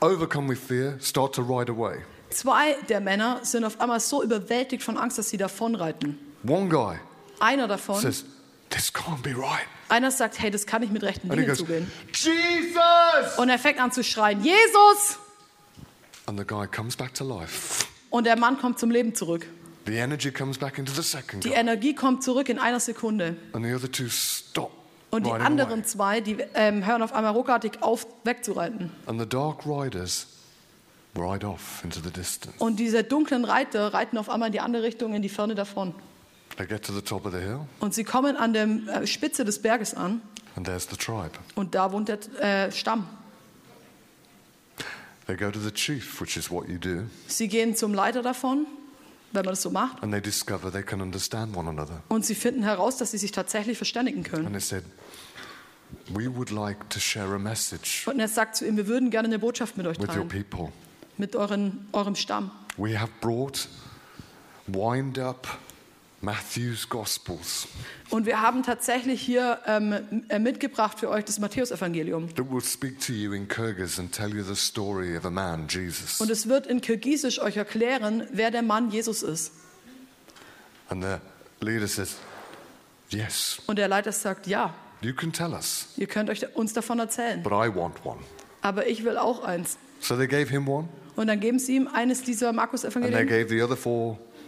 overcome 0.00 0.48
with 0.48 0.58
fear, 0.58 0.96
start 1.00 1.34
to 1.34 1.42
ride 1.42 1.70
away. 1.70 1.98
Zwei 2.30 2.74
der 2.88 3.00
Männer 3.00 3.40
sind 3.42 3.64
auf 3.64 3.80
einmal 3.80 4.00
so 4.00 4.22
überwältigt 4.22 4.82
von 4.82 4.96
Angst, 4.98 5.18
dass 5.18 5.30
sie 5.30 5.36
davonreiten. 5.38 6.18
One 6.46 6.68
guy 6.68 6.96
Einer 7.40 7.66
davon, 7.68 8.00
says, 8.00 8.24
This 8.70 8.92
can't 8.92 9.22
be 9.22 9.30
right. 9.30 9.66
einer 9.88 10.10
sagt, 10.10 10.38
hey, 10.40 10.50
das 10.50 10.66
kann 10.66 10.82
nicht 10.82 10.92
mit 10.92 11.02
rechten 11.02 11.30
And 11.30 11.40
he 11.40 11.46
Dingen 11.46 11.48
goes, 11.48 11.58
zugehen. 11.58 11.90
Jesus! 12.12 13.38
Und 13.38 13.48
er 13.48 13.58
fängt 13.58 13.80
an 13.80 13.92
zu 13.92 14.04
schreien, 14.04 14.42
Jesus! 14.44 15.18
And 16.26 16.38
the 16.38 16.44
guy 16.44 16.66
comes 16.66 16.94
back 16.96 17.14
to 17.14 17.24
life. 17.24 17.86
Und 18.10 18.24
der 18.24 18.36
Mann 18.38 18.58
kommt 18.58 18.78
zum 18.78 18.90
Leben 18.90 19.14
zurück. 19.14 19.46
The 19.86 19.94
energy 19.96 20.30
comes 20.30 20.58
back 20.58 20.76
into 20.78 20.92
the 20.92 21.02
second 21.02 21.44
Die 21.44 21.48
guy. 21.48 21.58
Energie 21.58 21.94
kommt 21.94 22.22
zurück 22.22 22.50
in 22.50 22.58
einer 22.58 22.80
Sekunde. 22.80 23.36
And 23.54 23.64
the 23.64 23.72
other 23.74 23.90
two 23.90 24.08
stop 24.10 24.70
Und 25.10 25.26
die 25.26 25.30
anderen 25.30 25.84
zwei, 25.84 26.20
die 26.20 26.36
ähm, 26.54 26.86
hören 26.86 27.02
auf 27.02 27.12
einmal 27.14 27.32
ruckartig 27.32 27.82
auf, 27.82 28.06
wegzureiten. 28.24 28.90
And 29.06 29.18
the 29.18 29.26
dark 29.26 29.64
riders 29.64 30.26
ride 31.16 31.46
off 31.46 31.82
into 31.82 32.00
the 32.00 32.10
distance. 32.10 32.56
Und 32.58 32.78
diese 32.78 33.04
dunklen 33.04 33.44
Reiter 33.44 33.94
reiten 33.94 34.18
auf 34.18 34.28
einmal 34.28 34.48
in 34.48 34.52
die 34.52 34.60
andere 34.60 34.82
Richtung, 34.82 35.14
in 35.14 35.22
die 35.22 35.28
Ferne 35.28 35.54
davon. 35.54 35.94
They 36.56 36.66
get 36.66 36.84
to 36.84 36.92
the 36.92 37.02
top 37.02 37.24
of 37.24 37.32
the 37.32 37.38
hill, 37.38 37.60
Und 37.80 37.94
sie 37.94 38.04
kommen 38.04 38.36
an 38.36 38.52
der 38.52 38.64
äh, 38.66 39.06
Spitze 39.06 39.44
des 39.44 39.62
Berges 39.62 39.94
an 39.94 40.20
and 40.56 40.66
there's 40.66 40.88
the 40.90 40.96
tribe. 40.96 41.32
und 41.54 41.74
da 41.74 41.92
wohnt 41.92 42.08
der 42.08 42.18
äh, 42.66 42.72
Stamm. 42.72 43.06
They 45.26 45.36
go 45.36 45.50
to 45.50 45.60
the 45.60 45.70
chief, 45.70 46.20
which 46.20 46.36
is 46.36 46.50
what 46.50 46.68
you 46.68 46.78
do, 46.78 47.04
Sie 47.26 47.48
gehen 47.48 47.76
zum 47.76 47.92
Leiter 47.94 48.22
davon, 48.22 48.66
wenn 49.32 49.44
man 49.44 49.52
das 49.52 49.62
so 49.62 49.70
macht, 49.70 50.02
and 50.02 50.12
they 50.12 50.20
discover 50.20 50.70
they 50.72 50.82
can 50.82 51.00
understand 51.00 51.56
one 51.56 51.68
another. 51.68 52.02
und 52.08 52.24
sie 52.24 52.34
finden 52.34 52.62
heraus, 52.62 52.96
dass 52.96 53.10
sie 53.10 53.18
sich 53.18 53.32
tatsächlich 53.32 53.76
verständigen 53.76 54.22
können. 54.22 54.46
And 54.46 54.54
they 54.54 54.60
said, 54.60 54.84
We 56.12 56.28
would 56.34 56.50
like 56.50 56.90
to 56.90 57.00
share 57.00 57.34
a 57.34 57.38
message 57.38 58.06
Und 58.06 58.20
er 58.20 58.28
sagt 58.28 58.56
zu 58.56 58.66
ihm, 58.66 58.76
wir 58.76 58.86
würden 58.86 59.10
gerne 59.10 59.28
eine 59.28 59.38
Botschaft 59.38 59.76
mit 59.78 59.86
euch 59.86 59.98
with 59.98 60.08
your 60.08 60.28
teilen, 60.28 60.28
people. 60.28 60.72
mit 61.16 61.34
euren, 61.34 61.86
eurem 61.92 62.14
Stamm. 62.14 62.50
We 62.76 62.98
have 62.98 63.10
brought 63.20 63.68
wind 64.66 65.18
up 65.18 65.46
Matthew's 66.20 66.88
Gospels 66.88 67.68
Und 68.10 68.26
wir 68.26 68.40
haben 68.40 68.62
tatsächlich 68.64 69.20
hier 69.22 69.60
ähm, 69.66 70.24
äh, 70.28 70.38
mitgebracht 70.40 70.98
für 70.98 71.08
euch 71.10 71.24
das 71.24 71.38
Matthäusevangelium. 71.38 72.34
that 72.34 72.50
will 72.50 72.60
speak 72.60 72.98
to 73.06 73.12
you 73.12 73.32
in 73.32 73.46
Kyrgyz 73.46 73.98
and 74.00 74.10
tell 74.12 74.34
you 74.34 74.42
the 74.42 74.56
story 74.56 75.16
of 75.16 75.24
a 75.24 75.30
man, 75.30 75.68
Jesus. 75.68 76.20
Und 76.20 76.30
es 76.30 76.48
wird 76.48 76.66
in 76.66 76.80
Kirgisisch 76.80 77.40
euch 77.40 77.56
erklären, 77.56 78.26
wer 78.32 78.50
der 78.50 78.62
Mann 78.62 78.90
Jesus 78.90 79.22
ist. 79.22 79.52
And 80.88 81.04
the 81.04 81.18
leader 81.64 81.86
says, 81.86 82.16
Yes, 83.10 83.60
Und 83.66 83.78
der 83.78 83.88
Leiter 83.88 84.12
sagt, 84.12 84.46
ja, 84.46 84.74
you 85.00 85.14
can 85.14 85.32
tell 85.32 85.52
us, 85.52 85.88
ihr 85.96 86.06
könnt 86.06 86.28
euch 86.30 86.54
uns 86.56 86.72
davon 86.72 86.98
erzählen. 86.98 87.42
but 87.42 87.52
I 87.52 87.72
want 87.74 88.04
one. 88.04 88.18
Aber 88.60 88.86
ich 88.86 89.04
will 89.04 89.16
auch 89.18 89.44
eins. 89.44 89.78
So 90.00 90.16
they 90.16 90.26
gave 90.26 90.50
him 90.50 90.68
one, 90.68 90.88
Und 91.16 91.28
dann 91.28 91.38
geben 91.40 91.58
sie 91.58 91.76
ihm 91.76 91.86
eines 91.88 92.22
dieser 92.22 92.52
Markus-Evangelien 92.52 93.28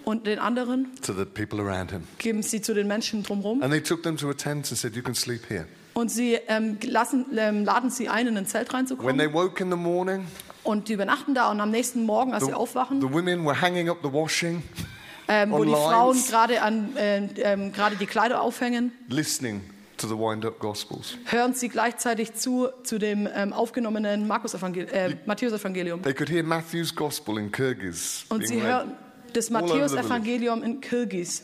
und 0.05 0.27
den 0.27 0.39
anderen 0.39 0.89
to 1.03 1.13
the 1.13 1.25
people 1.25 1.61
around 1.61 1.91
him. 1.91 2.03
geben 2.19 2.43
sie 2.43 2.61
zu 2.61 2.75
den 2.75 2.87
Menschen 2.89 3.23
drumherum. 3.23 3.63
And 3.63 3.73
they 3.73 3.81
took 3.83 4.03
them 4.03 4.17
to 4.17 4.29
a 4.31 4.35
tent 4.35 4.69
and 4.71 4.79
said, 4.79 4.95
You 4.97 5.03
can 5.03 5.15
sleep 5.15 5.49
here. 5.49 5.67
Und 5.95 6.11
sie 6.11 6.39
ähm, 6.49 6.79
lassen, 6.83 7.27
ähm, 7.37 7.65
laden 7.65 7.91
sie 7.91 8.09
ein, 8.09 8.27
in 8.29 8.37
ein 8.37 8.47
Zelt 8.47 8.69
When 8.69 8.77
reinzukommen. 8.77 9.19
they 9.19 9.33
woke 9.33 9.63
in 9.63 9.71
the 9.71 9.77
morning, 9.77 10.25
Und 10.63 10.89
die 10.89 10.93
übernachten 10.93 11.35
da 11.35 11.51
und 11.51 11.61
am 11.61 11.71
nächsten 11.71 12.05
Morgen, 12.05 12.33
als 12.33 12.45
the, 12.45 12.51
sie 12.51 12.55
aufwachen, 12.55 13.01
the 13.01 13.13
women 13.13 13.45
were 13.45 13.61
hanging 13.61 13.89
up 13.89 13.99
the 14.03 14.13
washing, 14.13 14.63
ähm, 15.29 15.51
wo 15.51 15.65
die 15.65 15.71
Frauen 15.73 16.17
gerade 16.29 16.63
an, 16.63 16.97
äh, 16.97 17.27
ähm, 17.39 17.73
gerade 17.73 17.97
die 17.97 18.07
Kleider 18.07 18.41
aufhängen, 18.41 18.93
listening 19.09 19.63
to 19.97 20.07
the 20.07 20.15
wind 20.15 20.45
up 20.47 20.59
Gospels. 20.61 21.17
hören 21.27 21.55
sie 21.55 21.69
gleichzeitig 21.69 22.35
zu 22.35 22.69
zu 22.85 22.99
dem 22.99 23.29
ähm, 23.35 23.53
aufgenommenen 23.53 24.27
Markus 24.29 24.55
-Evangel 24.55 24.87
äh, 24.93 25.17
Matthäus-Evangelium. 25.27 26.03
They 26.03 26.15
could 26.15 26.31
hear 26.31 26.43
Matthew's 26.45 26.95
Gospel 26.95 27.37
in 27.39 27.51
Kyrgyz. 27.51 28.25
Und 28.29 28.47
sie 28.47 28.63
hören 28.63 28.95
das. 29.37 29.51
Matthäus-Evangelium 29.51 30.63
in 30.63 30.81
Kirgis. 30.81 31.43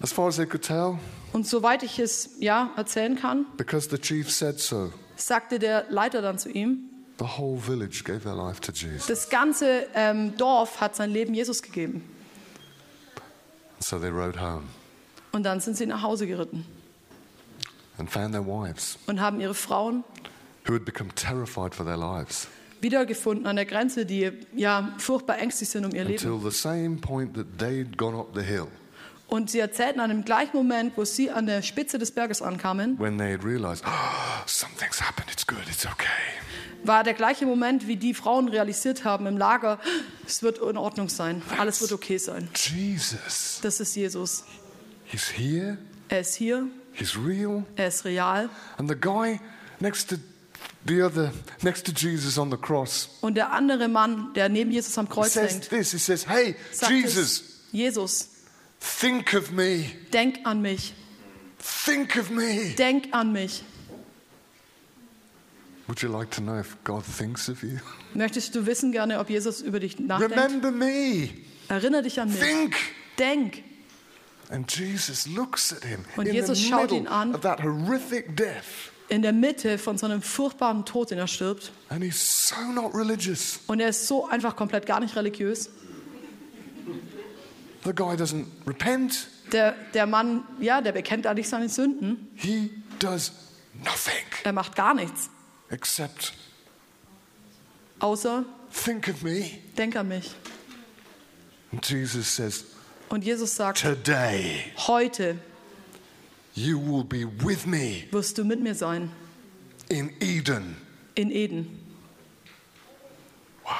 As 0.00 0.12
far 0.12 0.28
as 0.28 0.36
they 0.36 0.46
could 0.46 0.62
tell, 0.62 0.98
Und 1.32 1.46
soweit 1.46 1.82
ich 1.82 1.98
es 1.98 2.30
ja 2.38 2.70
erzählen 2.76 3.16
kann, 3.16 3.46
because 3.56 3.88
the 3.90 3.98
chief 3.98 4.30
said 4.30 4.60
so, 4.60 4.92
sagte 5.16 5.58
der 5.58 5.86
Leiter 5.90 6.20
dann 6.22 6.38
zu 6.38 6.50
ihm, 6.50 6.90
the 7.18 7.24
whole 7.24 7.58
village 7.58 8.02
gave 8.04 8.20
their 8.20 8.34
life 8.34 8.60
to 8.60 8.72
Jesus. 8.72 9.06
das 9.06 9.30
ganze 9.30 9.86
ähm, 9.94 10.36
Dorf 10.36 10.80
hat 10.80 10.96
sein 10.96 11.10
Leben 11.10 11.34
Jesus 11.34 11.62
gegeben. 11.62 12.04
So 13.80 13.98
they 13.98 14.10
rode 14.10 14.40
home 14.40 14.64
Und 15.32 15.42
dann 15.44 15.60
sind 15.60 15.76
sie 15.76 15.86
nach 15.86 16.02
Hause 16.02 16.26
geritten 16.26 16.64
and 17.98 18.10
found 18.10 18.32
their 18.32 18.46
wives, 18.46 18.98
und 19.06 19.20
haben 19.20 19.40
ihre 19.40 19.54
Frauen 19.54 20.04
who 20.66 20.74
had 20.74 20.84
become 20.84 21.10
terrified 21.14 21.74
for 21.74 21.86
their 21.86 21.96
lives, 21.96 22.48
wiedergefunden 22.80 23.46
an 23.46 23.56
der 23.56 23.64
Grenze, 23.66 24.06
die 24.06 24.30
ja 24.54 24.94
furchtbar 24.98 25.38
ängstlich 25.38 25.68
sind 25.68 25.84
um 25.84 25.94
ihr 25.94 26.04
Leben. 26.04 26.24
until 26.32 26.50
the 26.50 26.56
same 26.56 26.96
point 26.96 27.34
that 27.34 27.46
they'd 27.58 27.96
gone 27.96 28.16
up 28.18 28.28
the 28.34 28.42
hill, 28.42 28.66
Und 29.28 29.50
sie 29.50 29.58
erzählten 29.58 29.98
an 30.00 30.10
dem 30.10 30.24
gleichen 30.24 30.56
Moment, 30.56 30.92
wo 30.96 31.04
sie 31.04 31.30
an 31.30 31.46
der 31.46 31.62
Spitze 31.62 31.98
des 31.98 32.12
Berges 32.12 32.42
ankamen, 32.42 32.98
when 32.98 33.18
they 33.18 33.32
had 33.32 33.44
realized, 33.44 33.82
oh, 33.86 33.90
happened, 33.90 35.28
it's 35.32 35.46
good, 35.46 35.58
it's 35.68 35.84
okay. 35.84 36.06
war 36.84 37.02
der 37.02 37.14
gleiche 37.14 37.44
Moment, 37.46 37.88
wie 37.88 37.96
die 37.96 38.14
Frauen 38.14 38.48
realisiert 38.48 39.04
haben 39.04 39.26
im 39.26 39.36
Lager, 39.36 39.80
es 40.26 40.42
wird 40.42 40.58
in 40.58 40.76
Ordnung 40.76 41.08
sein, 41.08 41.42
alles 41.58 41.80
wird 41.80 41.92
okay 41.92 42.18
sein. 42.18 42.48
Jesus, 42.54 43.58
Das 43.62 43.80
ist 43.80 43.94
Jesus. 43.96 44.44
Er 46.08 46.20
ist 46.20 46.34
hier, 46.34 46.68
he's 46.92 47.16
real. 47.16 47.64
er 47.76 47.88
ist 47.88 48.04
real. 48.04 48.48
And 48.78 48.88
the 48.88 48.94
guy 48.96 49.40
next 49.80 50.08
to 50.10 50.16
the 50.86 51.02
other, 51.02 51.32
next 51.62 51.84
to 51.86 51.92
Jesus 51.92 52.38
on 52.38 52.50
the 52.50 52.56
cross, 52.56 53.08
Und 53.20 53.34
der 53.36 53.52
andere 53.52 53.88
Mann, 53.88 54.32
der 54.34 54.48
neben 54.48 54.70
Jesus 54.70 54.96
am 54.98 55.08
Kreuz 55.08 55.34
says 55.34 55.52
hängt, 55.52 55.68
this, 55.70 55.92
he 55.92 55.98
says, 55.98 56.26
hey, 56.28 56.54
sagt 56.72 56.92
Jesus, 56.92 57.16
es, 57.40 57.42
Jesus, 57.72 58.28
think 58.80 59.34
of 59.34 59.50
me, 59.50 59.84
denk 60.12 60.38
an 60.44 60.62
mich, 60.62 60.94
think 61.58 62.16
of 62.16 62.30
me. 62.30 62.74
denk 62.76 63.08
an 63.12 63.32
mich. 63.32 63.62
Would 65.88 66.02
you 66.02 66.08
like 66.08 66.30
to 66.32 66.40
know 66.40 66.58
if 66.58 66.76
God 66.82 67.04
thinks 67.04 67.48
of 67.48 67.62
you? 67.62 67.78
Möchtest 68.14 68.54
du 68.56 68.66
wissen 68.66 68.90
gerne, 68.90 69.20
ob 69.20 69.30
Jesus 69.30 69.60
über 69.60 69.78
dich 69.78 69.98
nachdenkt? 70.00 70.36
Remember 70.36 70.70
me, 70.72 71.28
Erinnere 71.68 72.02
dich 72.02 72.20
an 72.20 72.28
mich. 72.28 72.40
think. 72.40 72.74
Denk. 73.18 73.62
And 74.50 74.70
Jesus 74.70 75.26
looks 75.26 75.72
at 75.72 75.84
him 75.84 76.04
Und 76.16 76.26
in 76.26 76.34
Jesus 76.34 76.58
the 76.58 76.68
schaut 76.68 76.90
ihn 76.92 77.02
middle 77.04 77.10
an. 77.16 77.34
of 77.34 77.40
that 77.42 77.60
horrific 77.62 78.36
death. 78.36 78.92
In 79.08 79.22
der 79.22 79.32
Mitte 79.32 79.78
von 79.78 79.96
so 79.98 80.06
einem 80.06 80.20
furchtbaren 80.20 80.84
Tod, 80.84 81.10
den 81.12 81.18
er 81.18 81.28
stirbt. 81.28 81.70
And 81.90 82.02
he's 82.02 82.48
so 82.48 82.56
not 82.72 82.92
religious. 82.94 83.60
Und 83.68 83.78
er 83.80 83.88
ist 83.90 84.06
so 84.08 84.26
einfach 84.28 84.56
komplett 84.56 84.84
gar 84.86 84.98
nicht 85.00 85.14
religiös. 85.14 85.70
The 87.84 87.92
guy 87.94 88.16
doesn't 88.16 88.46
repent. 88.66 89.28
Der, 89.52 89.76
der 89.94 90.06
Mann, 90.06 90.42
ja, 90.60 90.80
der 90.80 90.90
bekennt 90.90 91.24
da 91.24 91.34
nicht 91.34 91.48
seine 91.48 91.68
Sünden. 91.68 92.28
He 92.34 92.70
does 92.98 93.30
nothing 93.84 94.24
Er 94.42 94.52
macht 94.52 94.74
gar 94.74 94.92
nichts. 94.94 95.30
except 95.70 96.32
Außer, 98.00 98.44
think 98.84 99.08
of 99.08 99.22
me. 99.22 99.50
denk 99.78 99.94
an 99.96 100.08
mich. 100.08 100.34
And 101.72 101.88
Jesus 101.88 102.34
says, 102.34 102.64
Und 103.08 103.24
Jesus 103.24 103.54
sagt, 103.54 103.80
Today 103.82 104.64
heute 104.88 105.38
you 106.56 106.78
will 106.78 107.04
be 107.04 107.24
with 107.44 107.66
me 107.66 108.04
wirst 108.10 108.38
du 108.38 108.44
mit 108.44 108.60
mir 108.62 108.74
sein. 108.74 109.10
in 109.88 110.10
Eden. 110.20 110.76
In 111.14 111.30
Eden. 111.30 111.80
Wow. 113.64 113.72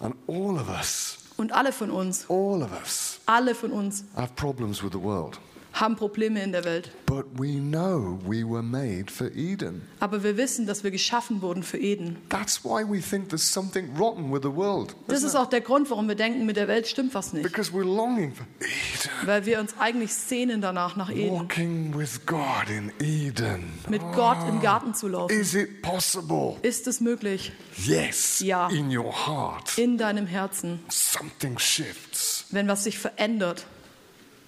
And 0.00 0.14
all 0.26 0.58
of 0.58 0.68
us, 0.68 1.16
Und 1.36 1.52
alle 1.52 1.72
von 1.72 1.90
uns, 1.90 2.26
all 2.28 2.62
of 2.62 2.70
us 2.72 3.18
alle 3.26 3.54
von 3.54 3.70
uns 3.72 4.04
have 4.16 4.34
problems 4.34 4.82
with 4.82 4.92
the 4.92 4.98
world. 4.98 5.38
Haben 5.72 5.96
Probleme 5.96 6.42
in 6.42 6.52
der 6.52 6.64
Welt. 6.64 6.90
But 7.06 7.26
we 7.38 7.58
know 7.58 8.18
we 8.26 8.44
were 8.44 8.62
made 8.62 9.06
for 9.10 9.28
Eden. 9.34 9.82
Aber 10.00 10.22
wir 10.22 10.36
wissen, 10.36 10.66
dass 10.66 10.84
wir 10.84 10.90
geschaffen 10.90 11.42
wurden 11.42 11.62
für 11.62 11.78
Eden. 11.78 12.16
That's 12.28 12.64
why 12.64 12.84
we 12.88 13.00
think 13.00 13.28
there's 13.28 13.52
something 13.52 13.96
rotten 13.96 14.32
with 14.32 14.42
the 14.42 14.54
world. 14.54 14.94
Das 15.08 15.22
ist 15.22 15.34
auch 15.34 15.46
der 15.48 15.60
Grund, 15.60 15.90
warum 15.90 16.08
wir 16.08 16.14
denken, 16.14 16.46
mit 16.46 16.56
der 16.56 16.68
Welt 16.68 16.86
stimmt 16.86 17.14
was 17.14 17.32
nicht. 17.32 17.42
Because 17.44 17.72
we're 17.72 17.82
longing 17.84 18.32
for 18.32 18.46
Eden. 18.60 19.26
Weil 19.26 19.46
wir 19.46 19.60
uns 19.60 19.74
eigentlich 19.78 20.12
sehnen 20.12 20.60
danach 20.60 20.96
nach 20.96 21.10
Eden. 21.10 21.30
Walking 21.40 21.96
with 21.98 22.20
God 22.26 22.68
in 22.68 22.92
Eden. 23.00 23.64
Mit 23.88 24.02
Gott 24.14 24.38
im 24.48 24.60
Garten 24.60 24.94
zu 24.94 25.08
laufen. 25.08 25.32
Is 25.32 25.54
it 25.54 25.82
possible? 25.82 26.56
Ist 26.62 26.86
es 26.86 27.00
möglich? 27.00 27.52
Yes. 27.76 28.40
Ja. 28.40 28.68
In 28.68 28.96
your 28.96 29.12
heart, 29.26 29.76
In 29.78 29.98
deinem 29.98 30.26
Herzen, 30.26 30.80
something 30.88 31.58
shifts. 31.58 32.46
wenn 32.50 32.68
was 32.68 32.84
sich 32.84 32.98
verändert. 32.98 33.66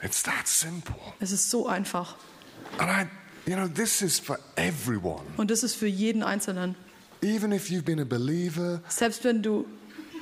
It's 0.03 0.23
that 0.25 0.47
simple. 0.49 0.97
Es 1.21 1.31
ist 1.33 1.49
so 1.51 1.67
einfach. 1.69 2.17
And 2.79 2.91
I, 2.91 3.51
you 3.51 3.57
know, 3.57 3.69
this 3.69 4.03
is 4.03 4.19
for 4.19 4.39
everyone. 4.57 5.23
Und 5.37 5.51
das 5.51 5.63
ist 5.63 5.75
für 5.77 5.87
jeden 5.87 6.23
Einzelnen. 6.23 6.75
Even 7.23 7.53
if 7.53 7.69
you've 7.71 7.85
been 7.85 8.01
a 8.01 8.05
believer 8.05 8.81
Selbst 8.89 9.23
wenn 9.25 9.43
du, 9.43 9.65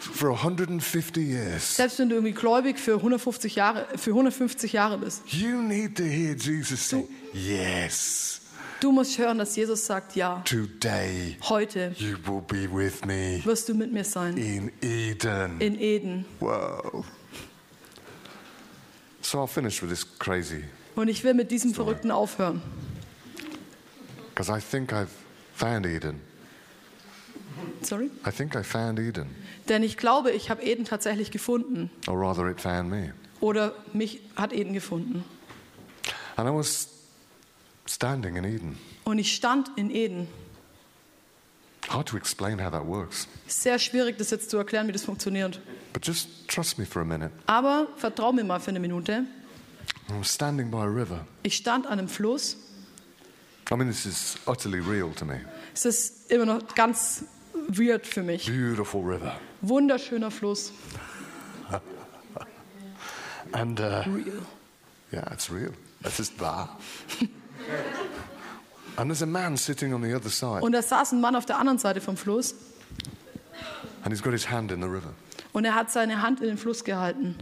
for 0.00 0.32
150 0.32 1.16
years, 1.16 1.76
selbst 1.76 1.98
wenn 1.98 2.08
du 2.10 2.16
irgendwie 2.16 2.34
gläubig 2.34 2.78
für 2.78 2.96
150 2.96 3.54
Jahre, 3.54 3.86
für 3.96 4.10
150 4.10 4.72
Jahre 4.72 4.98
bist. 4.98 5.22
you 5.32 5.62
need 5.62 5.96
to 5.96 6.02
hear 6.04 6.34
Jesus 6.34 6.88
say, 6.88 7.06
Yes, 7.32 8.36
Du 8.80 8.92
musst 8.92 9.18
hören, 9.18 9.36
dass 9.38 9.56
Jesus 9.56 9.84
sagt, 9.84 10.16
ja, 10.16 10.42
today 10.46 11.36
heute 11.48 11.94
you 11.98 12.16
will 12.24 12.40
be 12.40 12.66
with 12.70 13.04
me 13.04 13.40
wirst 13.44 13.68
du 13.68 13.74
mit 13.74 13.92
mir 13.92 14.04
sein. 14.04 14.36
in 14.38 14.72
Eden. 14.82 15.60
In 15.60 15.78
Eden. 15.78 16.24
Whoa. 16.40 17.04
So 19.22 19.38
I'll 19.38 19.46
finish 19.46 19.82
with 19.82 19.90
this 19.90 20.06
crazy, 20.18 20.64
Und 20.96 21.08
ich 21.08 21.22
will 21.24 21.34
mit 21.34 21.50
diesem 21.50 21.74
Verrückten 21.74 22.10
aufhören. 22.10 22.62
because 24.34 24.50
I 24.50 24.60
think 24.60 24.92
I've 24.92 25.08
found 25.54 25.86
Eden. 25.86 26.20
Sorry? 27.82 28.10
I 28.26 28.30
think 28.30 28.54
I 28.54 28.62
found 28.62 28.98
Eden, 28.98 29.26
Denn 29.68 29.82
ich 29.82 29.96
glaube, 29.96 30.30
ich 30.30 30.50
habe 30.50 30.62
Eden 30.62 30.84
tatsächlich 30.84 31.30
gefunden. 31.30 31.90
or 32.08 32.18
rather, 32.18 32.48
it 32.48 32.60
found 32.60 32.88
me. 32.90 33.12
Oder 33.40 33.74
mich 33.92 34.20
hat 34.36 34.52
Eden 34.52 34.72
gefunden. 34.72 35.24
And 36.36 36.48
I 36.48 36.52
was 36.52 36.88
standing 37.86 38.36
in 38.36 38.44
Eden. 38.44 38.78
Und 39.04 39.18
ich 39.18 39.34
stand 39.34 39.70
in 39.76 39.90
Eden. 39.90 40.28
Hard 41.88 42.06
to 42.08 42.16
explain 42.16 42.58
how 42.62 42.70
that 42.70 42.86
works, 42.86 43.26
Sehr 43.46 43.78
schwierig, 43.78 44.18
das 44.18 44.30
jetzt 44.30 44.50
zu 44.50 44.58
erklären, 44.58 44.86
wie 44.88 44.92
das 44.92 45.02
funktioniert. 45.04 45.60
but 45.92 46.06
just 46.06 46.28
trust 46.48 46.78
me 46.78 46.86
for 46.86 47.02
a 47.02 47.04
minute. 47.04 47.30
Aber 47.46 47.88
vertrau 47.96 48.32
mir 48.32 48.44
mal 48.44 48.60
für 48.60 48.70
eine 48.70 48.80
Minute. 48.80 49.24
I 50.08 50.18
was 50.18 50.32
standing 50.32 50.70
by 50.70 50.78
a 50.78 50.84
river. 50.86 51.26
Ich 51.42 51.56
stand 51.56 51.86
an 51.86 51.98
einem 51.98 52.08
Fluss. 52.08 52.56
I 53.72 53.76
mean, 53.76 53.88
this 53.88 54.04
is 54.06 54.36
utterly 54.46 54.80
real 54.80 55.10
to 55.14 55.24
me. 55.24 55.40
Es 55.74 55.84
ist 55.84 56.30
immer 56.30 56.44
noch 56.46 56.74
ganz 56.74 57.24
weird 57.68 58.06
für 58.06 58.22
mich. 58.22 58.46
Beautiful 58.46 59.02
river. 59.02 59.36
Wunderschöner 59.62 60.30
Fluss. 60.30 60.72
And 63.52 63.80
uh, 63.80 64.02
Real. 64.06 64.46
yeah, 65.12 65.32
it's 65.32 65.50
real. 65.50 65.72
Das 66.02 66.20
ist 66.20 66.38
wahr. 66.38 66.78
And 68.96 69.10
there's 69.10 69.22
a 69.22 69.26
man 69.26 69.56
sitting 69.56 69.92
on 69.94 70.02
the 70.02 70.14
other 70.14 70.30
side, 70.30 70.62
Und 70.62 70.72
da 70.72 70.82
saß 70.82 71.12
ein 71.12 71.20
Mann 71.20 71.36
auf 71.36 71.46
der 71.46 71.58
anderen 71.58 71.78
Seite 71.78 72.00
vom 72.00 72.16
Fluss 72.16 72.54
and 74.02 74.12
he's 74.12 74.22
got 74.22 74.32
his 74.32 74.50
hand 74.50 74.70
in 74.72 74.80
the 74.80 74.88
river. 74.88 75.12
und 75.52 75.64
er 75.64 75.74
hat 75.74 75.90
seine 75.90 76.22
Hand 76.22 76.40
in 76.40 76.46
den 76.48 76.58
Fluss 76.58 76.84
gehalten 76.84 77.36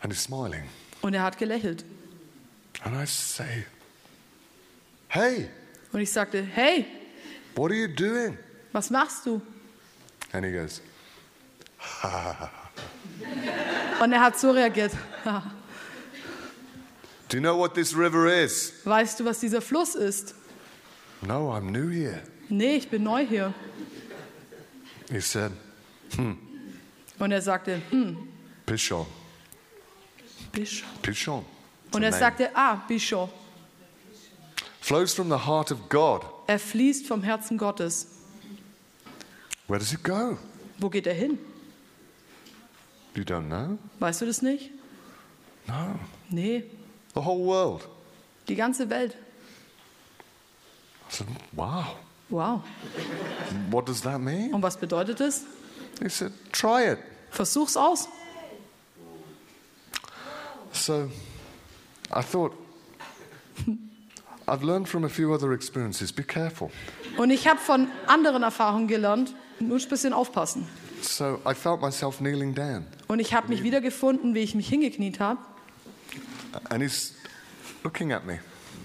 And 0.00 0.12
he's 0.12 0.22
smiling. 0.22 0.64
und 1.02 1.14
er 1.14 1.22
hat 1.22 1.38
gelächelt. 1.38 1.84
And 2.84 2.94
I 2.94 3.06
say, 3.06 3.64
Hey, 5.08 5.48
Und 5.92 6.00
ich 6.00 6.12
sagte, 6.12 6.42
hey, 6.42 6.84
what 7.54 7.70
are 7.70 7.76
you 7.78 7.88
doing? 7.88 8.36
was 8.72 8.90
machst 8.90 9.24
du? 9.24 9.40
And 10.32 10.44
he 10.44 10.52
goes, 10.52 10.82
Und 14.00 14.12
er 14.12 14.20
hat 14.20 14.38
so 14.38 14.50
reagiert. 14.50 14.92
Do 17.28 17.36
you 17.36 17.40
know 17.40 17.56
what 17.56 17.74
this 17.74 17.94
river 17.94 18.26
is? 18.26 18.72
Weißt 18.84 19.18
du, 19.18 19.24
was 19.24 19.40
dieser 19.40 19.60
Fluss 19.60 19.94
ist? 19.94 20.34
No, 21.22 21.50
I'm 21.52 21.70
new 21.70 21.88
here. 21.90 22.22
Nee, 22.48 22.76
ich 22.76 22.88
bin 22.88 23.02
neu 23.02 23.26
hier. 23.26 23.52
He 25.10 25.20
said, 25.20 25.52
Und 27.18 27.32
er 27.32 27.42
sagte, 27.42 27.80
hm, 27.90 28.16
Pishon. 28.64 29.06
Bischof. 30.52 30.88
Pishon. 31.02 31.44
It's 31.86 31.96
Und 31.96 32.02
er 32.02 32.12
sagte, 32.12 32.50
ah, 32.54 32.76
Bischof. 32.88 33.30
Flows 34.80 35.12
from 35.14 35.28
the 35.28 35.46
heart 35.46 35.72
of 35.72 35.88
God. 35.88 36.22
Er 36.46 36.58
fließt 36.58 37.06
vom 37.06 37.22
Herzen 37.22 37.58
Gottes. 37.58 38.06
Where 39.66 39.78
does 39.80 39.92
it 39.92 40.04
go? 40.04 40.38
Wo 40.78 40.88
geht 40.88 41.06
er 41.06 41.14
hin? 41.14 41.38
You 43.14 43.24
don't 43.24 43.48
know? 43.48 43.78
Weißt 43.98 44.20
du 44.20 44.26
das 44.26 44.42
nicht? 44.42 44.70
No, 45.66 45.98
Nee, 46.28 46.64
the 47.16 47.24
whole 47.24 47.44
world. 47.44 47.88
die 48.46 48.54
ganze 48.54 48.88
Welt. 48.90 49.16
I 51.08 51.12
said, 51.12 51.26
Wow. 51.52 51.96
Wow. 52.28 52.62
What 53.70 53.86
does 53.86 54.02
that 54.02 54.20
mean? 54.20 54.52
Und 54.52 54.62
was 54.62 54.76
bedeutet 54.76 55.20
es? 55.20 55.44
He 56.02 56.08
said, 56.08 56.32
Try 56.52 56.92
it. 56.92 56.98
Versuch's 57.30 57.76
aus. 57.76 58.08
So 60.72 61.10
I 62.14 62.22
thought, 62.22 62.52
I've 64.46 64.62
learned 64.62 64.88
from 64.88 65.04
a 65.04 65.08
few 65.08 65.32
other 65.32 65.52
experiences 65.52 66.12
be 66.12 66.22
careful. 66.22 66.70
Und 67.16 67.30
ich 67.30 67.48
habe 67.48 67.58
von 67.58 67.88
anderen 68.06 68.42
Erfahrungen 68.42 68.88
gelernt, 68.88 69.34
nur 69.58 69.78
ein 69.78 69.88
bisschen 69.88 70.12
aufpassen. 70.12 70.68
So 71.00 71.40
I 71.46 71.54
felt 71.54 71.80
myself 71.80 72.18
kneeling 72.18 72.54
down, 72.54 72.84
Und 73.08 73.20
ich 73.20 73.32
habe 73.32 73.48
mich 73.48 73.62
wiedergefunden, 73.62 74.34
wie 74.34 74.40
ich 74.40 74.54
mich 74.54 74.68
hingekniet 74.68 75.18
habe 75.20 75.38
and 76.70 76.82
he's 76.82 77.14
looking 77.84 78.12
at 78.12 78.24
me, 78.26 78.38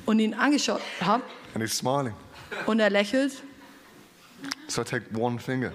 und 0.06 0.20
ihn 0.20 0.34
angeschaut 0.34 0.82
habe. 1.02 1.24
and 1.54 1.64
he's 1.64 1.74
smiling. 1.78 2.14
Und 2.66 2.80
er 2.80 2.90
lächelt. 2.90 3.34
So 4.68 4.82
I 4.82 4.86
take 4.86 5.06
one 5.16 5.38
finger, 5.40 5.72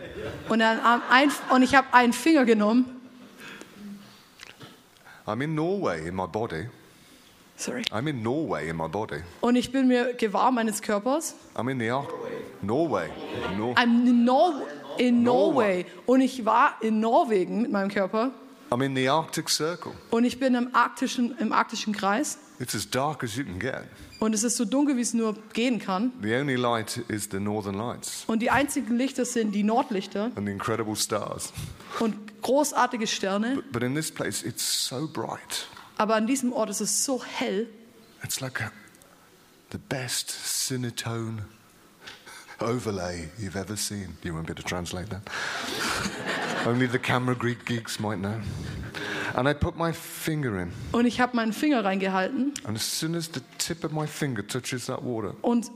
Und, 0.48 0.60
er, 0.60 1.02
ein, 1.10 1.30
und 1.50 1.62
ich 1.62 1.74
habe 1.74 1.86
einen 1.92 2.12
Finger 2.12 2.44
genommen. 2.44 2.86
I'm 5.26 5.40
in 5.42 5.54
Norway 5.54 6.06
in 6.08 6.14
my 6.14 6.26
body. 6.26 6.68
Sorry. 7.56 7.82
I'm 7.90 8.06
in 8.08 8.22
Norway 8.22 8.68
in 8.68 8.76
my 8.76 8.88
body. 8.88 9.22
Und 9.40 9.56
ich 9.56 9.72
bin 9.72 9.88
mir 9.88 10.14
gewahr 10.14 10.50
meines 10.52 10.80
Körpers. 10.82 11.34
I'm 11.54 11.70
in 11.70 11.78
the 11.80 11.90
Ark. 11.90 12.12
Norway. 12.62 13.08
Nor- 13.56 13.74
I'm 13.76 14.06
in, 14.06 14.24
Nor 14.24 14.62
in 14.98 15.22
Norway. 15.22 15.84
Norway. 15.84 15.86
Und 16.06 16.20
ich 16.20 16.44
war 16.44 16.76
in 16.80 17.00
Norwegen 17.00 17.62
mit 17.62 17.72
meinem 17.72 17.88
Körper. 17.90 18.30
I'm 18.70 18.82
in 18.84 18.94
the 18.96 19.08
Arctic 19.08 19.48
Circle. 19.48 19.92
Und 20.10 20.24
ich 20.24 20.38
bin 20.40 20.54
im 20.54 20.74
arktischen, 20.74 21.36
im 21.38 21.52
arktischen 21.52 21.94
Kreis. 21.94 22.38
It's 22.58 22.74
as 22.74 22.88
dark 22.88 23.22
as 23.22 23.36
you 23.36 23.44
can 23.44 23.58
get. 23.58 23.84
Und 24.18 24.34
es 24.34 24.42
ist 24.42 24.56
so 24.56 24.64
dunkel, 24.64 24.96
wie 24.96 25.02
es 25.02 25.12
nur 25.12 25.34
gehen 25.52 25.78
kann. 25.78 26.10
The 26.22 26.34
only 26.36 26.54
light 26.56 26.96
is 27.08 27.28
the 27.30 27.38
northern 27.38 27.74
lights 27.74 28.24
Und 28.26 28.40
die 28.40 28.50
einzigen 28.50 28.96
Lichter 28.96 29.24
sind 29.26 29.52
die 29.52 29.62
Nordlichter 29.62 30.30
and 30.36 30.46
the 30.46 30.52
incredible 30.52 30.96
stars. 30.96 31.52
und 32.00 32.16
großartige 32.42 33.06
Sterne. 33.06 33.62
But 33.72 33.82
in 33.82 33.94
this 33.94 34.10
place, 34.10 34.42
it's 34.42 34.88
so 34.88 35.06
bright. 35.06 35.66
Aber 35.98 36.14
an 36.14 36.26
diesem 36.26 36.52
Ort 36.52 36.70
ist 36.70 36.80
es 36.80 37.04
so 37.04 37.22
hell. 37.22 37.68
It's 38.24 38.40
like 38.40 38.60
a, 38.62 38.72
the 39.70 39.78
best 39.78 40.30
Cinetone 40.30 41.42
overlay 42.60 43.28
you've 43.38 43.56
ever 43.56 43.76
seen. 43.76 44.16
You 44.22 44.32
won't 44.34 44.46
be 44.46 44.52
able 44.52 44.62
to 44.62 44.68
translate 44.68 45.10
that. 45.10 45.22
Only 46.66 46.88
the 46.90 46.98
camera 46.98 47.36
geeks 47.64 48.00
might 48.00 48.18
know. 48.18 48.40
And 49.34 49.48
I 49.48 49.54
put 49.54 49.76
my 49.76 49.92
finger 49.92 50.60
in, 50.60 50.72
Und 50.92 51.06
ich 51.06 51.20
habe 51.20 51.36
meinen 51.36 51.52
Finger 51.52 51.84
reingehalten. 51.84 52.52
and 52.64 52.76
as 52.76 52.82
soon 52.98 53.14
as 53.14 53.30
the 53.32 53.40
tip 53.58 53.84
of 53.84 53.92
my 53.92 54.06
finger 54.06 54.46
touches 54.46 54.86
that 54.86 55.04
water, 55.04 55.34
Und 55.42 55.70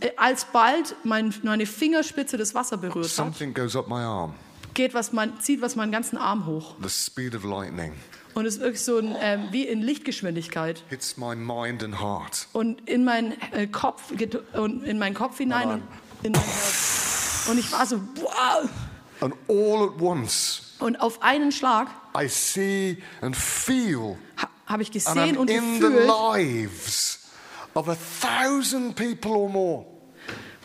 äh, 0.00 0.10
alsbald 0.16 0.96
mein, 1.04 1.32
meine 1.42 1.66
Fingerspitze 1.66 2.36
das 2.36 2.54
Wasser 2.54 2.76
berührt 2.76 3.04
hat, 3.06 3.12
something 3.12 3.54
goes 3.54 3.76
up 3.76 3.88
my 3.88 4.00
arm. 4.00 4.34
geht 4.74 4.92
was 4.94 5.12
mein, 5.12 5.38
zieht 5.40 5.62
was 5.62 5.76
meinen 5.76 5.92
ganzen 5.92 6.16
Arm 6.18 6.46
hoch. 6.46 6.74
The 6.82 6.88
speed 6.90 7.34
of 7.34 7.44
lightning 7.44 7.92
Und 8.34 8.46
es 8.46 8.56
ist 8.56 8.60
wirklich 8.62 8.82
so 8.82 8.98
ein, 8.98 9.14
ähm, 9.20 9.48
wie 9.52 9.62
in 9.66 9.80
Lichtgeschwindigkeit. 9.80 10.82
hits 10.88 11.16
my 11.16 11.36
mind 11.36 11.84
and 11.84 12.00
heart. 12.00 12.48
Und 12.52 12.88
in 12.88 13.04
meinen 13.04 13.34
äh, 13.52 13.66
Kopf 13.68 14.14
geht, 14.16 14.34
und 14.54 14.82
in 14.82 14.98
meinen 14.98 15.14
Kopf 15.14 15.38
hinein 15.38 15.68
und 15.70 15.82
in 16.24 16.32
mein 16.32 16.42
Herz. 16.42 17.46
Und 17.48 17.58
ich 17.58 17.70
war 17.70 17.86
so, 17.86 18.00
wow. 18.16 18.68
And 19.20 19.34
all 19.48 19.84
at 19.84 20.00
once, 20.00 20.74
Und 20.80 21.00
auf 21.00 21.22
einen 21.22 21.52
Schlag 21.52 21.88
I 22.20 22.28
see 22.28 22.98
and 23.20 23.34
feel 23.36 24.16
ha, 24.36 24.48
habe 24.66 24.82
ich 24.82 24.90
gesehen 24.90 25.36
und 25.36 25.48
in 25.50 25.74
the 25.76 25.80
gefühlt, 25.80 26.06
lives 26.08 27.20
of 27.74 27.88
a 27.88 27.96
thousand 28.20 28.94
people 28.96 29.32
or 29.32 29.48
more. 29.48 29.86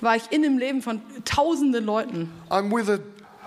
war 0.02 0.16
ich 0.16 0.24
in 0.32 0.42
dem 0.42 0.58
Leben 0.58 0.82
von 0.82 1.02
tausenden 1.26 1.86
Leuten. 1.86 2.32
I'm 2.50 2.72
with 2.72 2.90
a, 2.90 3.00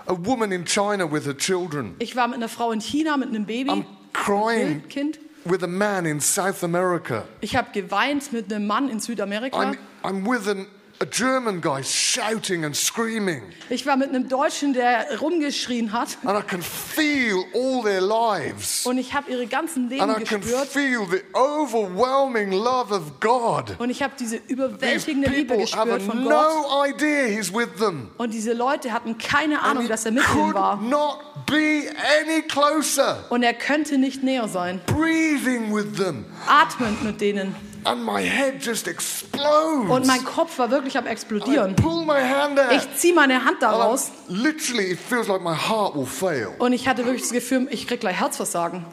a 0.07 0.15
woman 0.25 0.51
in 0.51 0.65
China 0.65 1.09
with 1.11 1.25
her 1.25 1.37
children. 1.37 1.95
Ich 1.99 2.15
war 2.15 2.27
mit 2.27 2.37
einer 2.37 2.49
Frau 2.49 2.71
in 2.71 2.79
China 2.81 3.17
mit 3.17 3.29
einem 3.29 3.45
Baby, 3.45 3.69
I'm 3.69 3.85
crying 4.13 4.87
Kind. 4.87 5.19
with 5.45 5.63
a 5.63 5.67
man 5.67 6.05
in 6.05 6.19
South 6.21 6.63
America. 6.63 7.23
Ich 7.41 7.55
habe 7.55 7.71
geweint 7.71 8.31
mit 8.31 8.51
einem 8.53 8.67
Mann 8.67 8.89
in 8.89 8.99
Südamerika. 8.99 9.57
I'm, 9.57 9.77
I'm 10.03 10.25
with 10.29 10.47
an, 10.47 10.67
a 11.03 11.05
German 11.05 11.59
guy 11.61 11.83
shouting 11.83 12.63
and 12.65 12.75
screaming. 12.75 13.41
Ich 13.69 13.85
war 13.85 13.97
mit 13.97 14.09
einem 14.09 14.29
Deutschen, 14.29 14.73
der 14.73 15.19
rumgeschrien 15.19 15.91
hat. 15.91 16.17
And 16.23 16.39
I 16.39 16.41
can 16.41 16.61
feel 16.61 17.43
all 17.53 17.83
their 17.83 18.01
lives. 18.01 18.85
Und 18.85 18.97
ich 18.97 19.13
habe 19.13 19.29
ihre 19.31 19.45
ganzen 19.47 19.83
And 19.83 19.91
Leben 19.91 20.09
I 20.21 20.23
can 20.23 20.39
gespürt. 20.41 20.67
feel 20.69 21.05
the 21.11 21.21
overwhelming 21.37 22.51
love 22.51 22.91
of 22.93 23.19
God. 23.19 23.75
Und 23.79 23.89
ich 23.89 24.01
habe 24.01 24.13
diese 24.19 24.39
These 24.39 24.53
überwältigende 24.53 25.29
Liebe 25.29 25.55
people 25.55 25.71
have 25.77 25.89
gespürt 25.89 26.01
von 26.03 26.23
Gott. 26.23 26.31
no 26.31 26.85
idea 26.85 27.25
He's 27.27 27.53
with 27.53 27.75
them. 27.77 28.09
Und 28.17 28.33
diese 28.33 28.53
Leute 28.53 28.91
hatten 28.93 29.17
keine 29.17 29.59
And 29.61 29.77
Ahnung, 29.77 29.87
dass 29.87 30.05
er 30.05 30.11
mit 30.11 30.23
ihnen 30.33 30.53
war. 30.53 30.77
not 30.81 31.19
be 31.45 31.83
any 32.21 32.41
closer. 32.43 33.25
Und 33.29 33.43
er 33.43 33.53
könnte 33.53 33.97
nicht 33.97 34.23
näher 34.23 34.47
sein. 34.47 34.81
Breathing 34.87 35.73
with 35.75 35.97
them. 35.97 36.25
Atmend 36.47 37.03
mit 37.03 37.19
denen. 37.21 37.55
And 37.85 38.05
my 38.05 38.21
head 38.23 38.61
just 38.63 38.87
explodes. 38.87 39.89
Und 39.89 40.05
mein 40.07 40.23
Kopf 40.23 40.57
war 40.59 40.71
wirklich 40.71 40.97
am 40.97 41.05
I 41.05 41.09
explodieren. 41.09 41.75
pull 41.75 42.05
my 42.05 42.21
hand 42.21 42.59
out. 42.59 42.71
Ich 42.71 42.95
ziehe 42.95 43.13
meine 43.13 43.43
Hand 43.43 43.61
da 43.61 43.71
And 43.71 43.77
I'm- 43.81 43.85
raus 43.85 44.11
literally, 44.29 44.91
it 44.91 44.99
feels 44.99 45.27
like 45.27 45.41
my 45.41 45.53
heart 45.55 45.95
will 45.95 46.05
fail. 46.05 46.53
und 46.59 46.71
ich 46.73 46.87
hatte 46.87 47.03
wirklich 47.05 47.23
das 47.23 47.31
Gefühl, 47.31 47.67
ich 47.71 47.87
krieg 47.87 47.99
gleich 47.99 48.19
Herzversagen. 48.19 48.85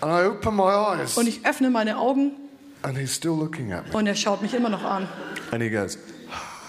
And 0.00 0.12
I 0.12 0.26
open 0.28 0.54
my 0.54 0.62
eyes, 0.72 1.16
Und 1.18 1.26
ich 1.26 1.44
öffne 1.44 1.70
meine 1.70 1.98
Augen 1.98 2.32
and 2.82 2.96
he's 2.96 3.12
still 3.14 3.32
looking 3.36 3.72
at 3.72 3.88
me. 3.88 3.94
und 3.98 4.06
er 4.06 4.14
schaut 4.14 4.40
mich 4.42 4.54
immer 4.54 4.68
noch 4.68 4.84
an. 4.84 5.08
And 5.50 5.60
he 5.62 5.68
goes, 5.70 5.98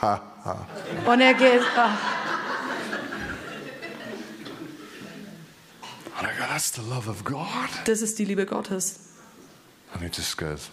ha 0.01 0.21
ha. 0.43 0.65
Und 1.05 1.21
er 1.21 1.33
geht, 1.35 1.61
ah, 1.77 1.89
And 6.17 6.27
I 6.27 6.31
go, 6.37 6.45
that's 6.49 6.71
the 6.73 6.81
love 6.81 7.07
of 7.09 7.23
God. 7.23 7.45
das 7.85 8.01
ist 8.01 8.17
die 8.19 8.25
Liebe 8.25 8.45
Gottes. 8.45 8.99
And 9.93 10.01
he 10.01 10.07
just 10.07 10.37
goes, 10.37 10.69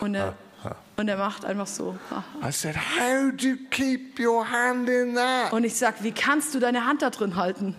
Und 0.00 0.14
er, 0.14 0.36
und 0.96 1.08
er 1.08 1.16
macht 1.16 1.44
einfach 1.44 1.66
so. 1.66 1.96
I 2.42 2.50
said, 2.52 2.76
how 2.76 3.30
do 3.32 3.46
you 3.46 3.56
keep 3.70 4.18
your 4.18 4.44
hand 4.50 4.88
in 4.88 5.14
that? 5.14 5.52
Und 5.52 5.64
ich 5.64 5.74
sag, 5.76 6.02
wie 6.02 6.12
kannst 6.12 6.54
du 6.54 6.60
deine 6.60 6.84
Hand 6.84 7.02
da 7.02 7.10
drin 7.10 7.36
halten? 7.36 7.74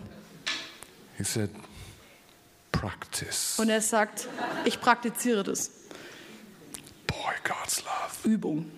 He 1.18 1.24
said, 1.24 1.50
practice. 2.72 3.58
Und 3.60 3.70
er 3.70 3.82
sagt, 3.82 4.28
ich 4.66 4.80
praktiziere 4.80 5.44
das. 5.44 5.72
Boy, 7.08 7.34
God's 7.44 7.82
love. 7.84 8.28
Übung. 8.34 8.72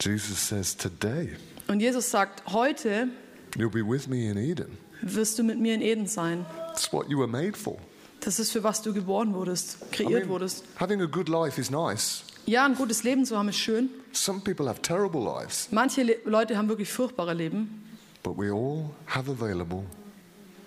Jesus 0.00 0.48
says, 0.48 0.76
today 0.76 1.36
Und 1.68 1.80
Jesus 1.80 2.10
sagt, 2.10 2.42
heute 2.52 3.08
you'll 3.56 3.70
be 3.70 3.82
with 3.86 4.06
me 4.08 4.28
in 4.28 4.36
Eden. 4.36 4.76
wirst 5.02 5.38
du 5.38 5.42
mit 5.44 5.58
mir 5.58 5.74
in 5.74 5.80
Eden 5.82 6.06
sein. 6.06 6.44
That's 6.68 6.92
what 6.92 7.08
you 7.08 7.18
were 7.18 7.28
made 7.28 7.56
for. 7.56 7.78
Das 8.20 8.38
ist 8.38 8.50
für 8.52 8.62
was 8.64 8.82
du 8.82 8.92
geboren 8.92 9.34
wurdest, 9.34 9.76
I 9.82 9.96
kreiert 9.96 10.12
mean, 10.24 10.28
wurdest. 10.28 10.64
having 10.80 11.00
a 11.02 11.06
good 11.06 11.28
life 11.28 11.60
is 11.60 11.70
nice. 11.70 12.24
Ja, 12.46 12.64
ein 12.66 12.74
gutes 12.74 13.02
Leben 13.04 13.24
zu 13.24 13.38
haben 13.38 13.48
ist 13.48 13.56
schön. 13.58 13.88
Some 14.12 14.40
people 14.40 14.68
have 14.68 14.80
terrible 14.82 15.20
lives, 15.22 15.68
Manche 15.70 16.02
Le 16.02 16.16
Leute 16.24 16.56
haben 16.56 16.68
wirklich 16.68 16.90
furchtbare 16.92 17.34
Leben, 17.34 17.82
but 18.22 18.36
we 18.36 18.52
all 18.52 18.90
have 19.06 19.30
available 19.30 19.84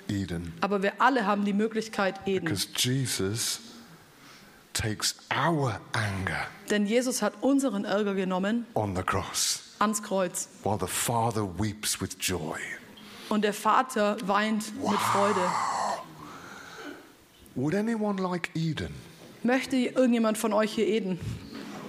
Eden 0.10 0.54
aber 0.62 0.82
wir 0.82 1.02
alle 1.02 1.26
haben 1.26 1.46
die 1.46 1.54
Möglichkeit 1.54 2.16
Eden. 2.26 2.46
because 2.46 2.68
Jesus 2.76 3.60
takes 4.74 5.16
our 5.32 5.80
anger 5.94 6.48
Denn 6.70 6.86
Jesus 6.88 7.22
hat 7.22 7.34
unseren 7.42 7.86
Ärger 7.86 8.16
genommen 8.16 8.66
on 8.74 8.96
the 8.96 9.04
cross 9.04 9.62
ans 9.80 10.02
Kreuz. 10.02 10.50
while 10.64 10.78
the 10.80 10.88
Father 10.88 11.44
weeps 11.60 12.02
with 12.02 12.18
joy. 12.20 12.58
Und 13.30 13.44
der 13.44 13.54
Vater 13.54 14.18
weint 14.26 14.74
mit 14.82 14.98
Freude. 15.00 15.42
Would 17.56 17.76
anyone 17.76 18.22
like 18.22 18.50
Eden? 18.56 18.94
Möchte 19.44 19.76
irgendjemand 19.78 20.38
von 20.38 20.54
euch 20.54 20.72
hier 20.74 20.88
Eden? 20.88 21.20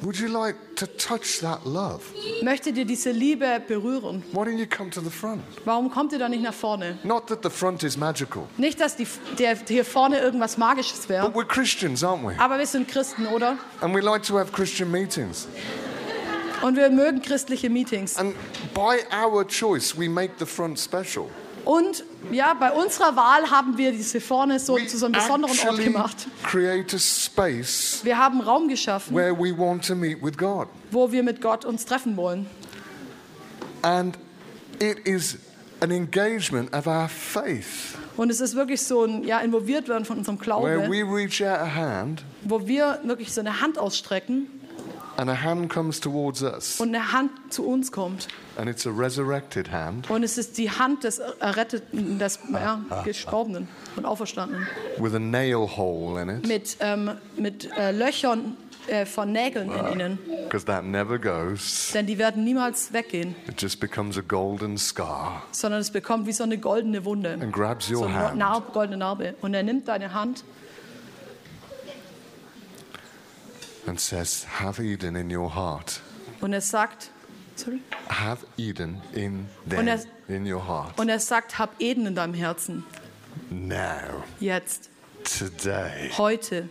Would 0.02 0.18
you 0.18 0.28
like 0.28 0.54
to 0.76 0.86
touch 0.86 1.40
that 1.40 1.64
love? 1.64 2.02
Möchtet 2.42 2.76
ihr 2.76 2.84
diese 2.84 3.10
Liebe 3.10 3.60
berühren? 3.66 4.22
Why 4.32 4.44
don't 4.44 4.58
you 4.58 4.66
come 4.66 4.90
to 4.90 5.00
the 5.00 5.10
front? 5.10 5.42
Warum 5.64 5.90
kommt 5.90 6.12
ihr 6.12 6.18
da 6.18 6.28
nicht 6.28 6.42
nach 6.42 6.54
vorne? 6.54 6.98
Not 7.02 7.26
that 7.26 7.42
the 7.42 7.50
front 7.50 7.82
is 7.82 7.96
magical, 7.96 8.46
Nicht, 8.56 8.80
dass 8.80 8.96
die, 8.96 9.06
der, 9.38 9.56
hier 9.66 9.84
vorne 9.84 10.20
irgendwas 10.20 10.56
Magisches 10.56 11.08
wäre, 11.08 11.28
but 11.28 11.34
we're 11.34 11.46
Christians, 11.46 12.04
aren't 12.04 12.22
we? 12.22 12.38
aber 12.38 12.58
wir 12.58 12.66
sind 12.66 12.86
Christen, 12.88 13.26
oder? 13.26 13.58
And 13.80 13.94
we 13.94 14.00
like 14.00 14.22
to 14.24 14.38
have 14.38 14.52
Christian 14.52 14.90
meetings. 14.90 15.48
Und 16.62 16.76
wir 16.76 16.90
mögen 16.90 17.22
christliche 17.22 17.70
Meetings. 17.70 18.16
And 18.16 18.34
by 18.74 18.98
our 19.12 19.46
choice, 19.46 19.96
we 19.96 20.08
make 20.08 20.34
the 20.38 20.46
front 20.46 20.78
special. 20.78 21.28
Und 21.64 22.04
ja, 22.30 22.54
bei 22.54 22.72
unserer 22.72 23.14
Wahl 23.16 23.50
haben 23.50 23.76
wir 23.76 23.92
diese 23.92 24.20
vorne 24.20 24.58
so 24.58 24.78
zu 24.78 24.96
so 24.98 25.06
einem 25.06 25.14
besonderen 25.14 25.58
Ort 25.68 25.78
gemacht. 25.78 26.26
Wir 26.52 28.18
haben 28.18 28.40
Raum 28.40 28.68
geschaffen, 28.68 29.14
where 29.14 29.36
we 29.36 29.56
want 29.56 29.86
to 29.86 29.94
meet 29.94 30.22
with 30.22 30.36
God. 30.36 30.68
wo 30.90 31.10
wir 31.12 31.22
mit 31.22 31.40
Gott 31.40 31.64
uns 31.64 31.84
treffen 31.84 32.16
wollen. 32.16 32.46
And 33.82 34.18
it 34.80 34.98
is 35.06 35.38
an 35.80 35.90
engagement 35.90 36.72
of 36.74 36.86
our 36.86 37.08
faith 37.08 37.94
Und 38.16 38.30
es 38.30 38.40
ist 38.40 38.56
wirklich 38.56 38.82
so 38.82 39.04
ein 39.04 39.22
ja, 39.24 39.38
involviert 39.38 39.88
werden 39.88 40.04
von 40.04 40.18
unserem 40.18 40.40
where 40.40 40.44
Glaube, 40.44 40.88
we 40.88 41.04
reach 41.04 41.40
out 41.42 41.60
a 41.60 41.74
hand 41.74 42.24
wo 42.42 42.66
wir 42.66 43.00
wirklich 43.04 43.32
so 43.32 43.40
eine 43.40 43.60
Hand 43.60 43.78
ausstrecken 43.78 44.48
and 45.18 45.28
a 45.28 45.34
hand 45.42 45.68
comes 45.68 45.98
towards 46.00 46.42
us 46.42 46.80
und 46.80 46.94
eine 46.94 47.12
Hand 47.12 47.30
zu 47.50 47.66
uns 47.66 47.90
kommt. 47.92 48.28
and 48.56 48.68
it's 48.70 48.86
a 48.86 48.90
resurrected 48.90 49.70
hand 49.72 50.08
Und 50.10 50.22
es 50.22 50.38
ist 50.38 50.56
die 50.58 50.70
Hand 50.70 51.02
des 51.04 51.18
Erretteten, 51.18 52.18
des 52.18 52.38
ja, 52.52 52.80
Gestorbenen 53.04 53.68
und 53.96 54.04
Auferstandenen. 54.06 54.66
with 54.98 55.14
a 55.14 55.18
nail 55.18 55.68
hole 55.76 56.20
in 56.22 56.28
it 56.30 56.46
Mit, 56.46 56.76
ähm, 56.80 57.10
mit 57.36 57.68
äh, 57.76 57.90
Löchern 57.90 58.56
äh, 58.86 59.04
von 59.04 59.32
Nägeln 59.32 59.70
in 59.72 59.92
ihnen. 60.00 60.18
because 60.44 60.64
that 60.64 60.84
never 60.84 61.18
goes. 61.18 61.90
Denn 61.92 62.06
die 62.06 62.16
werden 62.16 62.44
niemals 62.44 62.92
weggehen, 62.92 63.34
It 63.48 63.60
just 63.60 63.80
becomes 63.80 64.16
a 64.16 64.22
golden 64.22 64.78
scar 64.78 65.42
sondern 65.50 65.80
es 65.80 65.90
bekommt 65.90 66.26
wie 66.28 66.32
so 66.32 66.44
eine 66.44 66.58
goldene 66.58 67.04
Wunde. 67.04 67.32
and 67.40 67.52
grabs 67.52 67.88
So 67.88 67.96
your 68.02 68.06
eine 68.06 68.16
hand 68.18 68.38
Narbe, 68.38 68.72
goldene 68.72 68.96
Narbe. 68.98 69.34
Und 69.40 69.52
er 69.52 69.64
nimmt 69.64 69.88
deine 69.88 70.14
Hand 70.14 70.44
and 73.88 73.98
says, 74.00 74.46
Have 74.60 74.80
Eden 74.82 75.16
in 75.16 75.30
your 75.34 75.54
heart. 75.54 76.00
und 76.40 76.52
er 76.52 76.60
sagt, 76.60 77.10
sorry? 77.56 77.80
Have 78.08 78.46
Eden 78.56 79.00
in 79.14 79.48
them, 79.68 79.88
er- 79.88 80.00
in 80.28 80.46
your 80.46 80.66
heart. 80.66 80.98
Und 80.98 81.08
er 81.08 81.18
sagt, 81.18 81.58
hab 81.58 81.70
Eden 81.80 82.06
in 82.06 82.14
deinem 82.14 82.34
Herzen. 82.34 82.84
Now, 83.50 84.24
Jetzt, 84.40 84.88
today, 85.24 86.10
heute, 86.16 86.68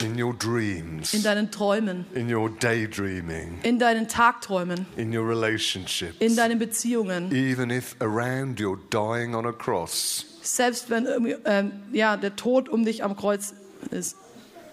in 0.00 0.20
your 0.22 0.32
dreams, 0.34 1.12
in 1.14 1.22
deinen 1.22 1.50
Träumen, 1.50 2.06
in 2.14 2.32
your 2.32 2.50
daydreaming, 2.50 3.58
in 3.62 3.78
deinen 3.78 4.06
Tagträumen, 4.06 4.86
in 4.96 5.12
your 5.16 5.26
relationships, 5.28 6.16
in 6.20 6.36
deinen 6.36 6.58
Beziehungen. 6.58 7.32
even 7.32 7.70
if 7.70 7.96
around 8.00 8.60
you're 8.60 8.78
dying 8.90 9.34
on 9.34 9.46
a 9.46 9.52
cross, 9.52 10.24
Selbst 10.42 10.88
wenn 10.90 11.06
ähm, 11.46 11.72
ja, 11.92 12.16
der 12.16 12.36
Tod 12.36 12.68
um 12.68 12.84
dich 12.84 13.02
am 13.02 13.16
Kreuz 13.16 13.54
ist. 13.90 14.16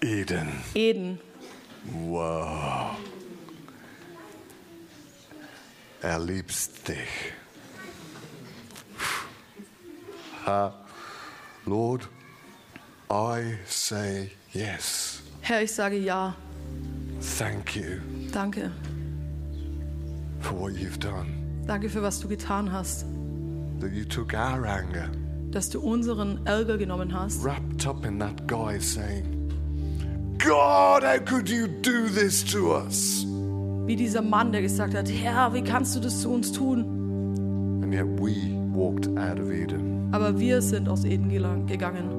Eden. 0.01 0.47
Eden. 0.73 1.19
Wow. 1.93 2.95
Er 6.01 6.19
liebst 6.19 6.87
dich. 6.87 7.33
Ha. 10.45 10.73
Lord, 11.65 12.07
I 13.09 13.57
say 13.65 14.31
yes. 14.53 15.21
Herr, 15.41 15.61
ich 15.63 15.71
sage 15.71 15.97
ja. 15.97 16.35
Thank 17.37 17.75
you 17.75 17.99
Danke. 18.31 18.71
for 20.41 20.53
what 20.59 20.73
you've 20.73 20.99
done. 20.99 21.27
Danke 21.65 21.89
für 21.89 22.03
was 22.03 22.19
du 22.19 22.27
getan 22.27 22.71
hast. 22.71 23.05
That 23.79 23.91
you 23.93 24.05
took 24.05 24.33
our 24.33 24.65
anger, 24.67 25.09
Dass 25.51 25.69
du 25.69 25.79
unseren 25.79 26.45
Ärger 26.45 26.77
genommen 26.77 27.11
hast. 27.13 27.43
wrapped 27.43 27.87
up 27.87 28.05
in 28.05 28.19
that 28.19 28.47
guy 28.47 28.79
saying, 28.79 29.44
God, 30.37 31.03
how 31.03 31.17
could 31.19 31.49
you 31.49 31.67
do 31.67 32.07
this 32.09 32.43
to 32.51 32.73
us? 32.75 33.25
Wie 33.85 33.95
dieser 33.95 34.21
Mann, 34.21 34.51
der 34.51 34.61
gesagt 34.61 34.95
hat, 34.95 35.09
Herr, 35.09 35.53
wie 35.53 35.61
kannst 35.61 35.95
du 35.95 35.99
das 35.99 36.21
zu 36.21 36.29
uns 36.31 36.51
tun? 36.51 36.83
And 37.83 37.93
yet 37.93 38.05
we 38.19 38.33
walked 38.73 39.07
out 39.17 39.39
of 39.39 39.51
Eden. 39.51 40.09
Aber 40.11 40.37
wir 40.39 40.61
sind 40.61 40.89
aus 40.89 41.05
Eden 41.05 41.29
gegangen. 41.67 42.09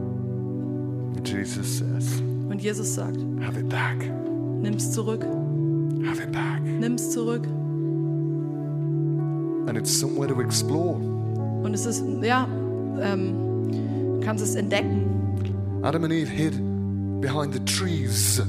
And 1.16 1.26
Jesus 1.28 1.78
says, 1.78 2.22
Und 2.48 2.62
Jesus 2.62 2.94
sagt, 2.94 3.18
Have 3.44 3.58
it 3.58 3.68
back. 3.68 3.98
nimm's 4.62 4.92
zurück, 4.92 5.24
Have 6.06 6.22
it 6.22 6.30
back. 6.32 6.62
nimm's 6.62 7.10
zurück. 7.10 7.46
And 9.66 9.76
it's 9.76 9.90
somewhere 9.90 10.28
to 10.28 10.40
explore. 10.40 10.94
Und 11.64 11.74
es 11.74 11.84
ist, 11.86 12.04
ja, 12.22 12.46
ähm, 13.00 14.20
kannst 14.20 14.44
es 14.44 14.54
entdecken. 14.54 15.02
Adam 15.82 16.04
and 16.04 16.12
Eve 16.12 16.30
hid 16.30 16.54
behind 17.20 17.52
the 17.52 17.60
trees. 17.64 18.40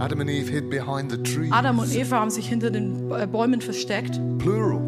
Adam 0.00 0.20
and 0.20 0.30
Eve 0.30 0.48
hid 0.48 0.70
behind 0.70 1.10
the 1.10 1.18
trees. 1.22 1.50
Adam 1.52 1.78
und 1.80 1.92
Eva 1.92 2.20
haben 2.20 2.30
sich 2.30 2.48
hinter 2.48 2.70
den 2.70 3.10
äh, 3.10 3.26
Bäumen 3.26 3.60
versteckt, 3.60 4.20
Plural. 4.38 4.80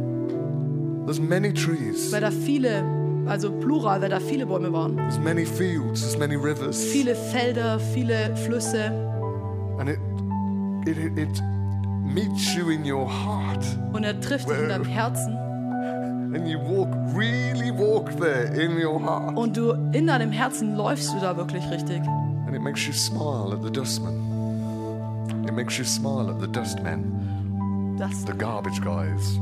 There's 1.06 1.20
many 1.20 1.52
trees. 1.52 2.12
weil 2.12 2.20
da 2.20 2.30
viele, 2.30 2.84
also 3.26 3.50
plural, 3.50 4.00
weil 4.00 4.10
da 4.10 4.20
viele 4.20 4.46
Bäume 4.46 4.72
waren. 4.72 4.96
There's 4.96 5.18
many 5.18 5.44
fields. 5.44 6.00
There's 6.02 6.18
many 6.18 6.36
rivers. 6.36 6.80
Viele 6.84 7.14
Felder, 7.16 7.80
viele 7.80 8.36
Flüsse. 8.36 8.92
And 9.78 9.88
it, 9.88 9.98
it, 10.86 10.96
it, 10.98 11.18
it 11.18 11.42
meets 12.04 12.54
you 12.54 12.70
in 12.70 12.84
your 12.84 13.08
heart. 13.08 13.64
Und 13.92 14.04
er 14.04 14.20
trifft 14.20 14.48
dich 14.48 14.58
in 14.58 14.68
deinem 14.68 14.84
Herzen. 14.84 15.36
Walk, 16.32 16.88
really 17.16 17.70
walk. 17.76 18.10
Und 19.36 19.56
du 19.56 19.72
in 19.92 20.06
deinem 20.06 20.30
Herzen 20.30 20.76
läufst 20.76 21.12
du 21.12 21.18
da 21.20 21.36
wirklich 21.36 21.68
richtig. 21.70 22.00
And 22.46 22.54
it 22.54 22.62
makes 22.62 22.86
you 22.86 22.92
smile 22.92 23.52
at 23.52 23.62
the 23.64 23.70
dustman. 23.70 24.14
It 25.46 25.52
makes 25.54 25.76
you 25.78 25.84
smile 25.84 26.30
at 26.30 26.40
the 26.40 26.46
dustmen, 26.46 27.96
Das. 27.98 28.24
the 28.26 28.32
garbage 28.36 28.80
guys, 28.80 29.38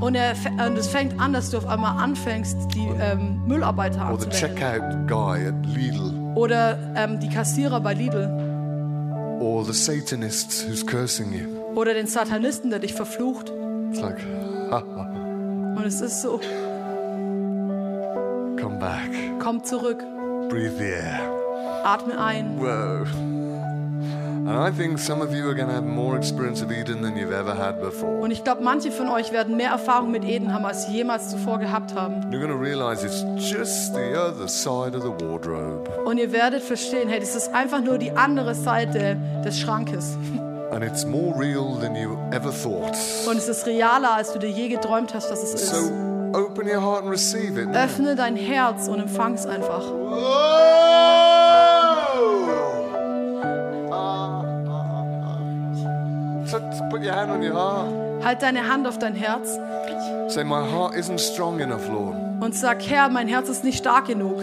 Und, 0.00 0.14
er, 0.14 0.34
und 0.66 0.76
es 0.78 0.88
fängt 0.88 1.20
an, 1.20 1.32
dass 1.34 1.50
du 1.50 1.58
auf 1.58 1.66
einmal 1.66 2.02
anfängst, 2.02 2.56
die 2.74 2.88
ähm, 3.00 3.40
Mülarbeiter 3.46 4.10
or 4.10 4.18
the 4.18 4.26
anzuwenden. 4.26 4.56
checkout 4.56 5.08
guy 5.08 5.46
at 5.46 5.66
Lidl, 5.66 6.10
Oder 6.34 6.78
ähm, 6.96 7.20
die 7.20 7.28
Kassierer 7.28 7.80
bei 7.80 7.92
Lidl. 7.94 8.28
or 9.40 9.64
the 9.64 9.72
Satanists 9.72 10.66
who's 10.66 10.84
cursing 10.86 11.32
you. 11.32 11.46
Oder 11.78 11.92
den 11.94 12.06
Satanisten, 12.06 12.70
der 12.70 12.78
dich 12.78 12.94
verflucht. 12.94 13.52
It's 13.90 14.00
like, 14.00 14.18
Und 15.76 15.86
es 15.86 16.00
ist 16.00 16.22
so, 16.22 16.38
come 18.60 18.78
back, 18.78 19.10
komm 19.40 19.64
zurück, 19.64 20.04
breathe 20.48 20.76
the 20.78 20.92
air. 20.92 21.42
atme 21.84 22.18
ein. 22.18 22.58
Whoa. 22.58 23.06
And 24.44 24.58
I 24.58 24.72
think 24.72 24.98
some 24.98 25.22
of 25.22 25.32
you 25.32 25.48
are 25.48 25.54
going 25.54 25.68
to 25.68 25.74
have 25.74 25.84
more 25.84 26.16
experience 26.16 26.62
of 26.62 26.72
Eden 26.72 27.00
than 27.00 27.16
you've 27.16 27.32
ever 27.32 27.54
had 27.54 27.80
before. 27.80 28.20
Und 28.20 28.32
ich 28.32 28.42
glaube, 28.42 28.60
manche 28.62 28.90
von 28.90 29.08
euch 29.08 29.30
werden 29.30 29.56
mehr 29.56 29.70
Erfahrung 29.70 30.10
mit 30.10 30.24
Eden 30.24 30.52
haben, 30.52 30.64
als 30.64 30.86
sie 30.86 30.94
jemals 30.94 31.30
zuvor 31.30 31.58
gehabt 31.58 31.94
haben. 31.94 32.22
You're 32.32 32.40
going 32.40 32.50
to 32.50 32.58
realize 32.58 33.04
it's 33.04 33.24
just 33.38 33.94
the 33.94 34.16
other 34.16 34.48
side 34.48 34.96
of 34.96 35.04
the 35.04 35.24
wardrobe. 35.24 35.88
Und 36.04 36.18
ihr 36.18 36.32
werdet 36.32 36.62
verstehen, 36.62 37.08
hey, 37.08 37.20
das 37.20 37.36
ist 37.36 37.54
einfach 37.54 37.80
nur 37.82 37.98
die 37.98 38.10
andere 38.10 38.56
Seite 38.56 39.16
des 39.44 39.60
Schrankes. 39.60 40.16
And 40.72 40.82
it's 40.82 41.04
more 41.04 41.38
real 41.38 41.74
than 41.78 41.94
you 41.94 42.16
ever 42.32 42.50
thought. 42.50 42.96
Und 43.28 43.36
es 43.36 43.48
ist 43.48 43.66
realer, 43.66 44.14
als 44.16 44.32
du 44.32 44.38
dir 44.38 44.50
je 44.50 44.68
geträumt 44.68 45.12
hast, 45.14 45.30
dass 45.30 45.42
es 45.42 45.68
So 45.70 45.76
ist. 45.76 45.92
open 46.34 46.66
your 46.66 46.80
heart 46.80 47.02
and 47.02 47.10
receive 47.10 47.60
it. 47.60 47.68
Öffne 47.74 48.16
dein 48.16 48.36
Herz 48.36 48.88
und 48.88 48.98
empfang 49.00 49.34
es 49.34 49.46
einfach. 49.46 49.84
Whoa! 49.90 50.62
So 56.46 56.58
just 56.58 56.88
put 56.90 57.02
your 57.02 57.12
hand 57.14 57.30
on 57.30 57.42
your 57.42 57.54
heart. 57.54 58.24
Halt 58.24 58.42
deine 58.42 58.68
Hand 58.68 58.86
auf 58.86 58.98
dein 58.98 59.14
Herz 59.14 59.58
Say, 60.28 60.44
My 60.44 60.60
heart 60.62 60.94
isn't 60.94 61.18
strong 61.20 61.60
enough, 61.60 61.88
Lord. 61.88 62.14
und 62.40 62.54
sag, 62.54 62.82
Herr, 62.88 63.08
mein 63.08 63.28
Herz 63.28 63.48
ist 63.48 63.64
nicht 63.64 63.78
stark 63.78 64.06
genug. 64.06 64.38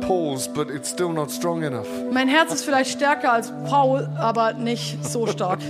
Paul's, 0.00 0.48
but 0.48 0.70
it's 0.70 0.88
still 0.88 1.12
not 1.12 1.30
strong 1.30 1.62
enough. 1.64 1.88
Mein 2.12 2.28
Herz 2.28 2.52
ist 2.52 2.64
vielleicht 2.64 2.90
stärker 2.90 3.32
als 3.32 3.52
Paul, 3.68 4.08
aber 4.18 4.52
nicht 4.54 5.04
so 5.04 5.26
stark. 5.26 5.60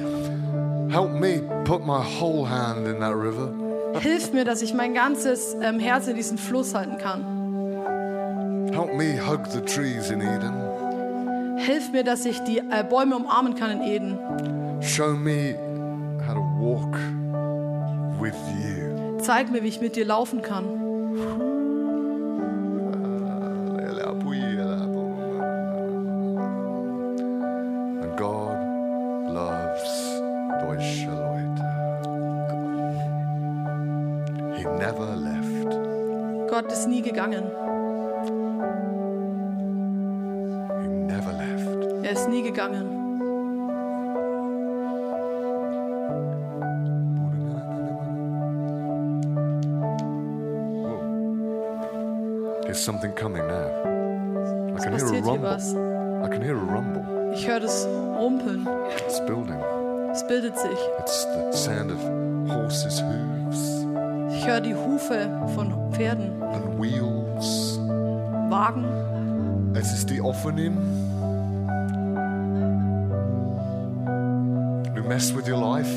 Help 0.91 1.13
me 1.13 1.41
put 1.65 1.87
my 1.87 2.03
whole 2.03 2.49
hand 2.49 2.87
in 2.87 3.01
that 3.01 3.15
river. 3.15 3.53
Hilf 4.01 4.33
mir, 4.33 4.45
dass 4.45 4.63
ich 4.63 4.75
mein 4.75 4.95
ganzes 4.95 5.57
ähm, 5.63 5.79
Herz 5.79 6.09
in 6.09 6.17
diesen 6.17 6.39
Fluss 6.39 6.75
halten 6.75 6.99
kann. 6.99 7.25
Help 8.73 8.95
me 8.95 9.19
hug 9.19 9.47
the 9.47 9.61
trees 9.61 10.11
in 10.11 10.21
Eden. 10.21 11.59
Hilf 11.59 11.93
mir, 11.93 12.05
dass 12.05 12.25
ich 12.25 12.39
die 12.41 12.59
äh, 12.59 12.85
Bäume 12.89 13.17
umarmen 13.17 13.55
kann 13.55 13.71
in 13.71 13.83
Eden. 13.83 14.19
Show 14.83 15.15
me 15.15 15.55
how 16.27 16.35
to 16.35 16.41
walk 16.59 16.99
with 18.21 18.35
you. 18.59 19.19
Zeig 19.19 19.51
mir, 19.51 19.63
wie 19.63 19.69
ich 19.69 19.81
mit 19.81 19.95
dir 19.95 20.05
laufen 20.05 20.43
kann. 20.43 21.52
Gegangen. 37.13 37.45
He 40.83 40.89
never 40.89 41.33
left. 41.33 42.05
Er 42.05 42.13
ist 42.13 42.29
nie 42.29 42.43
gegangen. 42.43 42.99
There's 52.63 52.81
something 52.81 53.13
coming 53.13 53.47
now. 53.47 53.69
I 54.75 54.83
can 54.83 54.95
hear 54.95 55.07
a 55.07 55.21
rumble. 55.21 56.25
I 56.25 56.29
can 56.29 56.43
hear 56.43 56.57
a 56.57 56.61
rumble. 56.61 57.33
Ich 57.35 57.47
höre 57.47 57.61
das 57.61 57.87
Rumpeln. 57.87 58.67
It's 59.07 59.21
building. 59.27 59.61
Es 60.11 60.27
bildet 60.27 60.59
sich. 60.59 60.79
It's 60.99 61.25
the 61.25 61.53
sound 61.53 61.91
of 61.91 61.99
horses' 62.49 63.01
hooves. 63.01 63.82
Ich 64.43 64.49
höre 64.49 64.61
die 64.61 64.75
Hufe 64.75 65.31
von 65.55 65.73
Pferden, 65.93 66.43
and 66.43 66.77
wheels. 66.77 67.79
Wagen. 68.51 68.85
Es 69.73 69.93
ist 69.93 70.11
die 70.11 70.21
Offening. 70.21 70.77
Who 74.97 75.03
mess 75.09 75.33
with 75.33 75.49
your 75.49 75.59
life 75.59 75.89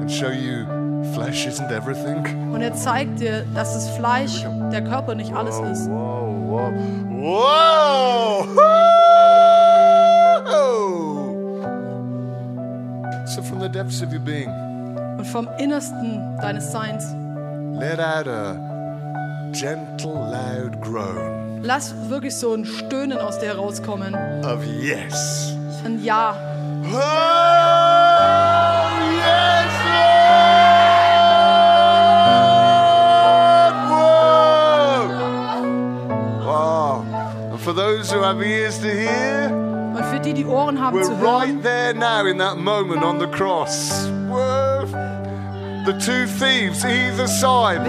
and 0.00 0.10
show 0.10 0.30
you 0.30 0.66
flesh 1.14 1.46
isn't 1.46 1.70
everything. 1.70 2.24
Und 2.52 2.60
er 2.60 2.74
zeigt 2.74 3.20
dir, 3.20 3.44
dass 3.54 3.74
das 3.74 3.88
Fleisch, 3.90 4.44
der 4.72 4.82
Körper 4.82 5.14
nicht 5.14 5.32
alles 5.32 5.60
ist. 5.60 5.88
Whoa, 5.88 6.34
whoa! 6.48 6.72
Whoa! 7.20 8.46
So, 13.26 13.42
from 13.42 13.60
the 13.60 13.68
depths 13.68 14.02
of 14.02 14.12
your 14.12 14.18
being, 14.18 14.65
Und 15.18 15.26
vom 15.26 15.48
Innersten 15.58 16.36
deines 16.40 16.70
Seins. 16.72 17.04
let 17.78 17.98
out 18.00 18.26
a 18.26 18.56
gentle, 19.52 20.12
loud 20.14 20.80
groan 20.80 21.60
Lass 21.62 21.94
wirklich 22.08 22.34
so 22.36 22.54
ein 22.54 22.64
Stöhnen 22.64 23.18
aus 23.18 23.38
dir 23.38 23.46
herauskommen. 23.48 24.14
of 24.44 24.64
yes. 24.64 25.52
Ein 25.84 26.02
Ja. 26.04 26.34
Oh, 26.84 26.96
yes, 29.16 29.72
Lord! 35.16 36.44
Wow. 36.44 37.04
And 37.52 37.60
for 37.60 37.72
those 37.72 38.10
who 38.12 38.20
have 38.22 38.40
ears 38.42 38.78
to 38.78 38.88
hear, 38.88 39.50
Und 39.96 40.04
für 40.04 40.20
die, 40.20 40.34
die 40.34 40.44
Ohren 40.44 40.78
haben 40.80 40.96
we're 40.96 41.04
zu 41.04 41.16
hören, 41.18 41.24
right 41.40 41.62
there 41.62 41.94
now 41.94 42.26
in 42.26 42.38
that 42.38 42.58
moment 42.58 43.02
on 43.02 43.18
the 43.18 43.26
cross. 43.26 44.08
Wir 45.86 46.00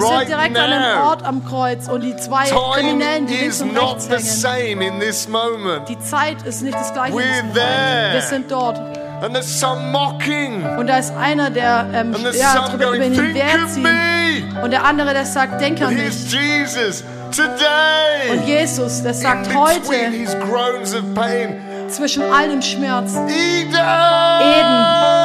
sind 0.01 0.29
direkt 0.29 0.57
an 0.57 0.71
dem 0.71 0.81
now. 0.81 1.09
Ort 1.09 1.23
am 1.25 1.45
Kreuz 1.45 1.87
und 1.87 2.01
die 2.01 2.15
zwei 2.17 2.45
Time 2.45 2.59
Kriminellen, 2.73 3.27
die 3.27 3.35
links 3.35 3.55
is 3.55 3.61
und 3.61 3.73
not 3.73 3.97
rechts 4.09 4.41
the 4.41 4.47
hängen. 4.47 4.79
same 4.79 4.85
in 4.85 4.99
this 4.99 5.27
moment. 5.27 5.87
Die 5.89 5.99
Zeit 5.99 6.41
ist 6.43 6.61
nicht 6.61 6.75
das 6.75 6.93
gleiche. 6.93 7.15
Wir 7.15 8.21
sind 8.21 8.51
dort. 8.51 8.79
And 9.19 9.33
there's 9.33 9.59
some 9.59 9.91
mocking. 9.91 10.63
Und 10.77 10.85
da 10.87 10.99
ist 10.99 11.11
einer, 11.15 11.49
der 11.49 11.87
ähm, 11.91 12.15
ja, 12.33 12.67
drüber 12.69 12.89
über 12.89 12.97
going, 12.99 13.13
ihn 13.15 13.81
me. 13.81 14.43
Und 14.63 14.69
der 14.69 14.85
andere, 14.85 15.11
der 15.13 15.25
sagt, 15.25 15.59
denk 15.59 15.81
an 15.81 15.95
mich. 15.95 16.31
Jesus 16.31 17.03
today. 17.31 18.29
Und 18.31 18.45
Jesus, 18.45 19.01
der 19.01 19.11
in 19.11 19.17
sagt 19.17 19.55
heute, 19.55 20.11
his 20.11 20.35
groans 20.39 20.93
of 20.93 21.01
pain. 21.15 21.55
zwischen 21.89 22.21
all 22.31 22.49
dem 22.49 22.61
Schmerz, 22.61 23.15
Eden. 23.27 23.73
Eden. 23.73 25.16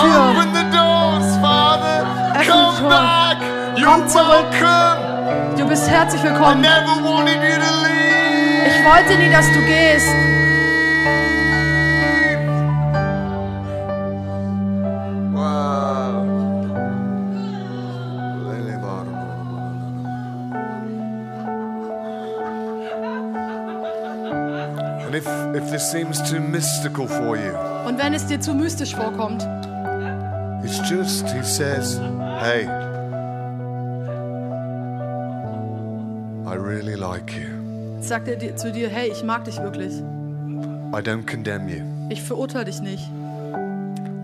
Tür. 0.00 0.30
Open 0.30 0.48
the 0.54 0.64
doors, 0.76 1.36
Father. 1.40 2.04
Come 2.46 2.76
Tür. 2.78 2.88
back. 2.88 3.36
You're 3.76 3.86
Komm 3.88 4.08
zurück. 4.08 4.52
welcome. 4.60 5.56
Du 5.56 5.66
bist 5.66 5.88
herzlich 5.88 6.22
I 6.22 6.28
willkommen. 6.28 6.60
never 6.60 7.02
wanted 7.02 7.36
you 7.42 7.56
to 7.56 7.72
leave. 7.84 8.66
Ich 8.68 8.84
wollte 8.84 9.18
nie, 9.18 9.30
dass 9.30 9.46
du 9.52 9.60
gehst. 9.66 10.08
If, 25.12 25.26
if 25.56 25.70
this 25.70 25.90
seems 25.90 26.20
too 26.30 26.40
mystical 26.40 27.06
for 27.06 27.36
you, 27.38 27.52
Und 27.86 27.98
wenn 27.98 28.12
es 28.12 28.26
dir 28.26 28.38
zu 28.40 28.52
mystisch 28.52 28.94
vorkommt, 28.94 29.48
it's 30.64 30.78
just, 30.88 31.26
he 31.28 31.42
says, 31.42 31.98
hey, 32.40 32.66
I 36.46 36.54
really 36.54 36.94
like 36.96 37.32
you. 37.34 37.48
sagt 38.00 38.28
er 38.28 38.36
dir, 38.36 38.54
zu 38.56 38.70
dir, 38.72 38.88
hey, 38.88 39.10
ich 39.10 39.22
mag 39.24 39.44
dich 39.44 39.58
wirklich. 39.58 39.92
I 40.92 41.00
don't 41.02 41.26
condemn 41.26 41.68
you. 41.68 41.82
Ich 42.10 42.22
verurteile 42.22 42.66
dich 42.66 42.80
nicht. 42.80 43.08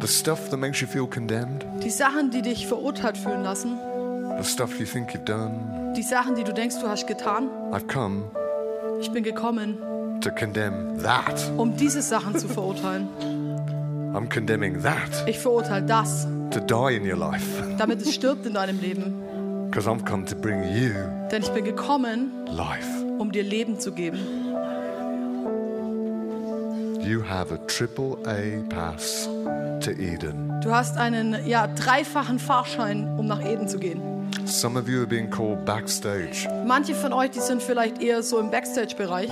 The 0.00 0.06
stuff 0.08 0.48
that 0.50 0.58
makes 0.58 0.80
you 0.80 0.86
feel 0.88 1.06
condemned, 1.06 1.64
Die 1.82 1.90
Sachen, 1.90 2.30
die 2.30 2.42
dich 2.42 2.66
verurteilt 2.66 3.16
fühlen 3.16 3.42
lassen, 3.42 3.78
the 4.40 4.44
stuff 4.44 4.78
you 4.80 4.86
think 4.86 5.10
you've 5.14 5.24
done, 5.24 5.92
die 5.96 6.02
Sachen, 6.02 6.34
die 6.34 6.42
du 6.44 6.52
denkst, 6.52 6.76
du 6.80 6.88
hast 6.88 7.06
getan, 7.06 7.48
I've 7.72 7.86
come 7.86 8.22
ich 9.00 9.10
bin 9.12 9.22
gekommen, 9.24 9.78
to 10.20 10.30
condemn 10.30 10.98
that. 11.02 11.40
um 11.56 11.76
diese 11.76 12.02
Sachen 12.02 12.36
zu 12.38 12.48
verurteilen. 12.48 13.08
I'm 14.14 14.28
condemning 14.28 14.82
that 14.82 15.26
Ich 15.26 15.38
verurteile 15.38 15.86
das, 15.86 16.26
to 16.50 16.60
die 16.60 16.96
in 16.96 17.04
your 17.10 17.16
life. 17.16 17.44
damit 17.78 18.02
es 18.02 18.14
stirbt 18.14 18.44
in 18.46 18.54
deinem 18.54 18.80
Leben. 18.80 19.68
Because 19.70 19.88
I've 19.88 20.04
come 20.04 20.24
to 20.26 20.36
bring 20.36 20.62
you 20.64 20.90
Denn 21.30 21.42
ich 21.42 21.48
bin 21.50 21.64
gekommen, 21.64 22.30
life. 22.46 22.86
um 23.18 23.32
dir 23.32 23.42
Leben 23.42 23.78
zu 23.80 23.92
geben. 23.92 24.18
You 27.00 27.22
have 27.22 27.52
a 27.52 27.58
triple 27.66 28.16
A 28.26 28.62
pass 28.68 29.28
to 29.80 29.90
Eden. 29.90 30.52
Du 30.62 30.70
hast 30.72 30.96
einen 30.96 31.36
ja, 31.46 31.66
dreifachen 31.66 32.38
Fahrschein, 32.38 33.18
um 33.18 33.26
nach 33.26 33.44
Eden 33.44 33.66
zu 33.66 33.78
gehen. 33.78 34.00
Some 34.44 34.78
of 34.78 34.88
you 34.88 34.98
are 34.98 35.06
being 35.06 35.28
called 35.30 35.64
backstage. 35.64 36.48
Manche 36.66 36.94
von 36.94 37.12
euch, 37.12 37.30
die 37.30 37.40
sind 37.40 37.62
vielleicht 37.62 38.00
eher 38.00 38.22
so 38.22 38.38
im 38.38 38.50
Backstage-Bereich. 38.50 39.30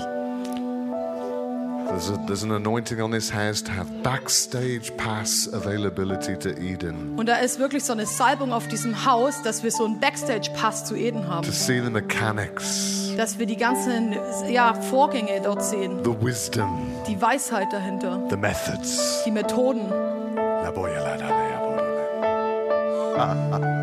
There's, 2.01 2.13
a, 2.13 2.27
there's 2.27 2.43
an 2.45 2.53
anointing 2.53 3.03
on 3.03 3.11
this 3.11 3.29
house 3.29 3.61
to 3.61 3.71
have 3.73 3.87
backstage 4.03 4.91
pass 4.97 5.47
availability 5.53 6.35
to 6.39 6.49
Eden. 6.59 7.19
Und 7.19 7.27
da 7.29 7.37
ist 7.37 7.59
wirklich 7.59 7.85
so 7.85 7.93
eine 7.93 8.07
Salbung 8.07 8.55
auf 8.55 8.67
diesem 8.69 9.05
Haus, 9.05 9.43
dass 9.43 9.63
wir 9.63 9.71
so 9.71 9.85
einen 9.85 10.01
Backstage-Pass 10.01 10.87
zu 10.87 10.95
Eden 10.97 11.29
haben. 11.29 11.45
To 11.47 11.53
see 11.53 11.79
the 11.79 11.91
mechanics, 11.91 13.13
Dass 13.19 13.39
wir 13.39 13.45
die 13.45 13.59
ganzen 13.59 14.17
ja, 14.49 14.73
Vorgänge 14.73 15.43
dort 15.45 15.63
sehen. 15.63 16.03
the 16.03 16.15
wisdom, 16.25 16.91
Die 17.07 17.21
Weisheit 17.21 17.71
dahinter. 17.71 18.19
the 18.31 18.37
methods. 18.37 19.23
Die 19.27 19.31
Methoden. 19.31 19.83
La 20.37 20.71
boya 20.71 21.03
la 21.03 21.17
da 21.19 21.29
la 21.29 21.51
ya 21.51 21.59
boya 23.59 23.77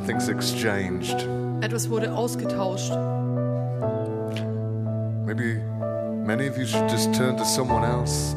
Something's 0.00 0.28
exchanged. 0.28 1.28
Etwas 1.60 1.90
wurde 1.90 2.10
ausgetauscht. 2.10 2.90
Maybe 5.26 5.60
many 6.24 6.48
of 6.48 6.56
you 6.56 6.64
should 6.64 6.90
just 6.90 7.12
turn 7.12 7.36
to 7.36 7.44
someone 7.44 7.84
else. 7.84 8.34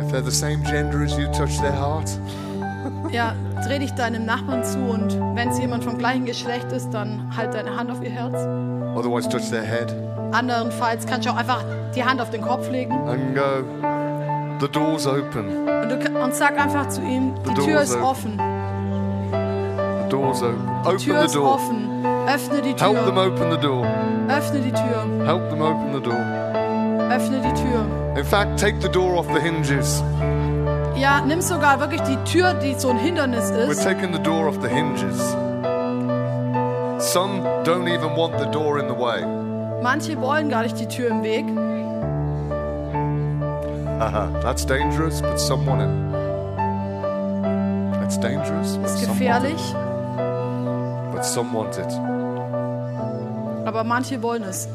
If 0.00 0.12
they're 0.12 0.22
the 0.24 0.30
same 0.30 0.62
gender 0.62 1.02
as 1.02 1.18
you, 1.18 1.26
touch 1.32 1.58
their 1.60 1.72
heart. 1.72 2.08
Ja, 3.10 3.34
dreh 3.66 3.80
dich 3.80 3.92
deinem 3.94 4.24
Nachbarn 4.26 4.62
zu 4.62 4.78
und 4.78 5.18
wenn 5.34 5.48
es 5.48 5.58
jemand 5.58 5.82
vom 5.82 5.98
gleichen 5.98 6.24
Geschlecht 6.24 6.70
ist, 6.70 6.90
dann 6.90 7.28
halt 7.36 7.54
deine 7.54 7.76
Hand 7.76 7.90
auf 7.90 8.00
ihr 8.00 8.10
Herz. 8.10 8.36
Otherwise, 8.96 9.28
touch 9.28 9.50
their 9.50 9.62
head 9.62 9.92
Andernfalls 10.32 11.04
kannst 11.06 11.26
du 11.26 11.32
auch 11.32 11.36
einfach 11.36 11.64
die 11.96 12.04
Hand 12.04 12.20
auf 12.20 12.30
den 12.30 12.42
Kopf 12.42 12.70
legen 12.70 12.92
and 12.92 13.34
go, 13.34 13.64
The 14.60 14.68
door's 14.68 15.06
open. 15.06 15.66
und, 15.68 15.88
du, 15.90 16.22
und 16.22 16.32
sag 16.34 16.58
einfach 16.60 16.88
zu 16.90 17.00
ihm, 17.02 17.34
die 17.44 17.48
The 17.48 17.54
Tür 17.54 17.74
door's 17.74 17.90
ist 17.90 17.96
open. 17.96 18.04
offen. 18.04 18.55
Door's 20.08 20.42
open. 20.42 20.68
Open 20.84 20.98
Tür 20.98 21.26
the 21.28 21.34
door. 21.34 21.54
offen. 21.54 22.04
Öffne 22.28 22.62
die 22.62 22.74
Help 22.78 23.04
them 23.04 23.14
Tür. 23.14 23.26
open 23.26 23.50
the 23.50 23.58
door. 23.58 23.86
Öffne 24.28 24.60
die 24.60 24.72
Tür. 24.72 25.26
Help 25.26 25.48
them 25.50 25.62
open 25.62 25.92
the 25.94 26.00
door. 26.00 26.18
Öffne 27.10 27.40
die 27.40 27.54
Tür. 27.62 28.16
In 28.18 28.24
fact, 28.24 28.58
take 28.58 28.80
the 28.80 28.88
door 28.88 29.16
off 29.18 29.26
the 29.32 29.40
hinges. 29.40 30.02
Ja, 30.96 31.20
nimm 31.20 31.40
sogar 31.40 31.78
wirklich 31.80 32.00
die 32.02 32.16
Tür, 32.24 32.54
die 32.54 32.74
so 32.74 32.88
ein 32.90 32.98
Hindernis 32.98 33.52
We're 33.52 33.70
ist. 33.70 33.82
taking 33.84 34.12
the 34.12 34.18
door 34.22 34.48
off 34.48 34.58
the 34.62 34.68
hinges. 34.68 35.18
Some 36.98 37.42
don't 37.64 37.86
even 37.88 38.16
want 38.16 38.38
the 38.38 38.46
door 38.50 38.78
in 38.78 38.88
the 38.88 38.94
way. 38.98 39.22
Manche 39.82 40.18
wollen 40.20 40.48
gar 40.48 40.62
nicht 40.62 40.78
die 40.80 40.86
Tür 40.88 41.10
im 41.10 41.22
Weg. 41.22 41.44
Haha, 44.00 44.28
That's 44.42 44.64
dangerous, 44.66 45.20
but 45.22 45.38
some 45.38 45.64
want 45.66 45.82
it. 45.82 45.88
It's 48.04 48.18
dangerous, 48.18 48.76
but 48.78 48.86
Ist 48.86 49.00
gefährlich, 49.06 49.74
it. 51.26 51.34
but 51.34 51.34
some 51.34 51.52
want 51.52 51.78
it. 51.78 51.92
aber 53.66 53.84
manche 53.84 54.22
wollen 54.22 54.44
es. 54.44 54.68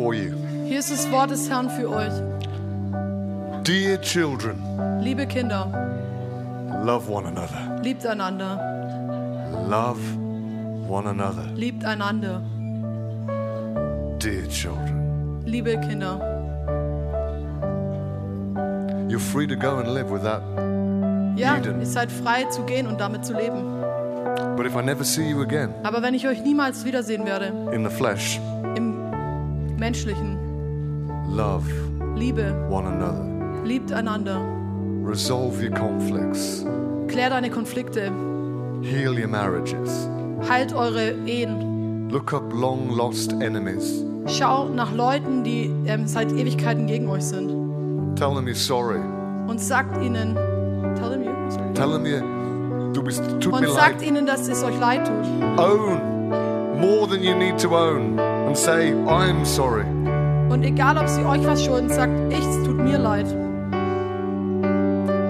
For 0.00 0.14
you. 0.14 0.32
Hier 0.66 0.78
ist 0.78 0.90
das 0.90 1.10
Wort 1.10 1.30
des 1.30 1.48
Herrn 1.50 1.68
für 1.68 1.88
euch. 1.90 2.12
Dear 3.64 4.00
children, 4.00 4.56
Liebe 5.02 5.26
Kinder, 5.26 5.66
love 6.84 7.10
one 7.10 7.26
another. 7.28 7.80
liebt 7.82 8.06
einander. 8.06 8.58
Love 9.68 10.00
one 10.88 11.08
another. 11.08 11.44
Liebt 11.54 11.84
einander. 11.84 12.40
Dear 14.18 14.48
children, 14.48 15.42
Liebe 15.44 15.78
Kinder. 15.80 16.18
you're 19.08 19.18
free 19.18 19.46
to 19.46 19.56
go 19.56 19.78
and 19.78 19.88
live 19.88 20.10
with 20.10 20.22
that. 20.22 20.40
Ja, 21.36 21.56
ihr 21.56 21.86
seid 21.86 22.10
frei 22.10 22.44
zu 22.44 22.62
gehen 22.64 22.86
und 22.86 23.00
damit 23.00 23.24
zu 23.24 23.34
leben. 23.34 23.62
But 24.56 24.66
if 24.66 24.76
I 24.76 24.82
never 24.82 25.04
see 25.04 25.28
you 25.30 25.42
again 25.42 25.70
Aber 25.82 26.02
wenn 26.02 26.14
ich 26.14 26.26
euch 26.26 26.42
niemals 26.42 26.84
wiedersehen 26.84 27.24
werde, 27.26 27.46
in 27.72 27.82
the 27.82 27.90
flesh, 27.90 28.38
im 28.76 28.89
Menschlichen, 29.80 30.36
love 31.34 31.64
Liebe, 32.14 32.54
one 32.68 32.86
another. 32.86 33.24
liebt 33.64 33.90
einander. 33.90 34.38
Resolve 35.02 35.58
your 35.58 35.70
conflicts. 35.74 36.66
Klärt 37.08 37.32
deine 37.32 37.48
Konflikte. 37.48 38.12
Heal 38.82 39.18
your 39.18 39.26
marriages. 39.26 40.06
Heilt 40.46 40.74
eure 40.74 41.14
Ehen. 41.26 42.10
Look 42.10 42.34
up 42.34 42.52
long 42.52 42.90
lost 42.90 43.32
enemies. 43.40 44.04
Schau 44.26 44.68
nach 44.68 44.92
Leuten, 44.92 45.44
die 45.44 45.70
ähm, 45.86 46.06
seit 46.06 46.30
Ewigkeiten 46.30 46.86
gegen 46.86 47.08
euch 47.08 47.24
sind. 47.24 47.48
Tell 48.16 48.34
them 48.34 48.46
you're 48.46 48.54
sorry. 48.54 49.00
Und 49.48 49.58
sagt 49.62 49.96
ihnen, 50.04 50.34
tell 50.94 51.08
them 51.08 51.22
you, 51.22 51.32
sorry. 51.48 51.72
Tell 51.72 51.90
them 51.90 52.04
you 52.04 52.20
du 52.92 53.02
bist 53.02 53.22
tut 53.40 53.58
mir 53.58 53.68
und 53.68 53.74
sagt 53.74 54.00
leid. 54.00 54.08
ihnen, 54.10 54.26
dass 54.26 54.46
es 54.46 54.62
euch 54.62 54.78
leid 54.78 55.06
tut. 55.06 55.58
Own 55.58 55.98
more 56.78 57.08
than 57.08 57.22
you 57.22 57.34
need 57.34 57.56
to 57.58 57.74
own 57.74 58.18
and 58.50 58.58
say 58.58 58.92
I'm 59.06 59.44
sorry. 59.44 59.84
Und 60.50 60.64
egal, 60.64 60.98
ob 60.98 61.08
sie 61.08 61.24
euch 61.24 61.46
was 61.46 61.64
schulden, 61.64 61.88
sagt, 61.88 62.12
ich, 62.30 62.40
es 62.40 62.64
tut 62.64 62.76
mir 62.76 62.98
leid. 62.98 63.26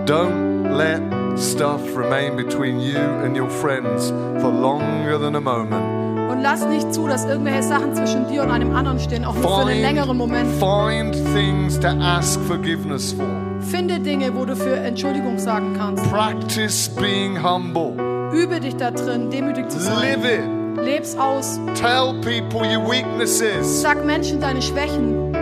Don't 0.07 0.75
let 0.75 1.03
stuff 1.39 1.83
remain 1.95 2.35
between 2.37 2.81
you 2.81 2.99
and 2.99 3.37
your 3.37 3.51
friends 3.51 4.09
for 4.41 4.51
longer 4.51 5.19
than 5.19 5.37
a 5.37 5.41
moment. 5.41 6.31
Und 6.31 6.41
lass 6.43 6.65
nicht 6.67 6.95
zu, 6.95 7.07
dass 7.07 7.27
irgendwelche 7.27 7.63
Sachen 7.63 7.95
zwischen 7.95 8.27
dir 8.29 8.43
und 8.43 8.51
einem 8.51 8.75
anderen 8.75 8.99
stehen, 8.99 9.27
auch 9.27 9.35
nur 9.35 9.43
für 9.43 9.67
einen 9.67 9.83
längeren 9.83 10.17
Moment. 10.17 10.49
find 10.59 11.15
things 11.35 11.79
to 11.79 11.89
ask 11.89 12.41
forgiveness 12.47 13.13
for. 13.13 13.27
Finde 13.61 14.01
Dinge, 14.01 14.35
wo 14.35 14.47
du 14.47 14.57
für 14.57 14.77
Entschuldigung 14.77 15.39
sagen 15.39 15.75
kannst. 15.77 16.11
Practice 16.11 16.89
being 16.89 17.37
humble. 17.37 17.93
Übe 18.33 18.61
dich 18.61 18.77
da 18.77 18.91
drin, 18.91 19.29
demütig 19.29 19.69
zu 19.69 19.79
sein. 19.79 19.99
Live 19.99 20.25
it. 20.25 20.60
Leb's 20.85 21.17
aus. 21.17 21.59
Tell 21.75 22.15
people 22.21 22.65
your 22.65 22.81
weaknesses. 22.89 23.81
Sag 23.83 24.05
Menschen 24.05 24.41
deine 24.41 24.61
Schwächen. 24.63 25.33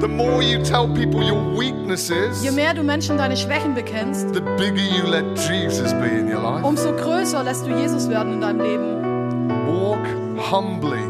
The 0.00 0.08
more 0.08 0.42
you 0.42 0.62
tell 0.62 0.88
people 0.88 1.22
your 1.22 1.42
weaknesses, 1.58 2.42
Je 2.42 2.50
mehr 2.50 2.72
du 2.72 2.82
Menschen 2.82 3.18
deine 3.18 3.36
Schwächen 3.36 3.74
bekennst, 3.74 4.32
the 4.32 4.40
bigger 4.56 4.80
you 4.80 5.06
let 5.06 5.24
Jesus 5.38 5.92
be 5.92 6.06
in 6.08 6.26
your 6.26 6.40
life. 6.42 6.64
umso 6.66 6.90
größer 6.92 7.44
lässt 7.44 7.66
du 7.66 7.70
Jesus 7.70 8.08
werden 8.08 8.32
in 8.34 8.40
deinem 8.40 8.60
Leben. 8.62 9.50
Walk 9.66 10.06
humbly, 10.50 11.00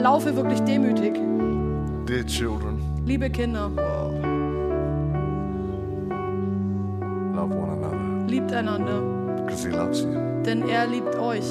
Laufe 0.00 0.36
wirklich 0.36 0.60
demütig. 0.60 1.14
dear 2.06 2.24
children. 2.24 2.78
Liebe 3.04 3.28
Kinder, 3.28 3.68
Love 7.34 7.52
one 7.52 7.72
another 7.72 7.96
liebt 8.28 8.52
einander, 8.52 9.02
because 9.44 9.64
He 9.66 9.72
loves 9.74 10.02
you. 10.02 10.08
denn 10.46 10.68
er 10.68 10.86
liebt 10.86 11.16
euch. 11.18 11.50